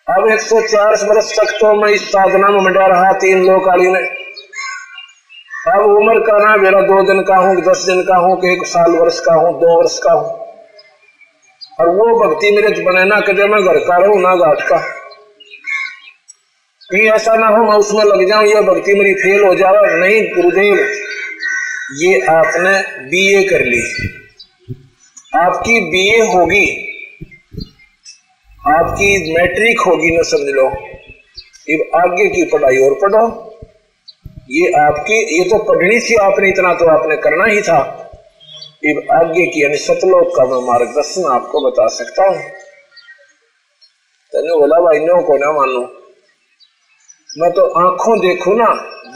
अब 0.07 0.29
104 0.29 1.05
वर्ष 1.05 1.33
तक 1.41 1.51
तो 1.61 1.75
मैं 1.75 1.89
इस 1.89 2.09
साधना 2.09 2.49
में 2.49 2.61
मंडा 2.61 2.87
रहा, 2.87 3.13
तीन 3.13 3.45
लोग 3.45 3.65
काली 3.67 3.87
ने 3.87 4.24
अब 5.69 5.81
उम्र 5.81 6.19
का 6.21 6.39
ना 6.39 6.57
मेरा 6.57 6.81
दो 6.81 7.03
दिन 7.03 7.23
का 7.23 7.37
हूँ, 7.37 7.55
दस 7.63 7.85
दिन 7.85 8.03
का 8.03 8.17
हूँ 8.17 8.33
एक 8.45 8.67
साल 8.67 8.93
वर्ष 8.93 9.21
का 9.21 9.35
हूँ, 9.35 9.53
दो 9.61 9.77
वर्ष 9.79 9.99
का 9.99 10.13
हूँ। 10.13 10.29
और 11.81 11.89
वो 11.89 12.05
भक्ति 12.19 12.51
मेरे 12.51 12.69
बने 12.83 13.05
ना 13.05 13.21
कदे 13.21 13.47
मैं 13.47 13.63
घर 13.65 13.79
का 13.79 13.97
रहूँ, 13.97 14.21
ना 14.21 14.35
घाट 14.37 14.61
का। 14.69 14.79
कहीं 16.91 17.07
ऐसा 17.09 17.35
ना 17.35 17.47
हो, 17.47 17.63
मैं 17.65 17.79
उसमें 17.79 18.05
लग 18.05 18.29
जाऊँ 18.29 18.45
यह 18.45 18.61
भक्ति 18.61 18.95
मेरी 18.95 19.15
फेल 19.15 19.45
हो 19.45 19.55
जाए 19.55 19.97
नहीं, 20.01 20.23
गुरुदेव, 20.35 20.77
ये 22.03 22.21
आपने 22.27 22.75
बीए 23.09 23.43
कर 23.49 23.65
ली। 23.65 23.83
आपकी 25.37 25.81
बीए 25.81 26.21
होगी, 26.35 26.67
आपकी 28.67 29.35
मैट्रिक 29.35 29.81
होगी, 29.81 30.17
ना 30.17 30.23
समझ 30.23 30.55
लो। 30.55 30.69
आगे 31.99 32.29
की 32.29 32.45
पढ़ाई 32.45 32.77
और 32.77 32.95
पढ़ो। 32.95 33.54
ये 34.51 34.73
आपकी, 34.81 35.39
ये 35.39 35.45
तो 35.45 35.59
पढ़नी 35.59 36.01
थी 36.01 36.15
आपने, 36.15 36.49
इतना 36.49 36.75
तो 36.75 36.87
आपने 36.87 37.17
करना 37.17 37.45
ही 37.45 37.63
था। 37.63 37.79
आगे 39.13 39.47
की 39.47 39.63
यानी 39.63 39.77
सतलोक 39.77 40.37
का 40.37 40.45
मैं 40.45 40.67
मार्गदर्शन 40.67 41.25
आपको 41.25 41.71
बता 41.71 41.87
सकता 41.89 42.25
हूँ। 42.25 42.39
तेने 44.33 44.57
बोला 44.59 44.81
भाई 44.81 44.99
नो 44.99 45.23
को 45.23 45.37
ना 45.37 45.53
मानो। 45.53 45.81
मैं 47.39 47.51
तो 47.53 47.67
आँखों 47.81 48.19
देखू 48.19 48.55
ना, 48.55 48.67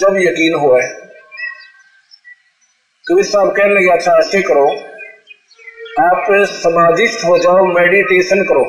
जब 0.01 0.17
यकीन 0.17 0.55
हो 0.55 0.81
कबीर 3.07 3.25
साहब 3.25 3.57
कहने 3.57 3.75
लगे 3.75 3.91
अच्छा 3.91 4.13
ऐसे 4.19 4.43
करो। 4.43 4.67
आप 6.05 6.27
समाधिस्थ 6.45 7.25
हो 7.25 7.39
जाओ, 7.39 7.65
मेडिटेशन 7.67 8.43
करो। 8.45 8.65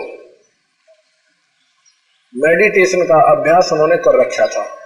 मेडिटेशन 2.36 3.02
का 3.02 3.22
अभ्यास 3.32 3.74
उन्होंने 3.74 3.98
कर 3.98 4.20
रखा 4.22 4.48
था। 4.48 4.79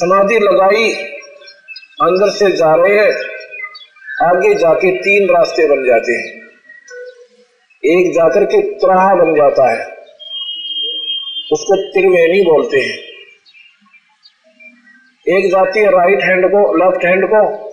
समाधि 0.00 0.38
लगाई, 0.38 0.92
अंदर 2.02 2.30
से 2.30 2.50
जा 2.50 2.74
रहे 2.74 2.98
हैं, 2.98 3.12
आगे 4.22 4.54
जाके 4.54 4.90
तीन 4.98 5.36
रास्ते 5.36 5.68
बन 5.68 5.84
जाते 5.84 6.12
हैं। 6.12 6.40
एक 7.84 8.12
जाकर 8.12 8.44
के 8.44 8.62
त्राहा 8.62 9.14
बन 9.14 9.34
जाता 9.34 9.70
है। 9.70 9.84
उसको 11.52 11.76
त्रिवेणी 11.76 12.42
बोलते 12.42 12.80
हैं। 12.80 12.98
एक 15.38 15.50
जाती 15.50 15.80
है 15.80 15.86
राइट 15.86 16.22
हैंड 16.22 16.46
को 16.46 16.76
लेफ़्ट 16.76 17.04
हैंड 17.04 17.26
को 17.26 17.70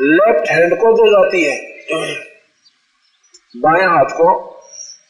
लेफ़्ट 0.00 0.50
हैंड 0.50 0.74
को 0.74 0.92
जो 0.92 1.10
जाती 1.10 1.44
है। 1.44 1.56
बाएँ 3.56 3.86
हाथ 3.86 4.04
को 4.04 4.60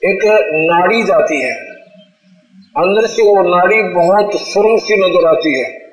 एक 0.05 0.25
नाड़ी 0.53 1.03
जाती 1.03 1.43
है। 1.43 1.55
अंदर 2.77 3.07
से 3.07 3.23
वो 3.23 3.57
नाड़ी 3.57 3.83
बहुत 3.83 4.31
सुरंग 4.35 4.79
सी 4.79 4.95
नज़र 4.95 5.27
आती 5.27 5.61
है। 5.61 5.86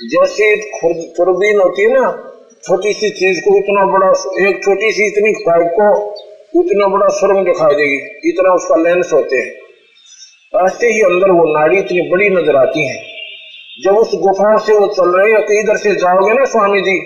जैसे 0.00 0.54
होती 1.58 1.82
है 1.82 2.00
ना, 2.00 2.10
छोटी 2.64 2.92
सी 2.92 3.10
चीज़ 3.10 3.40
को 3.40 3.56
इतना 3.56 3.84
बड़ा 3.86 4.08
एक 4.48 4.64
छोटी 4.64 4.92
सी 4.92 5.06
इतनी 5.06 5.32
पाइप 5.32 5.66
को 5.80 5.88
इतना 6.60 6.86
बड़ा 6.86 7.08
सुरंग 7.08 7.44
दिखाई 7.46 7.74
देगी, 7.74 8.30
इतना 8.30 8.54
उसका 8.54 8.76
लेंस 8.76 9.12
होते 9.12 9.36
हैं। 9.36 10.66
ऐसे 10.66 10.86
ही 10.86 11.02
अंदर 11.02 11.30
वो 11.30 11.58
नाड़ी 11.58 11.78
इतनी 11.78 12.10
बड़ी 12.10 12.28
नज़र 12.28 12.56
आती 12.56 12.88
है। 12.88 12.96
जब 13.84 13.96
उस 13.96 14.10
गुफा 14.14 14.58
से 14.58 14.72
वो 14.72 14.86
चल 14.86 15.08
रहे 15.08 15.32
हैं 15.32 15.60
इधर 15.60 15.76
से 15.76 15.94
जाओगे 15.94 16.32
ना 16.32 16.44
स्वामी 16.44 16.80
जी, 16.80 16.98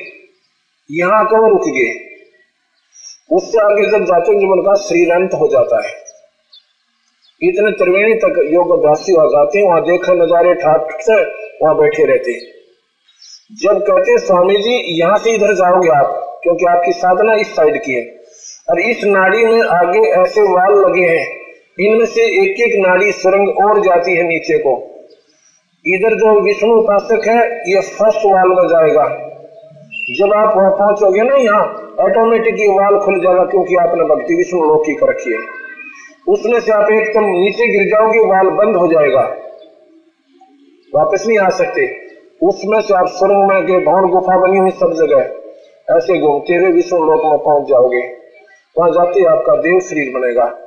यहाँ 0.90 1.24
तो 1.24 1.48
रुक 1.48 1.68
गए। 1.68 1.92
उससे 3.36 3.58
आगे 3.58 3.90
जब 3.90 4.04
जाते 4.04 4.40
जीवन 4.40 4.60
का 4.60 4.74
श्रीरंत 4.74 5.34
हो 5.34 5.48
जाता 5.48 5.86
है। 5.86 5.92
इतने 7.42 7.70
त्रिवेणी 7.70 8.14
तक 8.14 8.42
योग 8.52 8.78
अभ्यासी 8.78 9.16
वहाँ 9.16 9.28
जाते 9.28 9.58
हैं, 9.58 9.66
वहाँ 9.66 9.80
देखे 9.82 10.14
नजारे 10.14 10.54
ठाट 10.54 11.00
से 11.00 11.22
वहाँ 11.62 11.76
बैठे 11.76 12.04
रहते 12.04 12.53
जब 13.52 13.78
कहते 13.78 14.18
स्वामी 14.18 14.56
जी, 14.56 15.00
यहाँ 15.00 15.16
से 15.16 15.34
इधर 15.34 15.54
जाओगे 15.54 15.88
आप, 15.88 16.40
क्योंकि 16.42 16.64
आपकी 16.64 16.92
साधना 16.92 17.34
इस 17.34 17.56
साइड 17.56 17.84
की 17.84 17.92
है। 17.92 18.04
और 18.70 18.80
इस 18.80 19.04
नाड़ी 19.04 19.44
में 19.44 19.62
आगे 19.62 19.98
ऐसे 19.98 20.40
वाल 20.40 20.74
लगे 20.74 21.06
हैं। 21.06 21.26
इनमें 21.80 22.06
से 22.06 22.22
एक 22.22 22.60
एक 22.60 22.86
नाड़ी 22.86 23.12
सुरंग 23.12 23.48
और 23.48 23.80
जाती 23.80 24.16
है 24.16 24.22
नीचे 24.22 24.58
को। 24.58 24.90
इधर 25.86 26.14
जो 26.14 26.40
विष्णु 26.40 26.74
उपासक 26.74 27.28
है, 27.28 27.58
ये 27.74 27.80
फ़र्स्ट 27.80 28.18
वाल 28.18 28.48
में 28.48 28.68
जाएगा। 28.68 29.04
जब 30.18 30.32
आप 30.32 30.56
वहाँ 30.56 30.70
पहुंचोगे 30.70 31.22
ना 31.22 31.36
यहाँ 31.36 31.94
ऑटोमेटिक 32.00 32.54
ये 32.54 32.68
वाल 32.68 32.98
खुल 32.98 33.20
जाएगा, 33.20 33.44
क्योंकि 33.44 33.74
आपने 33.74 34.04
भक्ति 34.04 34.34
विष्णु 34.34 34.64
लोक 34.64 34.86
की 34.86 34.94
कर 34.94 35.08
रखी 35.08 35.32
है। 35.32 35.38
उसमें 36.28 36.60
से 36.60 36.72
आप 36.72 36.90
एकदम 36.90 37.24
नीचे 37.24 37.66
गिर 37.66 37.86
जाओगे 37.86 38.18
वाल 38.18 38.48
बंद 38.48 38.76
हो 38.76 38.86
जाएगा। 38.86 39.36
वापस 40.94 41.24
नहीं 41.26 41.38
आ 41.38 41.48
सकते। 41.48 42.03
उसमें 42.44 42.80
से 42.80 42.94
आप 42.94 43.06
सुरंग 43.06 43.48
में 43.48 43.66
के 43.66 43.78
भवन 43.78 44.08
गुफा 44.08 44.38
बनी 44.38 44.58
हुई 44.58 44.70
सब 44.70 44.92
जगह, 44.92 45.20
ऐसे 45.96 46.20
घूमते 46.20 46.54
हुए 46.54 46.70
विष्णु 46.70 47.04
लोक 47.04 47.24
में 47.24 47.38
पहुँच 47.38 47.68
जाओगे। 47.68 48.24
वहाँ 48.78 48.90
जाते 48.90 49.24
आपका 49.24 49.56
देव 49.56 49.80
शरीर 49.80 50.20
बनेगा। 50.20 50.60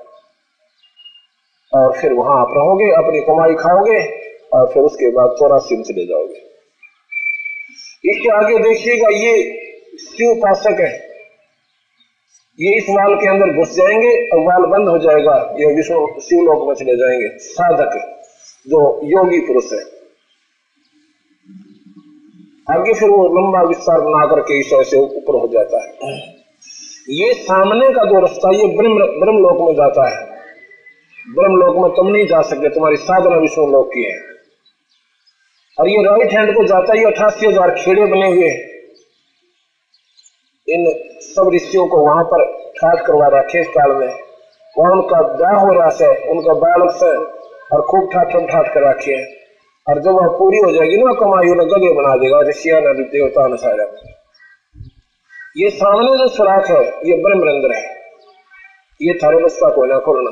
और 1.74 1.98
फिर 1.98 2.14
वहाँ 2.14 2.42
आप 2.42 2.48
रहोगे, 2.52 2.92
अपनी 2.92 3.20
कमाई 3.20 3.54
खाओगे, 3.54 4.00
और 4.54 4.74
फिर 4.74 4.84
उसके 4.84 5.10
बाद 5.10 5.30
चौरासी 5.40 5.76
में 5.76 5.84
चले 5.84 6.06
जाओगे। 6.06 6.48
इसके 8.10 8.30
आगे 8.30 8.58
देखिएगा, 8.58 9.08
ये 9.10 9.44
शिव 9.98 10.32
उपासक 10.32 10.80
है। 10.80 11.08
ये 12.60 12.78
इस 12.78 12.86
वाल 12.90 13.16
के 13.16 13.28
अंदर 13.28 13.60
घुस 13.60 13.76
जाएँगे, 13.76 14.30
और 14.30 14.40
वाल 14.40 14.72
बंद 14.72 14.90
हो 14.90 14.98
जाएगा। 14.98 15.56
ये 15.60 15.76
विष्णु 15.76 16.20
शिवलोक 16.22 16.68
में 16.68 16.76
चले 16.76 16.96
जाएँगे। 16.98 17.38
साधक, 17.38 18.22
जो 18.68 19.00
योगी 19.04 19.40
पुरुष 19.40 19.74
है। 19.74 19.97
आगे 22.68 22.94
फिर 22.94 23.10
वो 23.10 23.28
लंबा 23.36 23.62
विस्तार 23.68 24.02
बना 24.02 24.26
करके 24.26 24.60
ईश्वर 24.60 24.84
से 24.86 24.98
ऊपर 25.00 25.36
हो 25.36 25.48
जाता 25.52 25.84
है। 25.84 26.16
ये 27.12 27.34
सामने 27.36 27.88
का 27.94 28.04
जो 28.06 28.20
रास्ता, 28.20 28.50
ये 28.52 28.66
ब्रह्म 28.78 29.06
ब्रह्म 29.20 29.38
लोक 29.38 29.62
में 29.62 29.76
जाता 29.76 30.08
है। 30.08 30.26
ब्रह्मलोक 31.28 31.78
में 31.78 31.92
तुम 31.96 32.08
नहीं 32.08 32.26
जा 32.28 32.42
सकते, 32.44 32.70
तुम्हारी 32.70 32.98
साधना 32.98 33.38
विष्णु 33.38 33.68
लोक 33.68 33.88
की 33.94 34.04
है। 34.04 34.18
और 35.78 35.90
ये 35.90 36.04
राइट 36.04 36.34
हैंड 36.34 36.54
को 36.56 36.64
जाता 36.66 36.94
ही 36.94 37.04
अठासी 37.06 37.46
हज़ार 37.46 37.72
खेड़े 37.76 38.06
बने 38.06 38.28
हुए 38.28 38.52
इन 40.68 40.86
सब 41.24 41.50
ऋषियों 41.54 41.88
को 41.88 41.98
वहाँ 42.06 42.24
पर 42.24 42.46
ठाट 42.78 43.06
करवा 43.06 43.28
रहा 43.28 43.42
खेत 43.52 43.68
काल 43.70 43.92
में। 43.92 44.08
वहाँ 44.76 44.92
उनका 44.92 45.22
ब्याह 45.34 45.60
हो 45.60 45.74
रहा 45.74 45.90
है 46.02 46.10
उनका 46.32 46.54
बालक 46.62 46.96
से 46.96 47.12
और 47.76 47.82
खूब 47.82 48.10
ठाठ 48.14 48.36
ठाठ 48.50 48.74
कर 48.74 48.90
रखे 48.90 49.12
है। 49.12 49.37
और 49.88 50.02
जब 50.02 50.12
वह 50.12 50.28
पूरी 50.28 50.58
हो 50.58 50.72
जाएगी 50.72 50.98
ना 50.98 51.12
कमाई 51.14 51.50
उन्हें 51.50 51.68
गधे 51.70 51.94
बना 51.94 52.16
देगा, 52.16 52.42
ऋषिया 52.50 52.80
ने 52.80 53.04
देवता 53.04 53.48
ने 53.48 53.58
सारा। 53.58 53.86
ये 55.58 55.70
सामने 55.70 56.18
जो 56.18 56.28
सुराख 56.28 56.70
है, 56.72 56.82
ये 56.86 57.22
ब्रह्मरंध्र 57.24 57.76
है। 57.76 57.84
ये 59.02 59.14
थारे 59.14 59.44
बस 59.44 59.56
का 59.56 59.70
कोयना 59.70 60.00
खोलना 60.00 60.32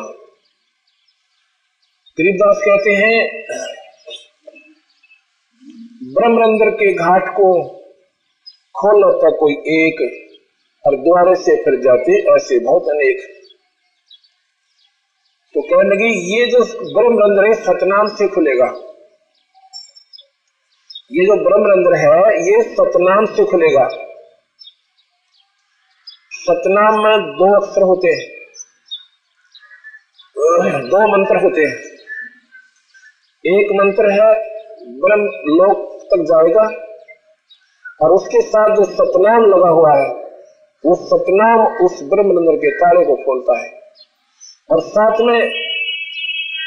गरीबदास 2.18 2.58
कहते 2.58 2.92
हैं, 2.92 3.46
ब्रह्मरंध्र 6.14 6.70
के 6.70 6.94
घाट 6.94 7.30
को 7.30 7.48
खोल 8.76 9.00
लेता 9.00 9.30
कोई 9.30 9.54
एक, 9.54 10.02
और 10.88 10.96
द्वारे 10.96 11.36
से 11.36 11.56
फिर 11.64 11.80
जाते 11.82 12.18
ऐसे 12.36 12.60
बहुत 12.60 12.90
अनेक। 12.90 13.22
तो 15.56 15.62
कहने 15.62 15.90
लगी, 15.90 16.38
ये 16.38 16.46
जो 16.46 16.64
ब्रह्मरंध्र 17.00 17.48
है, 17.48 17.54
सतनाम 17.54 18.08
से 18.08 18.28
खुलेगा। 18.28 18.70
ये 21.12 21.26
जो 21.26 21.36
ब्रह्मरंध्र 21.44 21.96
है, 21.96 22.42
ये 22.48 22.62
सतनाम 22.62 23.26
से 23.26 23.46
खुलेगा 23.46 23.88
सतनाम 26.32 27.04
में 27.04 27.20
दो 27.20 27.66
अक्षर 27.66 27.82
होते 27.82 28.08
हैं। 28.08 28.36
दो 30.82 31.18
मंत्र 31.18 31.36
होते 31.36 31.62
हैं। 31.62 31.78
एक 33.46 33.72
मंत्र 33.72 34.12
है, 34.12 34.34
ब्रह्म 35.00 35.22
लोक 35.46 36.04
तक 36.04 36.24
जाएगा, 36.24 36.64
और 38.02 38.12
उसके 38.12 38.42
साथ 38.42 38.76
जो 38.76 38.84
सतनाम 38.84 39.46
लगा 39.46 39.70
हुआ 39.70 39.98
है, 39.98 40.10
वो 40.86 40.96
सतनाम 40.96 41.86
उस 41.86 42.04
ब्रह्म 42.04 42.58
के 42.58 42.72
ताले 42.72 43.06
को 43.06 43.16
खोलता 43.16 43.60
है। 43.60 43.80
और 44.72 44.82
साथ 44.82 45.18
में 45.22 45.40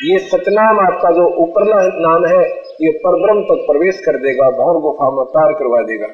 ये 0.03 0.19
सतनाम 0.19 0.81
आपका 0.81 1.11
जो 1.11 1.35
ऊपरला 1.37 1.77
नाम 1.83 2.27
है 2.27 2.68
ये 2.83 2.91
परब्रह्म 2.91 3.43
तक 3.43 3.65
प्रवेश 3.67 4.01
कर 4.01 4.17
देगा 4.17 4.51
भौर 4.51 4.79
गुफा 4.81 5.11
में 5.11 5.25
पार 5.25 5.53
करवा 5.53 5.83
देगा। 5.83 6.07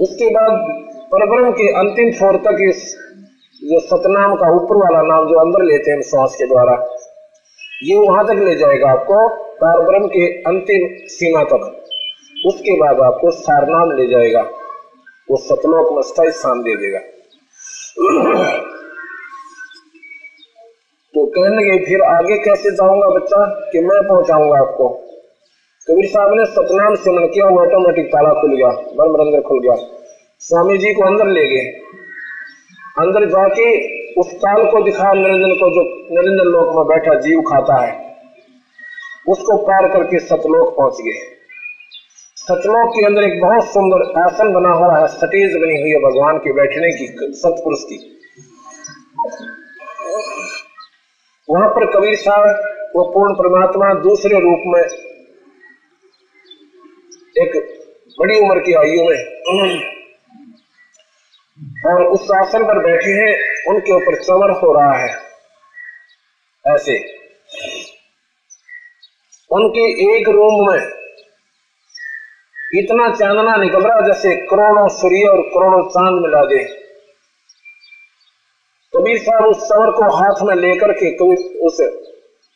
उसके 0.00 0.28
बाद 0.30 0.52
परब्रह्म 1.12 1.50
के 1.50 1.68
अंतिम 1.68 2.10
छोर 2.10 2.36
तक 2.36 2.58
इस 2.68 2.96
जो 3.62 3.80
सतनाम 3.80 4.34
का 4.34 4.50
ऊपर 4.54 4.76
वाला 4.76 5.02
नाम 5.02 5.28
जो 5.28 5.38
अंदर 5.38 5.62
लेते 5.62 5.90
हैं 5.90 6.00
श्वास 6.00 6.34
के 6.34 6.46
द्वारा, 6.46 6.74
ये 7.84 7.96
वहाँ 7.96 8.24
तक 8.26 8.42
ले 8.42 8.54
जाएगा 8.54 8.90
आपको, 8.90 9.28
पारब्रह्म 9.54 10.06
के 10.06 10.26
अंतिम 10.42 10.88
सीमा 11.08 11.42
तक। 11.44 11.84
उसके 12.46 12.76
बाद 12.76 13.00
आपको 13.00 13.30
सारनाम 13.30 13.92
ले 13.92 14.06
जाएगा। 14.06 14.42
वो 15.30 15.36
सतलोक 15.36 15.92
में 15.92 16.02
स्थायी 16.02 16.30
स्थान 16.30 16.62
दे 16.62 16.76
देगा। 16.76 17.00
कहने 21.34 21.56
लगे, 21.56 21.78
फिर 21.84 22.02
आगे 22.02 22.36
कैसे 22.38 22.70
जाऊँगा 22.70 23.08
बच्चा? 23.08 23.44
कि 23.72 23.80
मैं 23.80 24.00
पहुंचाऊँगा 24.08 24.58
आपको। 24.60 24.88
कबीर 25.86 26.06
साहब 26.06 26.34
ने 26.34 26.44
सतनाम 26.46 26.94
सिमन 26.94 27.26
किया 27.26 27.46
वो 27.46 27.60
ऑटोमेटिक 27.60 28.06
ताला 28.06 28.32
खुल 28.40 28.54
गया 28.56 28.68
ब्रह्म 28.68 29.40
खुल 29.40 29.60
गया। 29.60 29.74
स्वामी 30.42 30.78
जी 30.78 30.92
को 30.94 31.04
अंदर 31.06 31.26
ले 31.28 31.46
गए। 31.46 31.64
अंदर 32.98 33.24
जाके 33.26 33.66
उस 34.20 34.32
काल 34.34 34.64
को 34.64 34.82
दिखा 34.84 35.12
निरंजन 35.12 35.52
को 35.52 35.68
जो 35.70 35.82
निरंजन 36.14 36.50
लोक 36.50 36.74
में 36.76 36.86
बैठा, 36.86 37.14
जीव 37.14 37.40
खाता 37.40 37.76
है, 37.82 37.92
उसको 39.28 39.56
पार 39.56 39.88
करके 39.88 40.18
सतलोक 40.18 40.76
पहुँच 40.76 41.00
गए। 41.00 41.18
सतलोक 42.36 42.90
के 42.90 43.06
अंदर 43.06 43.22
एक 43.22 43.40
बहुत 43.40 43.64
सुंदर 43.64 44.02
आसन 44.22 44.52
बना 44.52 44.72
हुआ 44.72 44.98
है 44.98 45.06
सटेज 45.06 45.56
बनी 45.56 45.80
हुई 45.80 45.90
है 45.90 46.00
भगवान 46.00 46.38
के 46.38 46.52
बैठने 46.52 46.90
की, 46.92 47.06
सतपुरुष 47.34 47.84
की। 47.84 47.98
वहाँ 51.50 51.68
पर 51.68 51.98
कबीर 51.98 52.16
साहब 52.16 52.42
वो 52.96 53.12
पूर्ण 53.12 53.34
परमात्मा 53.34 53.94
दूसरे 54.02 54.40
रूप 54.40 54.60
में 54.66 54.82
एक 57.38 57.80
बड़ी 58.20 58.40
उम्र 58.40 58.60
की 58.60 58.72
आयु 58.72 59.04
में 59.04 59.24
और 61.86 62.04
उस 62.04 62.28
आसन 62.30 62.64
पर 62.64 62.78
बैठे 62.78 63.10
हैं, 63.10 63.64
उनके 63.68 63.92
ऊपर 63.92 64.22
चवर 64.22 64.50
हो 64.50 64.72
रहा 64.72 64.98
है। 64.98 65.18
ऐसे। 66.66 67.18
उनके 69.50 70.14
एक 70.20 70.28
रूम 70.28 70.70
में 70.70 70.86
इतना 72.74 73.14
चांदना 73.14 73.56
निकल 73.56 73.80
रहा 73.80 74.00
जैसे 74.00 74.36
करोड़ों 74.36 74.88
सूर्य 74.88 75.28
और 75.28 75.40
करोड़ों 75.40 75.88
चाँद 75.88 76.22
मिला 76.22 76.44
दे। 76.44 76.83
कबीर 78.94 79.18
साहब 79.18 79.44
उस 79.44 79.62
सवर 79.68 79.90
को 79.90 80.08
हाथ 80.16 80.42
में 80.42 80.54
लेकर 80.56 80.92
के 80.92 81.10
कबीर 81.10 81.60
उस 81.60 81.80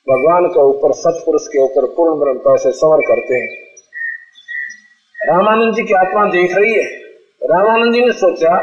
भगवान 0.07 0.47
के 0.47 0.61
ऊपर, 0.61 0.93
सतपुरुष 0.93 1.47
के 1.47 1.63
ऊपर 1.63 1.87
पूर्ण 1.87 2.21
ब्रह्म 2.21 2.39
पैसे 2.39 2.73
सवर 2.73 3.01
करते 3.01 3.35
हैं। 3.35 3.49
रामानंद 5.19 5.75
जी 5.75 5.83
की 5.83 5.95
आत्मा 5.95 6.25
देख 6.27 6.55
रही 6.57 6.75
है। 6.75 6.85
रामानंद 7.45 7.95
जी 7.95 8.01
ने 8.01 8.13
सोचा 8.13 8.57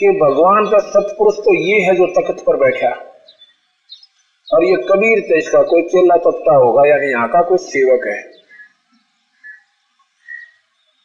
कि 0.00 0.10
भगवान 0.22 0.66
का 0.66 0.78
सतपुरुष 0.78 1.38
तो 1.38 1.54
ये 1.54 1.80
है 1.80 1.94
जो 1.96 2.06
तख्त 2.06 2.44
पर 2.46 2.56
बैठा। 2.56 2.90
और 4.54 4.64
ये 4.64 4.76
कबीर 4.88 5.20
तेज 5.20 5.48
का 5.48 5.62
कोई 5.62 5.82
चेला 5.82 6.16
तख्ता 6.16 6.56
होगा, 6.56 6.88
यानी 6.88 7.06
यहाँ 7.06 7.28
का 7.28 7.42
कोई 7.42 7.58
सेवक 7.58 8.06
है। 8.06 8.35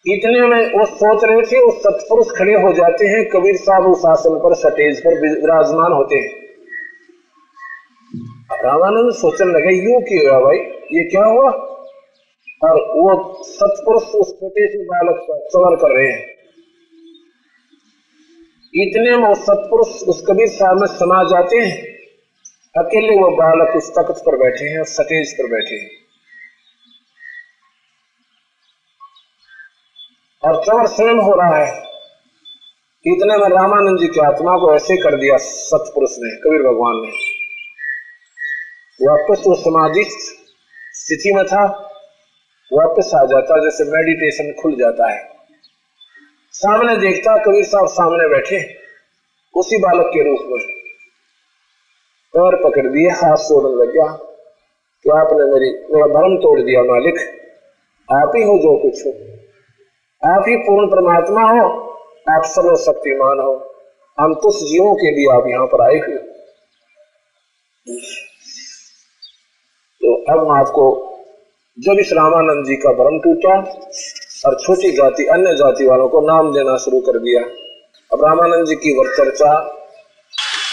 इतने 0.07 0.47
में 0.47 0.79
वो 0.79 0.85
सोच 0.85 1.23
रहे 1.23 1.41
थे, 1.41 1.65
वो 1.65 1.71
सतपुरुष 1.71 2.27
खड़े 2.37 2.53
हो 2.53 2.73
जाते 2.73 3.07
हैं, 3.07 3.29
कबीर 3.29 3.55
साहब 3.55 3.87
उस 3.87 4.05
आसन 4.05 4.39
पर 4.39 4.55
सटेज 4.55 4.99
पर 4.99 5.21
विराजमान 5.21 5.91
होते 5.91 6.15
हैं। 6.15 6.41
रामानंद 8.63 9.13
सोचने 9.13 9.53
लगे, 9.53 9.75
यू 9.75 9.99
क्यों 9.99 10.43
भाई? 10.43 10.57
ये 10.97 11.03
क्या 11.03 11.23
हुआ? 11.23 11.51
और 12.63 12.73
वो 12.73 13.43
सतपुरुष 13.43 14.03
उस 14.03 14.39
छोटे 14.39 14.67
से 14.67 14.83
बालक 14.83 15.15
का 15.15 15.37
सवाल 15.37 15.75
कर 15.75 15.91
रहे 15.97 16.11
हैं। 16.11 16.27
इतने 18.75 19.17
में 19.17 19.27
वो 19.27 19.35
सतपुरुष 19.35 20.03
उस 20.03 20.25
कबीर 20.27 20.47
साहब 20.47 20.79
में 20.79 20.87
समा 20.87 21.23
जाते 21.23 21.57
हैं। 21.57 21.87
अकेले 22.85 23.21
वो 23.21 23.29
बालक 23.29 23.75
उस 23.75 23.91
तख्त 23.91 24.23
पर 24.25 24.37
बैठे 24.37 24.65
हैं, 24.65 24.83
सटेज 24.83 25.33
पर 25.33 25.47
बैठे 25.51 25.75
हैं। 25.75 26.00
और 30.43 30.63
चवर 30.65 30.87
स्वयं 30.87 31.15
हो 31.15 31.33
रहा 31.35 31.57
है 31.57 31.83
इतने 33.07 33.37
में 33.37 33.49
रामानंद 33.49 33.99
जी 33.99 34.07
की 34.07 34.19
आत्मा 34.19 34.51
को 34.51 34.75
ऐसे 34.75 34.97
कर 34.97 35.15
दिया 35.15 35.37
सतपुरुष 35.37 36.09
ने, 36.19 36.35
कबीर 36.35 36.61
भगवान 36.61 36.95
ने। 36.95 37.09
वापस 39.07 39.43
वो 39.47 39.55
समाधि 39.55 40.03
स्थिति 40.93 41.31
में 41.35 41.45
था, 41.45 41.65
वापस 42.73 43.11
आ 43.15 43.25
जाता, 43.25 43.57
जैसे 43.57 43.83
मेडिटेशन 43.83 44.61
खुल 44.61 44.75
जाता 44.75 45.11
है। 45.11 45.29
सामने 46.51 46.97
देखता, 46.97 47.37
कबीर 47.37 47.63
साहब 47.63 47.87
सामने 47.87 48.29
बैठे, 48.29 48.77
उसी 49.55 49.77
बालक 49.77 50.05
के 50.05 50.23
रूप 50.29 50.39
में। 50.41 50.59
पैर 52.33 52.55
पकड़ 52.63 52.87
दिए, 52.87 53.09
हाथ 53.09 53.37
छोड़ने 53.37 53.85
लग 53.85 53.93
गया, 53.93 54.13
कि 55.03 55.09
आपने 55.09 55.43
मेरी, 55.43 55.93
मेरा 55.93 56.07
भरम 56.07 56.37
तोड़ 56.37 56.61
दिया 56.61 56.83
मालिक, 56.83 57.15
आप 58.11 58.31
ही 58.35 58.43
हो 58.43 58.57
जो 58.57 58.77
कुछ 58.77 59.05
हो। 59.05 59.40
आप 60.23 60.43
ही 60.47 60.55
पूर्ण 60.57 60.87
परमात्मा 60.87 61.43
हो, 61.43 61.67
आप 62.29 62.43
सर्व 62.47 62.75
शक्तिमान 62.79 63.39
हो। 63.39 63.53
हम 64.17 64.33
तुस 64.41 64.57
जीवों 64.63 64.93
के 64.95 65.11
लिए 65.11 65.31
आप 65.35 65.47
यहाँ 65.47 65.65
पर 65.67 65.81
आए 65.83 65.97
हुए 65.99 66.17
तो 70.01 70.13
अब 70.33 70.51
आपको 70.57 70.85
जब 71.77 71.99
इस 71.99 72.11
रामानंद 72.13 72.65
जी 72.65 72.75
का 72.77 72.91
भ्रम 72.93 73.19
टूटा 73.19 73.55
और 74.45 74.59
छोटी 74.59 74.91
जाति, 74.91 75.25
अन्य 75.27 75.55
जाति 75.55 75.85
वालों 75.87 76.07
को 76.09 76.21
नाम 76.27 76.53
देना 76.53 76.77
शुरू 76.85 76.99
कर 77.01 77.17
दिया, 77.19 77.41
अब 78.11 78.25
रामानंद 78.25 78.67
जी 78.67 78.75
की 78.77 78.97
वर्चर्चा 78.97 79.53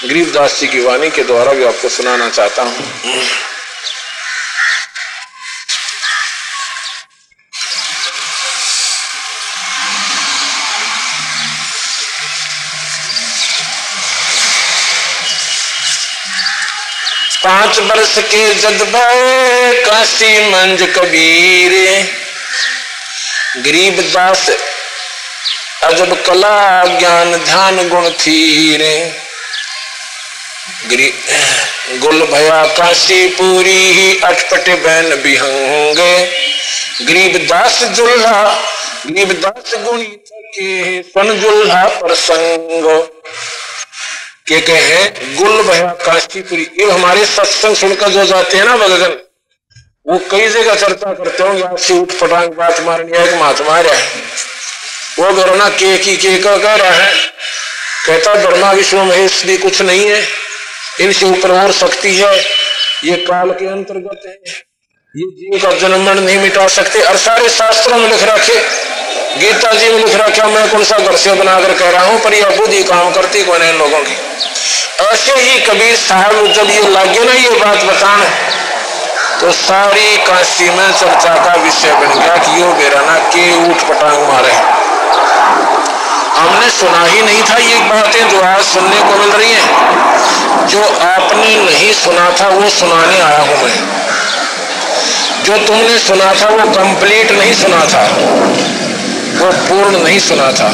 गरीबदास 0.03 0.61
जी 0.61 0.67
की 0.67 0.85
वाणी 0.87 1.11
के 1.11 1.25
द्वारा 1.25 1.53
भी 1.53 1.65
आपको 1.65 1.89
सुनाना 1.91 2.29
चाहता 2.31 2.63
हूँ। 2.63 2.75
पाँच 17.59 17.79
वर्ष 17.81 18.19
के 18.25 18.43
जदबे 18.55 18.99
काशी 19.85 20.29
मंज 20.51 20.83
कबीर। 20.97 21.73
गरीब 23.65 24.01
दास, 24.03 24.43
अजब 25.85 26.13
कला, 26.27 26.85
ज्ञान, 26.99 27.35
ध्यान, 27.37 27.89
गुण 27.89 28.09
थी 28.21 28.77
रे 28.77 28.95
गुल 31.99 32.23
भया, 32.27 32.63
काशी 32.77 33.27
पूरी 33.33 33.77
ही 33.93 34.09
अटपट 34.25 34.71
बैन 34.85 35.15
बिहंगे 35.23 36.15
गरीब 37.03 37.47
दास 37.49 37.83
जुल्हा, 37.93 38.43
गरीब 39.07 39.33
दास 39.41 39.75
गुणी 39.79 40.11
थके 40.29 41.03
सन 41.05 41.39
जुल्हा 41.41 41.87
प्रसंग। 41.99 42.87
के 44.49 44.61
कहे 44.63 45.01
गुल 45.37 45.63
भया 45.63 45.89
काशीपुरी, 46.03 46.63
ये 46.81 46.91
हमारे 46.91 47.25
सत्संग 47.27 47.75
सुनकर 47.77 48.09
जो 48.11 48.25
जाते 48.27 48.57
हैं 48.57 48.65
ना 48.65 48.77
भगवान 48.79 49.17
वो 50.07 50.19
कई 50.31 50.49
जगह 50.49 50.75
चर्चा 50.77 51.13
करते 51.15 51.43
हो 51.43 51.63
आपसे 51.65 51.95
उठ 51.95 52.13
पटांग, 52.21 52.53
बात 52.53 52.81
मारनी 52.83 53.19
है 53.19 53.39
महात्मा 53.41 53.77
है। 53.79 53.97
वो 55.19 55.33
गरना 55.35 55.69
के 55.71 55.97
की 55.99 56.17
के 56.17 56.39
का 56.39 56.57
कह 56.59 56.75
रहा 56.75 56.93
है, 56.93 57.13
कहता, 58.07 58.35
ब्रह्मा 58.37 58.71
विश्व 58.73 59.03
महेश 59.03 59.45
भी 59.47 59.57
कुछ 59.59 59.81
नहीं 59.83 60.07
है 60.07 60.23
इनसे 61.01 61.27
ऊपर 61.27 61.51
और 61.53 61.73
शक्ति 61.75 62.15
है, 62.15 62.35
ये 63.05 63.17
काल 63.27 63.51
के 63.53 63.67
अंतर्गत 63.69 64.23
है, 64.27 64.35
ये 65.15 65.27
जीव 65.33 65.59
का 65.63 65.73
जन्म 65.79 66.09
नहीं 66.11 66.39
मिटा 66.39 66.67
सकते। 66.71 67.03
और 67.03 67.17
सारे 67.19 67.49
शास्त्रों 67.51 67.99
में 67.99 68.09
लिख 68.09 68.23
रखे 68.25 68.61
गीता 69.41 69.73
जी 69.73 69.89
में 69.89 69.99
लिख 69.99 70.15
रखा 70.17 70.47
मैं 70.49 70.69
कौन 70.69 70.85
सा 70.85 70.97
घर 70.99 71.35
बनाकर 71.35 71.73
कह 71.73 71.91
रहा 71.91 72.05
हूँ, 72.05 72.21
पर 72.21 72.35
यह 72.35 72.57
बुद्धि 72.57 72.83
काम 72.83 73.11
करती 73.13 73.43
कौन 73.43 73.63
है 73.63 73.73
लोगों 73.79 73.99
की? 73.99 74.17
ऐसे 75.05 75.35
ही 75.35 75.59
कबीर 75.61 75.97
साहब, 75.97 76.47
जब 76.53 76.71
ये 76.71 76.83
लगे 76.89 77.25
ना 77.25 77.33
ये 77.33 77.51
बात 77.51 77.85
बताने 77.85 78.31
तो 79.41 79.51
सारी 79.53 80.17
काशी 80.17 80.69
में 80.71 80.93
चर्चा 80.93 81.35
का 81.35 81.55
विषय 81.63 81.93
बन 81.93 82.19
गया 82.19 82.37
कि 82.37 82.61
यो 82.63 82.73
बेराना 82.73 83.19
के 83.29 83.45
उठ 83.67 83.83
पटांग 83.89 84.23
मारे 84.29 84.53
हमने 86.39 86.71
सुना 86.71 87.05
ही 87.05 87.23
नहीं 87.23 87.43
था 87.43 87.57
ये 87.59 87.77
बातें 87.85 88.29
जो 88.29 88.41
आज 88.41 88.65
सुनने 88.65 89.01
को 89.01 89.19
मिल 89.19 89.31
रही 89.31 89.53
हैं। 89.53 90.67
जो 90.67 90.83
आपने 91.05 91.57
नहीं 91.57 91.93
सुना 91.93 92.29
था, 92.41 92.49
वो 92.49 92.69
सुनाने 92.71 93.21
आया 93.21 93.39
हूँ 93.39 93.57
मैं। 93.63 93.77
जो 95.45 95.57
तुमने 95.67 95.99
सुना 95.99 96.33
था, 96.35 96.49
वो 96.49 96.71
कंप्लीट 96.73 97.33
नहीं 97.33 97.55
सुना 97.55 97.85
था। 97.85 98.03
वो 99.39 99.51
पूर्ण 99.51 99.99
नहीं 99.99 100.19
सुना 100.19 100.51
था। 100.53 100.71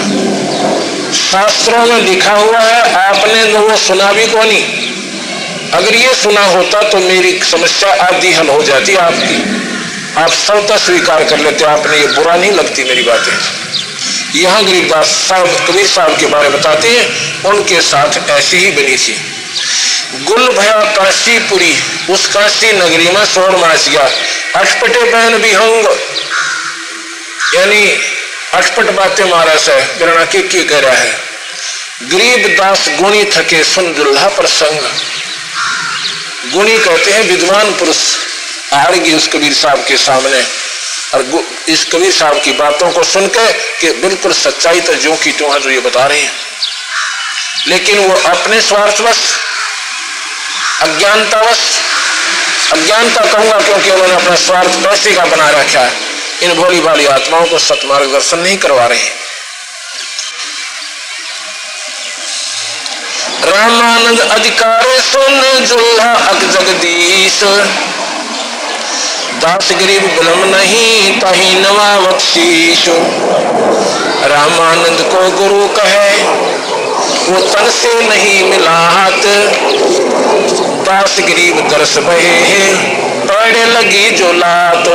शास्त्रों 1.15 1.85
में 1.87 2.01
लिखा 2.03 2.33
हुआ 2.33 2.59
है, 2.59 2.95
आपने 3.01 3.53
तो 3.53 3.59
वो 3.59 3.77
सुना 3.77 4.13
भी 4.13 4.27
कौन 4.27 4.47
नहीं। 4.47 5.71
अगर 5.73 5.95
ये 5.95 6.15
सुना 6.15 6.45
होता 6.47 6.83
तो 6.83 6.99
मेरी 6.99 7.33
समस्या 7.43 7.93
आदि 8.05 8.33
हल 8.33 8.49
हो 8.49 8.63
जाती 8.63 8.95
आपकी। 8.97 9.37
आप 10.23 10.31
सबका 10.31 10.77
स्वीकार 10.77 11.25
कर 11.25 11.39
लेते, 11.39 11.65
आपने 11.65 11.99
ये 11.99 12.07
बुरा 12.07 12.37
नहीं 12.37 12.53
लगती 12.53 12.85
मेरी 12.85 13.03
बातें। 13.03 13.33
यहाँ 14.35 14.65
गरीबदास 14.65 15.07
साहब, 15.29 15.49
कबीर 15.69 15.87
साहब 15.87 16.17
के 16.19 16.27
बारे 16.27 16.49
बताते 16.49 16.89
हैं, 16.89 17.07
उनके 17.45 17.81
साथ 17.83 18.31
ऐसी 18.31 18.57
ही 18.57 18.71
बनी 18.71 18.97
थी। 18.97 19.15
गुल 20.25 20.49
भया 20.49 20.79
काशीपुरी 20.97 21.75
उस 22.11 22.27
काशी 22.27 22.73
नगरी 22.73 23.09
में 23.09 23.25
सोर 23.25 23.57
मास 23.57 23.89
गया 23.89 24.09
अटपटे 24.57 25.03
बहन 25.03 25.35
विहंग 25.35 25.87
यानी 27.55 27.83
अटपट 28.55 28.91
बातें 28.91 29.25
मारा 29.25 29.57
से 29.57 29.97
गिरणा 29.99 30.25
के 30.25 30.65
कह 30.65 30.79
रहा 30.79 30.93
है। 30.93 31.21
गरीब 32.03 32.59
दास 32.59 32.89
गुणी 32.89 33.25
थके 33.25 33.65
सुन 33.65 33.95
दुल्हा 33.95 34.29
प्रसंग। 34.29 34.81
गुणी 36.53 36.79
कहते 36.79 37.11
हैं 37.11 37.23
विद्वान 37.23 37.73
पुरुष 37.73 37.97
गई 38.99 39.15
उस 39.15 39.29
कबीर 39.29 39.53
साहब 39.53 39.85
के 39.89 39.97
सामने। 39.97 40.43
और 41.15 41.45
इस 41.69 41.85
कबीर 41.85 42.13
साहब 42.13 42.43
की 42.43 42.53
बातों 42.53 42.91
को 42.91 43.03
सुनकर 43.03 43.53
कि 43.81 43.91
बिल्कुल 43.91 44.33
सच्चाई 44.33 44.81
तो 44.81 44.95
जो 44.95 45.17
की 45.17 45.33
तो 45.33 45.59
जो 45.59 45.71
ये 45.71 45.81
बता 45.81 46.07
रहे 46.07 46.21
हैं। 46.21 46.33
लेकिन 47.67 47.99
वो 47.99 48.15
अपने 48.15 48.61
स्वार्थवश, 48.61 49.19
अज्ञानतावश, 50.81 51.59
अज्ञानता 52.73 53.21
कहूँगा 53.21 53.59
क्योंकि 53.61 53.91
उन्होंने 53.91 54.15
अपना 54.15 54.37
स्वार्थ 54.37 54.71
पैसे 54.71 55.13
का 55.13 55.25
बना 55.25 55.51
रखा 55.51 55.81
है। 55.81 56.14
इन 56.43 56.55
भोली 56.55 56.81
भाली 56.81 57.07
आत्माओं 57.07 57.45
को 57.45 57.59
सतमार्ग 57.59 58.13
दर्शन 58.13 58.39
नहीं 58.39 58.57
करवा 58.57 58.87
रहे 58.87 58.99
हैं। 58.99 59.15
रामानंद 63.45 64.21
अधिकार 64.21 64.99
सुन 65.01 65.41
जुल्हा 65.65 66.13
अक 66.13 66.41
जगदीश। 66.51 67.41
दास 69.35 69.73
गरीब 69.73 70.03
बलम 70.17 70.45
नहीं, 70.57 71.21
तही 71.21 71.55
नवा 71.61 71.99
बख्शीश। 72.01 72.85
रामानंद 74.25 75.01
को 75.13 75.31
गुरु 75.31 75.69
कहे, 75.69 76.23
वो 77.25 77.41
तन 77.49 77.71
से 77.71 77.93
नहीं 78.09 78.43
मिला 78.45 78.71
हाथ 78.71 79.23
दास 80.85 81.17
गरीब 81.21 81.69
दरस 81.69 81.97
बहे 81.99 82.95
पड़े 83.45 83.65
लगी 83.65 84.11
जो 84.11 84.33
लात। 84.33 84.87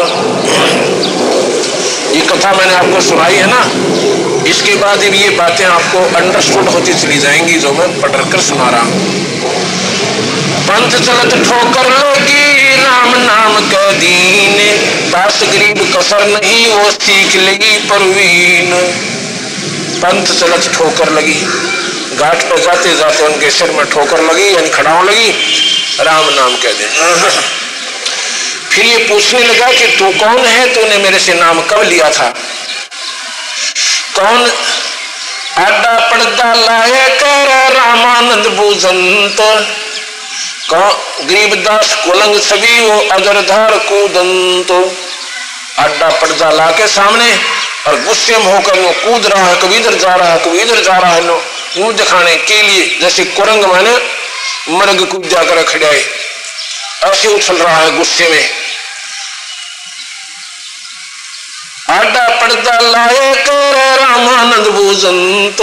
ये 2.15 2.21
कथा 2.21 2.53
मैंने 2.53 2.73
आपको 2.73 3.01
सुनाई 3.01 3.35
है 3.35 3.47
ना? 3.47 3.59
इसके 4.49 4.75
बाद 4.75 5.03
ये 5.03 5.29
बातें 5.29 5.65
आपको 5.65 5.99
अंडरस्टूड 6.17 6.69
होती 6.69 6.93
चली 6.93 7.17
जाएँगी 7.17 7.59
जो 7.59 7.71
मैं 7.71 8.01
पढ़ 8.01 8.11
कर 8.31 8.39
सुना 8.39 8.69
रहा 8.69 8.81
हूँ। 8.81 9.01
पंथ 10.61 10.91
चलत 10.91 11.35
ठोकर 11.45 11.89
लोगी, 11.89 12.75
राम 12.75 13.13
नाम 13.21 13.59
के 13.59 13.93
दीन। 13.93 14.57
दास 15.11 15.43
गरीब 15.43 15.93
कसर 15.97 16.27
नहीं, 16.27 16.67
वो 16.67 16.91
सीख 16.91 17.35
लेगी 17.35 17.77
परवीन। 17.77 18.73
पंथ 20.01 20.25
चलत 20.39 20.71
ठोकर 20.73 21.11
लगी। 21.11 21.39
घाट 22.19 22.49
पर 22.49 22.59
जाते 22.59 22.95
जाते 22.95 23.25
उनके 23.25 23.51
सिर 23.51 23.71
में 23.71 23.85
ठोकर 23.85 24.23
लगी, 24.23 24.55
यानी 24.55 24.69
खड़ाओ 24.69 25.03
लगी। 25.03 25.29
राम 25.99 26.25
नाम 26.25 26.55
कह 26.55 26.71
दे। 26.71 27.59
फिर 28.80 28.88
ये 28.88 28.97
पूछने 29.07 29.39
लगा 29.39 29.71
कि 29.71 29.88
तू 29.97 30.09
कौन 30.19 30.38
है? 30.39 30.67
तूने 30.73 30.97
मेरे 30.97 31.17
से 31.19 31.34
नाम 31.34 31.59
कब 31.61 31.82
लिया 31.84 32.09
था? 32.09 32.27
कौन? 34.15 34.43
अड्डा 35.57 35.95
पड़दा 36.11 36.53
लाया 36.55 37.07
कर 37.15 37.73
रामानंद 37.73 38.45
भूजंत। 38.57 39.41
गरीबदास 40.71 41.93
कुलंग 42.05 42.39
सभी 42.41 42.80
वो 42.80 42.99
अजरधार 43.11 43.77
कूदंत। 43.89 44.71
अड्डा 45.80 46.09
पर्दा 46.21 46.49
ला 46.51 46.69
के 46.71 46.88
सामने 46.88 47.27
और 47.88 47.99
गुस्से 48.05 48.38
में 48.38 48.45
होकर 48.45 48.80
वो 48.80 48.91
कूद 49.01 49.25
रहा 49.25 49.45
है, 49.45 49.55
कभी 49.57 49.75
इधर 49.77 49.95
जा 49.95 50.15
रहा 50.15 50.32
है, 50.32 50.39
कभी 50.45 50.61
इधर 50.61 50.82
जा 50.84 50.97
रहा 50.97 51.11
है। 51.11 51.25
लो 51.27 51.41
मुँह 51.77 51.91
दिखाने 51.97 52.36
के 52.38 52.61
लिए 52.61 52.88
जैसे 53.01 53.23
कुरंग 53.36 53.65
मैंने 53.65 53.97
मर्ग 54.69 55.05
कूद 55.11 55.27
जाकर 55.32 55.63
खड़ाए 55.65 56.01
ऐसे 57.05 57.27
उछल 57.27 57.57
रहा 57.57 57.77
है 57.77 57.95
गुस्से 57.97 58.30
में। 58.30 58.68
आडा 61.89 62.27
पर्दा 62.39 62.77
लाए 62.81 63.33
कर, 63.45 63.75
रामानंद 63.99 64.67
भूजंत 64.67 65.61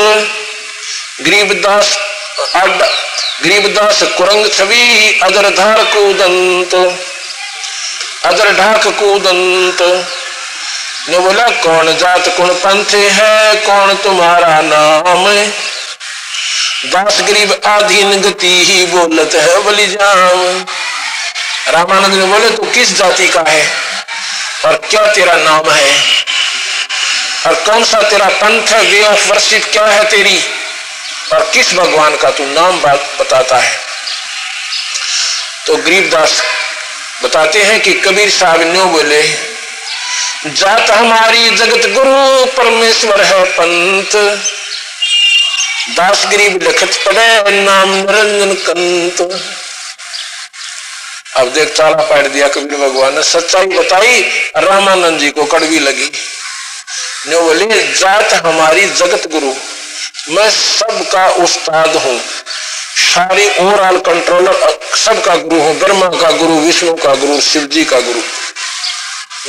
गरीबदास 1.27 1.97
आडा 2.57 2.87
गरीबदास 3.43 4.03
कुरंग 4.16 4.47
छवि 4.49 5.18
अदर 5.22 5.49
धार 5.51 5.83
कूदंत 5.85 6.74
अदर 8.24 8.53
ढाक 8.53 8.87
कूदंत 8.99 9.83
ने 11.09 11.18
बोला, 11.18 11.47
कौन 11.62 11.97
जात, 11.97 12.29
कौन 12.37 12.49
पंथ 12.55 12.95
है, 12.95 13.55
कौन 13.66 13.95
तुम्हारा 13.97 14.61
नाम 14.62 15.24
दास 16.87 17.20
गरीब 17.22 17.61
आधीन 17.66 18.20
गति 18.22 18.55
ही 18.64 18.85
बोलत 18.87 19.35
है 19.35 19.62
बलिजाम 19.64 20.64
रामानंद 21.68 22.14
ने 22.14 22.27
बोले, 22.27 22.51
तू 22.51 22.62
किस 22.72 22.97
जाति 22.99 23.29
का 23.29 23.45
है? 23.49 23.62
और 24.67 24.77
क्या 24.91 25.07
तेरा 25.07 25.33
नाम 25.33 25.71
है? 25.71 25.95
और 27.47 27.55
कौन 27.55 27.85
सा 27.85 28.03
तेरा 28.03 28.29
पंथ 28.29 28.69
है? 28.69 28.83
वे 28.83 29.03
ऑफ़ 29.03 29.27
वर्शिप 29.29 29.64
क्या 29.73 29.87
है 29.87 30.05
तेरी? 30.05 30.45
और 31.33 31.51
किस 31.55 31.75
भगवान 31.75 32.17
का 32.17 32.31
तू 32.31 32.47
नाम 32.47 32.81
बात 32.81 33.17
बताता 33.21 33.57
है? 33.57 33.81
तो 35.67 35.77
गरीबदास 35.77 36.43
बताते 37.25 37.62
हैं 37.62 37.81
कि 37.81 37.93
कबीर 37.93 38.31
साहब 38.31 38.62
न्यो 38.62 38.85
बोले, 38.85 39.23
जात 40.47 40.91
हमारी 40.91 41.51
जगत 41.51 41.89
गुरु 41.89 42.47
परमेश्वर 42.47 43.21
है 43.21 43.45
पंत 43.45 44.17
दास 45.97 46.27
गरीब 46.27 46.62
लिखत 46.62 46.99
पड़े 47.07 47.61
नाम 47.62 47.95
निरंजन 47.95 48.55
कंत। 48.55 49.41
अब 51.37 51.49
देख 51.49 51.76
ताला 51.76 52.03
पाट 52.03 52.26
दिया 52.26 52.49
कबीर 52.49 52.78
भगवान 52.78 53.14
ने 53.14 53.22
सच्चाई 53.22 53.66
बताई, 53.66 54.20
रामानंद 54.57 55.20
जी 55.20 55.30
को 55.30 55.45
कड़वी 55.45 55.78
लगी। 55.78 56.12
न्यो 57.28 57.41
बोले, 57.41 57.95
जात 57.95 58.32
हमारी 58.32 58.87
जगत 58.87 59.26
गुरु, 59.26 59.53
मैं 60.34 60.51
सबका 60.51 61.28
उस्ताद 61.28 61.97
हूँ। 61.97 62.20
सारे 63.14 63.57
ओवरऑल 63.61 63.99
कंट्रोलर 63.99 64.78
सबका 65.05 65.37
गुरु 65.37 65.61
हूँ, 65.61 65.78
ब्रह्मा 65.78 66.07
का 66.07 66.30
गुरु, 66.30 66.61
विष्णु 66.61 66.95
का 66.95 67.14
गुरु 67.14 67.41
शिव 67.41 67.62
जी 67.62 67.84
का 67.84 68.01
गुरु। 68.01 68.20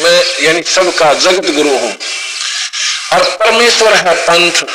मैं 0.03 0.43
यानी 0.43 0.63
सबका 0.63 1.13
जगत 1.13 1.49
गुरु 1.49 1.69
हूँ। 1.69 1.97
और 3.13 3.23
परमेश्वर 3.23 3.93
है 3.93 4.15
पंथ। 4.15 4.65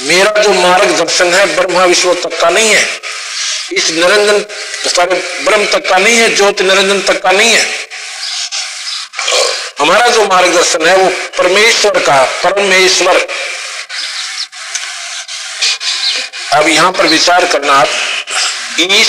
मेरा 0.00 0.42
जो 0.42 0.52
मार्ग 0.52 0.90
दर्शन 0.90 1.34
है, 1.34 1.56
ब्रह्मा 1.56 1.84
विष्णु 1.84 2.14
तक 2.14 2.40
का 2.40 2.50
नहीं 2.50 2.74
है। 2.74 3.00
इस 3.72 3.90
निरंजन 3.90 4.44
सारे 4.90 5.14
ब्रह्म 5.44 5.66
तक 5.66 5.88
का 5.88 5.98
नहीं 5.98 6.16
है, 6.16 6.34
ज्योति 6.36 6.64
निरंजन 6.64 7.00
तक 7.02 7.22
का 7.22 7.30
नहीं 7.30 7.52
है। 7.54 7.66
हमारा 9.80 10.06
जो 10.08 10.24
मार्गदर्शन 10.26 10.86
है 10.86 10.96
वो 10.96 11.08
परमेश्वर 11.38 11.98
का, 11.98 12.22
परमेश्वर। 12.44 13.26
अब 16.52 16.68
यहाँ 16.68 16.92
पर 16.92 17.06
विचार 17.06 17.46
करना 17.46 17.72
आप 17.72 17.88
ईश 18.80 19.08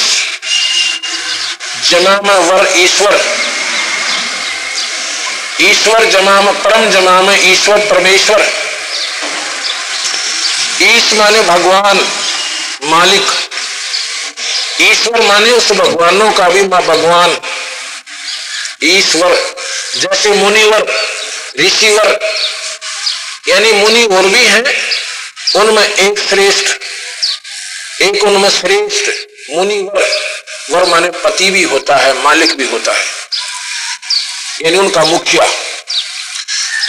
जमाम 1.90 2.32
वर 2.32 2.74
ईश्वर। 2.78 3.20
ईश्वर 5.62 6.06
जमाम 6.06 6.52
परम 6.54 6.90
जमाम 6.92 7.32
ईश्वर 7.32 7.78
परमेश्वर। 7.90 8.42
ईश 10.82 11.14
माने 11.14 11.42
भगवान, 11.42 12.08
मालिक। 12.84 13.32
ईश्वर 14.82 15.22
माने 15.22 15.52
उस 15.52 15.72
भगवानों 15.72 16.32
का 16.32 16.50
भी 16.50 16.64
भगवान। 16.64 17.42
ईश्वर, 18.84 19.56
जैसे 19.98 20.30
मुनिवर, 20.30 21.06
ऋषिवर, 21.60 22.20
यानी 23.48 23.72
मुनि 23.72 24.06
और 24.06 24.24
भी 24.24 24.44
हैं, 24.44 24.64
उनमें 25.56 25.90
एक 25.90 26.20
श्रेष्ठ, 26.20 26.66
एक 28.02 28.24
उनमें 28.24 28.50
श्रेष्ठ 28.50 29.12
मुनिवर, 29.56 30.20
वर 30.72 30.86
माने 30.86 31.10
पति 31.10 31.50
भी 31.50 31.64
होता 31.64 31.96
है, 31.96 32.24
मालिक 32.24 32.58
भी 32.58 32.66
होता 32.66 32.92
है। 32.92 33.06
यानी 34.62 34.78
उनका 34.78 35.04
मुखिया। 35.04 35.44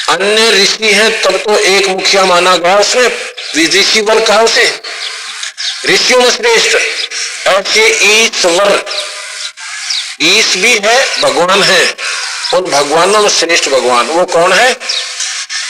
अन्य 0.09 0.62
ऋषि 0.62 0.93
हैं, 0.93 1.22
तब 1.22 1.36
तो 1.36 1.59
एक 1.59 1.88
मुखिया 1.88 2.24
माना 2.24 2.57
गया 2.57 2.78
उसने 2.78 3.80
ऋषि 3.80 4.01
वर 4.01 4.24
कहा 4.24 4.40
उसे? 4.40 4.80
ऋषियों 5.87 6.20
में 6.20 6.30
श्रेष्ठ 6.30 6.76
ऐसे 7.47 7.89
ईश्वर, 8.03 8.85
ईश 10.22 10.47
भी 10.57 10.80
है, 10.85 11.20
भगवान 11.22 11.62
है। 11.62 11.97
उन 12.55 12.61
भगवानों 12.61 13.20
में 13.20 13.28
श्रेष्ठ 13.28 13.68
भगवान। 13.68 14.07
वो 14.07 14.24
कौन 14.24 14.53
है? 14.53 14.76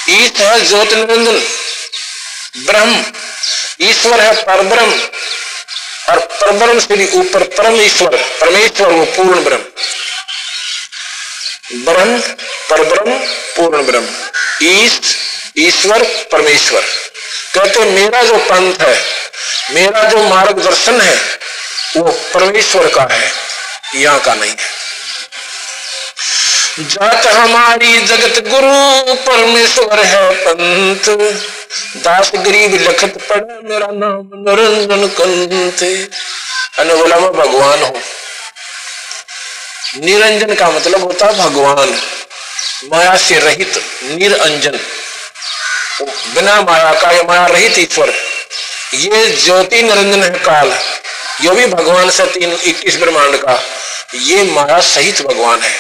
ईश 0.09 0.33
है 0.41 0.65
ज्योति 0.65 0.95
निरंजन 0.95 1.43
ब्रह्म। 2.57 3.05
ईश्वर 3.81 4.21
है 4.21 4.33
परब्रह्म। 4.45 4.93
और 6.09 6.19
परब्रह्म 6.19 6.81
से 6.81 6.97
भी 6.97 7.09
ऊपर 7.13 7.43
परम 7.43 7.81
ईश्वर, 7.81 8.37
परमेश्वर, 8.41 8.89
वो 8.89 9.05
पूर्ण 9.05 9.45
ब्रह्म। 9.45 9.63
ब्रह्म, 11.85 12.19
परब्रह्म, 12.71 13.19
पूर्ण 13.57 13.83
ब्रह्म। 13.83 14.09
ईश, 14.63 15.01
ईश्वर, 15.59 16.03
परमेश्वर। 16.33 16.81
कहते 17.55 17.79
मेरा 17.79 18.23
जो 18.23 18.37
पंथ 18.37 18.75
है 18.81 19.23
मेरा 19.70 20.05
जो 20.05 20.22
मार्गदर्शन 20.22 21.01
है, 21.01 21.16
वो 21.97 22.11
परमेश्वर 22.34 22.88
का 22.88 23.09
है, 23.11 23.32
यहाँ 23.95 24.20
का 24.20 24.34
नहीं 24.34 24.51
है। 24.51 24.82
जात 26.80 27.26
हमारी 27.26 28.01
जगत 28.01 28.49
गुरु 28.49 29.14
परमेश्वर 29.14 30.01
है, 30.01 30.34
पंत। 30.34 31.09
दास 31.97 32.30
गरीब 32.34 32.74
लखत 32.74 33.18
पड़ा 33.30 33.61
मेरा 33.64 33.86
नाम 33.86 34.30
निरंजन 34.34 35.09
कंत। 35.09 36.11
अने 36.78 36.95
बोला, 36.95 37.16
मैं 37.16 37.32
भगवान 37.32 37.82
हूँ। 37.82 38.03
निरंजन 39.97 40.55
का 40.55 40.70
मतलब 40.70 41.03
होता 41.03 41.26
है 41.26 41.38
भगवान। 41.38 42.01
माया 42.84 43.16
से 43.16 43.38
रहित 43.38 43.82
निरंजन। 44.05 44.78
बिना 46.34 46.62
माया 46.62 46.93
का 46.95 47.22
माया 47.22 47.47
रहित 47.47 47.78
ईश्वर। 47.78 48.32
ये 48.95 49.36
ज्योति 49.45 49.82
निरंजन 49.82 50.22
है 50.22 50.30
काल, 50.30 50.78
यो 51.45 51.53
भी 51.53 51.66
भगवान 51.66 52.11
से 52.11 52.24
तीन, 52.26 52.59
इक्कीस 52.64 52.97
ब्रह्मांड 52.97 53.36
का। 53.36 53.64
ये 54.14 54.43
माया 54.43 54.80
सहित 54.80 55.22
भगवान 55.22 55.61
है। 55.61 55.74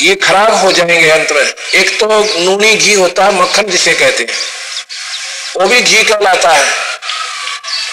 ये 0.00 0.14
खराब 0.14 0.54
हो 0.54 0.72
जाएँगे 0.72 1.08
अंत 1.08 1.32
में। 1.32 1.54
एक 1.74 2.00
तो 2.00 2.06
नूनी 2.40 2.76
घी 2.76 2.94
होता 2.94 3.24
है, 3.24 3.42
मक्खन 3.42 3.62
जिसे 3.62 3.92
कहते 3.92 4.22
हैं। 4.22 4.38
वो 5.60 5.68
भी 5.68 5.80
घी 5.80 6.02
कहलाता 6.02 6.48
है। 6.48 6.72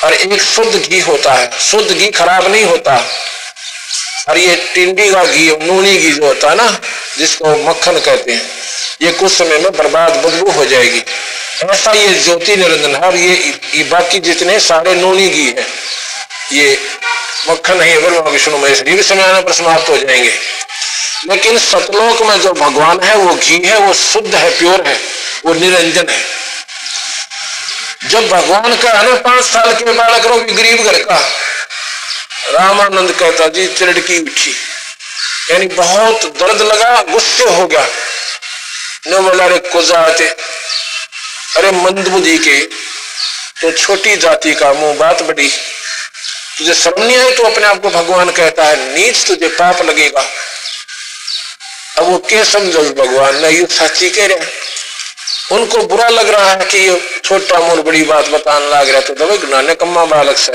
और 0.03 0.13
एक 0.13 0.41
शुद्ध 0.41 0.79
घी 0.89 0.99
होता 0.99 1.33
है। 1.33 1.59
शुद्ध 1.59 1.91
घी 1.91 2.11
खराब 2.11 2.51
नहीं 2.51 2.63
होता। 2.63 3.07
और 4.29 4.37
ये 4.37 4.71
टिंडी 4.75 5.11
का 5.11 5.23
घी, 5.23 5.51
नूनी 5.65 5.97
घी 5.97 6.11
जो 6.11 6.25
होता 6.25 6.49
है 6.49 6.55
ना, 6.55 6.79
जिसको 7.17 7.69
मक्खन 7.69 7.99
कहते 7.99 8.31
हैं, 8.31 8.49
ये 9.01 9.11
कुछ 9.11 9.31
समय 9.31 9.57
में 9.57 9.71
बर्बाद, 9.71 10.11
बदबू 10.11 10.51
हो 10.51 10.65
जाएगी। 10.65 11.03
ऐसा 11.61 11.91
ये 11.91 12.07
ज्योति 12.19 12.55
निरंजन 12.55 12.95
और 12.95 13.15
ये, 13.15 13.33
ये 13.75 13.83
बाकी 13.83 14.19
जितने 14.19 14.59
सारे 14.59 14.93
नोनी 14.95 15.27
घी 15.29 15.45
है 15.47 15.65
ये 16.53 16.77
मक्खन 17.49 17.81
है 17.81 17.97
विष्णु 18.31 18.57
महेश 18.57 18.81
भी 18.81 19.03
समय 19.03 19.41
पर 19.41 19.53
समाप्त 19.53 19.89
हो 19.89 19.97
जाएँगे। 19.97 20.33
लेकिन 21.29 21.57
सतलोक 21.59 22.21
में 22.21 22.39
जो 22.41 22.53
भगवान 22.53 22.99
है 22.99 23.15
वो 23.15 23.35
घी 23.35 23.61
है 23.65 23.77
वो 23.79 23.93
शुद्ध 23.93 24.33
है 24.35 24.49
प्योर 24.59 24.81
है 24.87 24.99
वो 25.45 25.53
निरंजन 25.53 26.09
है। 26.09 26.21
जब 28.09 28.27
भगवान 28.29 28.75
का 28.77 28.91
है 28.91 29.09
ना 29.09 29.15
पाँच 29.21 29.45
साल 29.45 29.73
के 29.73 29.91
बालक 29.91 30.25
रो 30.25 30.37
गरीब 30.37 30.83
घर 30.83 31.03
का 31.03 31.17
रामानंद 32.53 33.11
कहता 33.19 33.47
जी 33.47 33.67
चिड़की 33.67 34.17
उठी। 34.19 34.55
यानी 35.51 35.67
बहुत 35.67 36.25
दर्द 36.39 36.61
लगा 36.61 37.01
गुस्से 37.11 37.43
हो 37.45 37.67
गया। 37.67 37.87
न 39.07 39.21
बोला 39.23 39.47
रे 39.47 39.57
कुजाते 39.71 40.35
अरे 41.57 41.71
मंदबुद्धि 41.73 42.37
के 42.37 42.57
तो 43.61 43.71
छोटी 43.71 44.15
जाति 44.17 44.53
का 44.53 44.71
मुँह, 44.73 44.93
बात 44.95 45.21
बड़ी। 45.21 45.47
तुझे 46.57 46.73
शर्म 46.73 47.03
नहीं 47.03 47.17
आई? 47.17 47.31
तो 47.31 47.43
अपने 47.43 47.65
आप 47.65 47.81
को 47.81 47.89
भगवान 47.89 48.29
कहता 48.31 48.63
है, 48.63 48.75
नीच 48.95 49.25
तुझे 49.27 49.47
पाप 49.49 49.81
लगेगा। 49.81 50.23
अब 51.97 52.03
वो 52.03 52.17
क्या 52.19 52.43
समझो 52.43 52.81
भगवान? 52.93 53.41
ने 53.41 53.49
ये 53.49 53.65
सच्ची 53.71 54.09
कह 54.09 54.25
रहे। 54.25 54.61
उनको 55.51 55.77
बुरा 55.87 56.07
लग 56.09 56.29
रहा 56.29 56.51
है 56.51 56.65
कि 56.65 56.77
ये 56.79 56.99
छोटा 57.25 57.59
मोर 57.59 57.81
बड़ी 57.81 58.03
बात 58.03 58.27
बताने 58.27 58.67
लग 58.67 58.89
रहा 58.89 59.01
तो 59.01 59.13
दबे 59.15 59.37
गुना 59.37 59.73
कम्मा 59.73 60.05
बालक 60.05 60.37
से। 60.37 60.51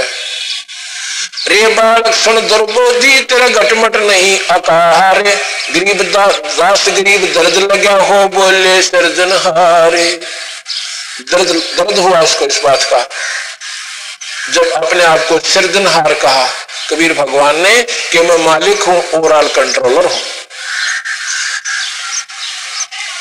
रे 1.49 1.67
बालक, 1.69 2.15
सुन 2.15 2.41
दुर्बोधी, 2.49 3.21
तेरा 3.21 3.49
घटमट 3.49 3.97
नहीं 3.97 4.39
अकार 4.51 5.23
गरीब 5.23 6.03
दास 6.13 6.89
गरीब, 6.89 7.33
दर्द 7.35 7.57
लगा 7.73 7.93
हो, 7.93 8.29
बोले 8.29 8.81
सर्जन 8.83 9.33
हारे 9.37 10.21
दर्द 11.21 11.49
दर्द 11.79 11.99
हुआ 11.99 12.21
उसको 12.21 12.45
इस 12.45 12.61
बात 12.65 12.83
का। 12.83 13.07
जब 14.53 14.73
अपने 14.75 15.05
आप 15.05 15.27
को 15.29 15.39
सृजनहार 15.41 16.15
कहा, 16.15 16.47
कबीर 16.91 17.13
भगवान 17.13 17.57
ने 17.57 17.83
कि 17.83 18.19
मैं 18.19 18.37
मालिक 18.39 18.83
हूँ, 18.83 19.03
ओवरऑल 19.15 19.49
कंट्रोलर 19.49 20.05
हूँ। 20.05 20.21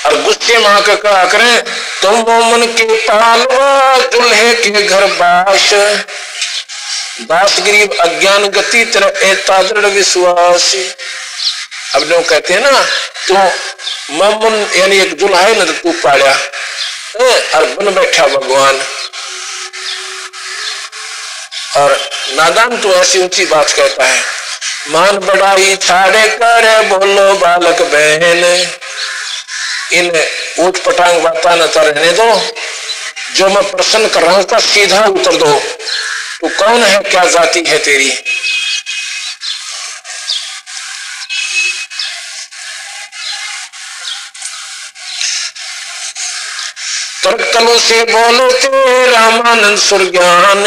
और 0.06 0.22
गुस्से 0.24 0.58
माँ 0.58 0.82
का 0.82 0.96
कहा 0.96 1.26
करें, 1.26 1.64
तुम 2.02 2.16
मोमन 2.20 2.66
के 2.74 2.84
पालवा 2.98 3.98
दुल्हे 4.12 4.54
के 4.56 4.84
घर 4.84 5.06
बास। 5.14 5.74
दास 7.22 7.60
गरीब, 7.60 7.94
अज्ञान 8.00 8.48
गति, 8.48 8.84
तेरा 8.86 9.62
दृढ़ 9.64 9.86
विश्वास। 9.86 10.76
अब 11.96 12.04
लोग 12.04 12.28
कहते 12.30 12.54
हैं 12.54 12.62
ना 12.62 12.84
तो 13.28 13.34
ममन, 14.14 14.70
यानी 14.76 15.00
एक 15.00 15.18
दुल्हा 15.18 15.42
है, 15.42 15.58
ना 15.58 15.66
तो 15.66 15.72
तू 15.74 15.92
पाड़ा। 16.04 16.36
और 17.20 17.66
बन 17.76 17.94
बैठा 17.96 18.28
भगवान। 18.28 18.80
और 21.78 21.98
नादान 22.36 22.78
तो 22.78 22.94
ऐसी 22.94 23.20
ऊँची 23.20 23.46
बात 23.46 23.72
कहता 23.72 24.06
है, 24.06 24.22
मान 24.90 25.18
बढ़ाई 25.18 25.76
छाड़े 25.78 26.28
कर 26.34 26.82
बोलो 26.90 27.34
बालक 27.36 27.82
बहन। 27.84 28.44
इन 29.94 30.12
ऊट 30.60 30.78
पटांग 30.86 31.22
बाता 31.22 31.56
न 31.56 31.68
तो 31.68 31.82
रहने 31.82 32.12
दो। 32.14 32.32
जो 33.36 33.48
मैं 33.50 33.64
प्रश्न 33.72 34.08
कर 34.08 34.22
रहा 34.22 34.38
उसका 34.38 34.60
सीधा 34.62 35.06
उत्तर 35.08 35.36
दो। 35.36 35.60
तू 36.42 36.48
कौन 36.50 36.84
है, 36.84 37.00
क्या 37.02 37.24
जाति 37.26 37.64
है 37.68 37.78
तेरी? 37.80 38.12
तर्कलों 47.28 47.78
से 47.78 48.04
बोलो 48.06 48.52
ते 48.52 49.06
रामानंद 49.12 49.78
सुरज्ञान 49.80 50.64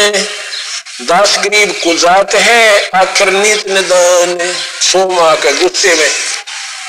दास 1.07 1.37
गरीब 1.43 1.71
कुजात 1.83 2.35
है, 2.35 2.89
आखिर 2.95 3.29
नीत 3.33 3.69
निदान 3.69 4.37
सोमा 4.81 5.33
के 5.41 5.53
गुस्से 5.61 5.95
में 5.95 6.09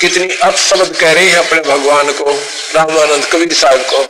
कितनी 0.01 0.27
अपशब्द 0.43 0.95
कह 0.99 1.11
रही 1.11 1.29
है 1.29 1.37
अपने 1.37 1.59
भगवान 1.69 2.11
को, 2.11 2.31
रामानंद 2.75 3.25
कबीर 3.31 3.53
साहब 3.53 3.81
को, 3.89 4.03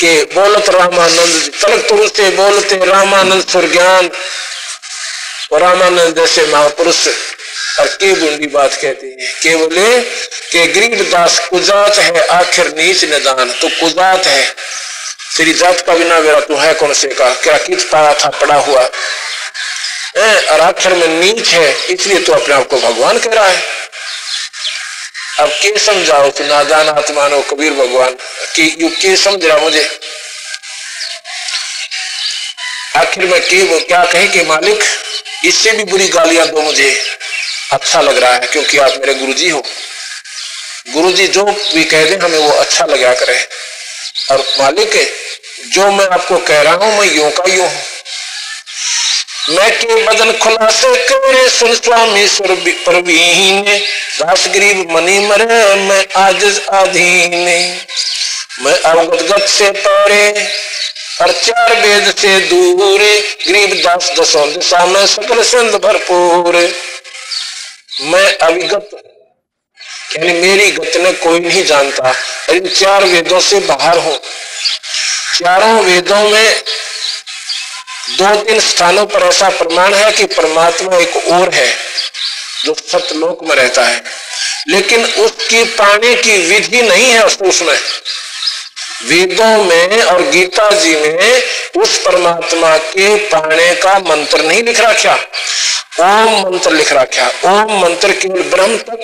के 0.00 0.12
बोलत 0.34 0.68
रामानंद 0.76 1.50
तलक 1.62 1.88
तुम 1.88 2.06
से 2.08 2.30
बोलते 2.36 2.84
रामानंद 2.84 3.44
सुर 3.48 3.70
ज्ञान 3.72 4.10
और 5.52 5.60
रामानंद 5.60 6.14
जैसे 6.16 6.46
महापुरुष 6.52 7.06
और 7.78 7.86
के 7.86 8.12
बुंदी 8.12 8.46
बात 8.46 8.74
कहते 8.74 9.06
हैं। 9.06 9.32
के 9.42 9.54
बोले 9.56 10.00
के 10.52 10.66
गरीब 10.66 11.10
दास 11.10 11.38
कुजात 11.48 11.98
है, 11.98 12.26
आखिर 12.26 12.74
नीच 12.76 13.04
निदान 13.04 13.52
तो 13.52 13.68
कुजात 13.68 14.26
है। 14.26 14.54
तेरी 15.36 15.52
जात 15.52 15.80
का 15.80 15.94
बिना 15.94 16.20
मेरा 16.20 16.40
तू 16.40 16.56
है 16.56 16.72
कौन 16.74 16.92
से 16.92 17.08
का? 17.08 17.34
क्या 17.34 17.56
कित 17.58 17.88
पाया 17.92 18.14
था, 18.14 18.28
पड़ा 18.28 18.54
हुआ। 18.54 18.82
और 20.50 20.60
आखिर 20.60 20.94
में 20.94 21.08
नीच 21.08 21.48
है, 21.48 21.86
इसलिए 21.86 22.20
तो 22.20 22.32
अपने 22.32 22.54
आप 22.54 22.66
को 22.68 22.76
भगवान 22.76 23.18
कह 23.18 23.32
रहा 23.32 23.46
है। 23.46 23.62
अब 25.38 25.48
के 25.48 25.78
समझाओ 25.78 26.30
कि 26.30 26.44
नादान 26.44 26.88
आत्मानो 26.88 27.40
कबीर 27.42 27.72
भगवान, 27.72 28.16
कि 28.54 28.76
यू 28.80 28.88
के 28.88 29.16
समझ 29.16 29.44
रहा 29.44 29.58
मुझे? 29.58 29.88
आखिर 32.96 33.24
में 33.24 33.40
के 33.40 33.80
क्या 33.80 34.04
कहे 34.04 34.26
कि 34.28 34.42
मालिक, 34.42 34.82
इससे 35.44 35.72
भी 35.72 35.84
बुरी 35.84 36.08
गालियाँ 36.08 36.46
दो 36.46 36.62
मुझे। 36.62 36.90
अच्छा 37.72 38.00
लग 38.00 38.18
रहा 38.18 38.32
है, 38.32 38.46
क्योंकि 38.52 38.78
आप 38.78 38.90
मेरे 38.90 39.14
गुरुजी 39.14 39.48
हो। 39.48 39.62
गुरुजी 40.92 41.26
जो 41.28 41.44
भी 41.44 41.84
कह 41.84 42.04
दे 42.04 42.16
हमें, 42.16 42.38
वो 42.38 42.50
अच्छा 42.50 42.84
लगा 42.84 43.12
करे। 43.14 43.38
और 44.30 44.44
मालिक, 44.60 44.96
जो 45.74 45.90
मैं 45.90 46.06
आपको 46.08 46.38
कह 46.38 46.62
रहा 46.62 46.74
हूँ, 46.74 46.98
मैं 46.98 47.14
यूँ 47.14 47.30
का 47.30 47.52
यूँ 47.52 47.68
हूँ। 47.68 47.82
मैं 49.48 49.70
के 49.72 49.94
बदन 50.06 50.32
खुलासे 50.32 50.94
करे, 51.06 51.48
सुन 51.48 51.74
स्वामी 51.74 52.26
सुर 52.28 52.54
परवीन। 52.86 53.62
दास 53.62 54.46
गरीब 54.48 54.90
मनी 54.90 55.18
मरे, 55.18 55.46
मैं 55.76 56.04
आज 56.16 56.44
अधीन 56.72 57.48
मैं 58.62 58.78
अवगत 58.80 59.22
गत 59.22 59.46
से 59.48 59.70
परे 59.76 60.48
और 61.22 61.32
चार 61.32 61.74
वेद 61.80 62.14
से 62.18 62.38
दूर। 62.40 63.00
गरीब 63.48 63.80
दास 63.84 64.10
दसों 64.18 64.46
दिशा 64.52 64.84
में 64.86 65.06
सकल 65.06 65.42
सिंध 65.42 65.74
भरपूर। 65.76 66.56
मैं 68.02 68.38
अविगत 68.38 68.90
यानी 70.18 70.32
मेरी 70.32 70.70
गत 70.70 70.96
ने 70.96 71.12
कोई 71.12 71.40
नहीं 71.40 71.64
जानता। 71.64 72.14
इन 72.50 72.68
चार 72.68 73.04
वेदों 73.04 73.40
से 73.40 73.60
बाहर 73.60 73.98
हूँ। 73.98 74.18
चारों 75.38 75.82
वेदों 75.82 76.30
में 76.30 76.62
दो 78.10 78.44
तीन 78.44 78.60
स्थानों 78.60 79.06
पर 79.06 79.22
ऐसा 79.22 79.48
प्रमाण 79.48 79.94
है 79.94 80.12
कि 80.12 80.24
परमात्मा 80.24 80.96
एक 80.96 81.16
और 81.16 81.54
है, 81.54 81.76
जो 82.64 82.74
सतलोक 82.74 83.44
में 83.44 83.56
रहता 83.56 83.82
है। 83.82 84.04
लेकिन 84.68 85.04
उसकी 85.04 85.64
पाने 85.64 86.14
की 86.14 86.36
विधि 86.38 86.82
नहीं 86.82 87.10
है 87.10 87.24
उसमें। 87.24 87.78
वेदों 89.04 89.64
में 89.64 90.02
और 90.02 90.22
गीता 90.22 90.70
जी 90.70 90.96
में 90.96 91.42
उस 91.76 91.98
परमात्मा 91.98 92.76
के 92.76 93.16
पाने 93.16 93.74
का 93.74 93.98
मंत्र 93.98 94.42
नहीं 94.42 94.62
लिख 94.62 94.80
रखा। 94.80 95.18
ओम 96.00 96.34
मंत्र 96.42 96.70
लिख 96.72 96.92
रखा 96.92 97.26
ओम 97.46 97.72
मंत्र 97.80 98.12
केवल 98.12 98.42
ब्रह्म 98.50 98.76
तक, 98.80 99.00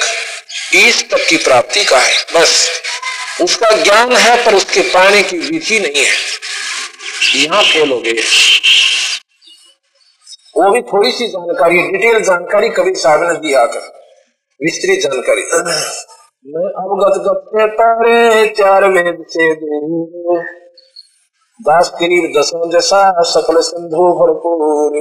ईश 0.76 1.02
तक 1.10 1.26
की 1.28 1.36
प्राप्ति 1.36 1.84
का 1.84 1.98
है। 1.98 2.12
बस, 2.34 2.52
उसका 3.42 3.70
ज्ञान 3.82 4.12
है, 4.14 4.36
पर 4.44 4.54
उसके 4.54 4.80
पाने 4.92 5.22
की 5.22 5.38
विधि 5.38 5.78
नहीं 5.80 6.04
है। 6.04 6.14
यहाँ 7.36 7.62
हो 7.62 7.98
गए 8.00 8.22
वो 10.56 10.70
भी 10.72 10.80
थोड़ी 10.82 11.10
सी 11.12 11.26
जानकारी 11.28 11.82
डिटेल 11.88 12.22
जानकारी 12.22 12.68
कभी 12.70 12.94
साहब 12.94 13.22
ने 13.22 13.34
दी 13.38 13.54
आकर, 13.54 13.84
विस्तृत 14.60 15.00
जानकारी। 15.00 15.42
मैं 16.46 16.66
अवगत 16.80 17.20
गत्ते 17.26 17.66
तारे, 17.74 18.46
चार 18.54 18.88
वेद 18.88 19.24
से 19.28 19.52
दास 21.60 21.88
करीब 21.94 22.32
दसों 22.36 22.70
जैसा 22.70 23.00
सकल 23.26 23.60
सिंधु 23.62 24.10
भरपूर। 24.14 24.98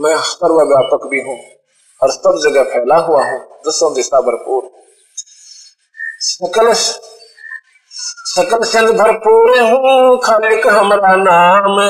मैं 0.00 0.16
सर्व 0.24 0.60
व्यापक 0.64 1.06
भी 1.06 1.20
हूँ 1.20 1.38
और 2.00 2.10
सब 2.10 2.38
जगह 2.42 2.62
फैला 2.64 2.96
हुआ 2.98 3.22
हूँ 3.24 3.38
दसों 3.66 3.92
दिशा 3.94 4.20
भरपूर। 4.20 4.70
सकल 6.20 6.72
सकल 8.32 8.92
भरपूर 8.92 9.50
हूँ, 9.60 10.18
खालिक 10.18 10.66
हमारा 10.66 11.14
नाम 11.16 11.80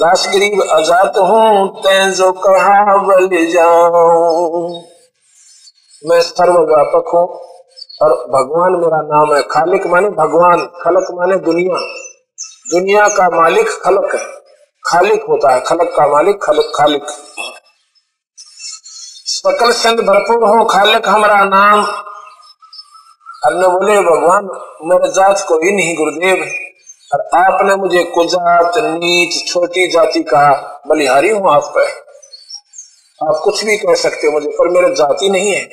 दास 0.00 0.26
गरीब 0.34 0.62
आज़ाद 0.70 1.16
हूँ, 1.18 1.68
तैं 1.82 2.12
जो 2.12 2.30
कहा 2.38 2.96
बल 2.98 3.28
जाऊँ। 3.52 4.82
मैं 6.02 6.20
सर्व 6.20 6.58
व्यापक 6.64 7.10
हूँ, 7.14 7.26
और 8.02 8.12
भगवान 8.30 8.72
मेरा 8.72 9.00
नाम 9.04 9.34
है। 9.34 9.42
खालिक 9.42 9.86
माने 9.86 10.08
भगवान, 10.16 10.66
खलक 10.82 11.06
माने 11.12 11.36
दुनिया। 11.36 11.78
दुनिया 12.70 13.08
का 13.08 13.28
मालिक 13.30 13.68
खलक 13.84 14.14
है। 14.14 14.26
खालिक 14.84 15.24
होता 15.28 15.52
है, 15.52 15.60
खलक 15.60 15.94
का 15.96 16.06
मालिक 16.06 16.42
खलक, 16.42 16.72
खालिक। 16.76 17.06
सकल 19.38 19.72
सिंध 19.72 20.00
भरपूर 20.00 20.48
हो, 20.48 20.64
खालक 20.64 21.08
हमारा 21.08 21.44
नाम। 21.44 21.84
अन्य 23.44 23.68
बोले, 23.68 24.00
भगवान, 24.00 24.44
मेरे 24.82 25.12
जात 25.12 25.44
को 25.48 25.54
ही 25.54 25.72
नहीं 25.72 25.96
गुरुदेव। 25.96 26.52
और 27.14 27.44
आपने 27.44 27.76
मुझे 27.76 28.04
कुजात, 28.04 28.72
नीच, 28.78 29.52
छोटी 29.52 29.90
जाति 29.90 30.22
कहा 30.22 30.82
बलिहारी 30.88 31.30
हूँ 31.30 31.52
आप 31.54 31.72
पे। 31.78 31.86
आप 33.26 33.40
कुछ 33.44 33.64
भी 33.64 33.76
कह 33.76 33.94
सकते 33.94 34.26
हो 34.26 34.32
मुझे, 34.32 34.48
पर 34.48 34.68
मेरे 34.68 34.94
जाति 34.94 35.28
नहीं 35.28 35.52
है। 35.52 35.68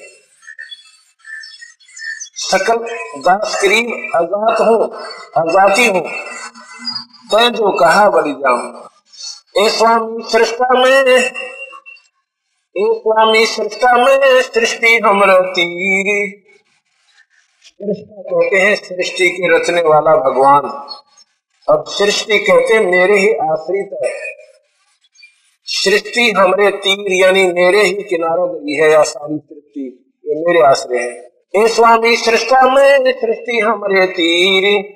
सकल 2.36 2.78
दास 3.22 3.61
करीम 3.61 4.18
आजात 4.18 4.61
हूँ 4.61 4.93
आजाती 5.38 5.88
हूँ। 5.88 6.09
तय 7.32 7.49
जो 7.49 7.72
कहा 7.72 8.09
बलि 8.09 8.32
जाऊँ। 8.32 8.89
स्वामी 9.70 10.24
सृष्टा 10.32 10.74
में 10.74 11.32
स्वामी 12.78 13.45
सृष्टा 13.45 14.05
में 14.05 14.41
सृष्टि 14.41 14.99
हमरा 15.05 15.39
कहते 17.82 18.57
हैं 18.57 18.76
सृष्टि 18.76 19.30
के 19.30 19.57
रचने 19.57 19.82
वाला 19.82 20.15
भगवान। 20.15 20.63
अब 21.69 21.84
सृष्टि 21.88 22.39
कहते 22.39 22.80
मेरे 22.80 23.17
ही 23.17 23.34
आश्रित 23.34 23.89
है। 24.05 24.11
सृष्टि 25.65 26.32
हमरे 26.32 26.71
तीर, 26.71 27.13
यानी 27.13 27.47
मेरे 27.47 27.84
ही 27.84 27.93
किनारा 27.93 28.45
गई 28.45 28.73
है 28.73 28.91
या 28.91 29.03
सारी 29.03 29.38
सृष्टि। 29.38 30.13
ये 30.28 30.36
मेरे 30.36 30.61
आश्रय 30.61 30.97
है। 30.97 31.67
स्वामी 31.67 32.15
सृष्टा 32.15 32.76
में 32.76 33.11
सृष्टि 33.11 33.59
हमरे 33.59 34.07
तीर। 34.07 34.95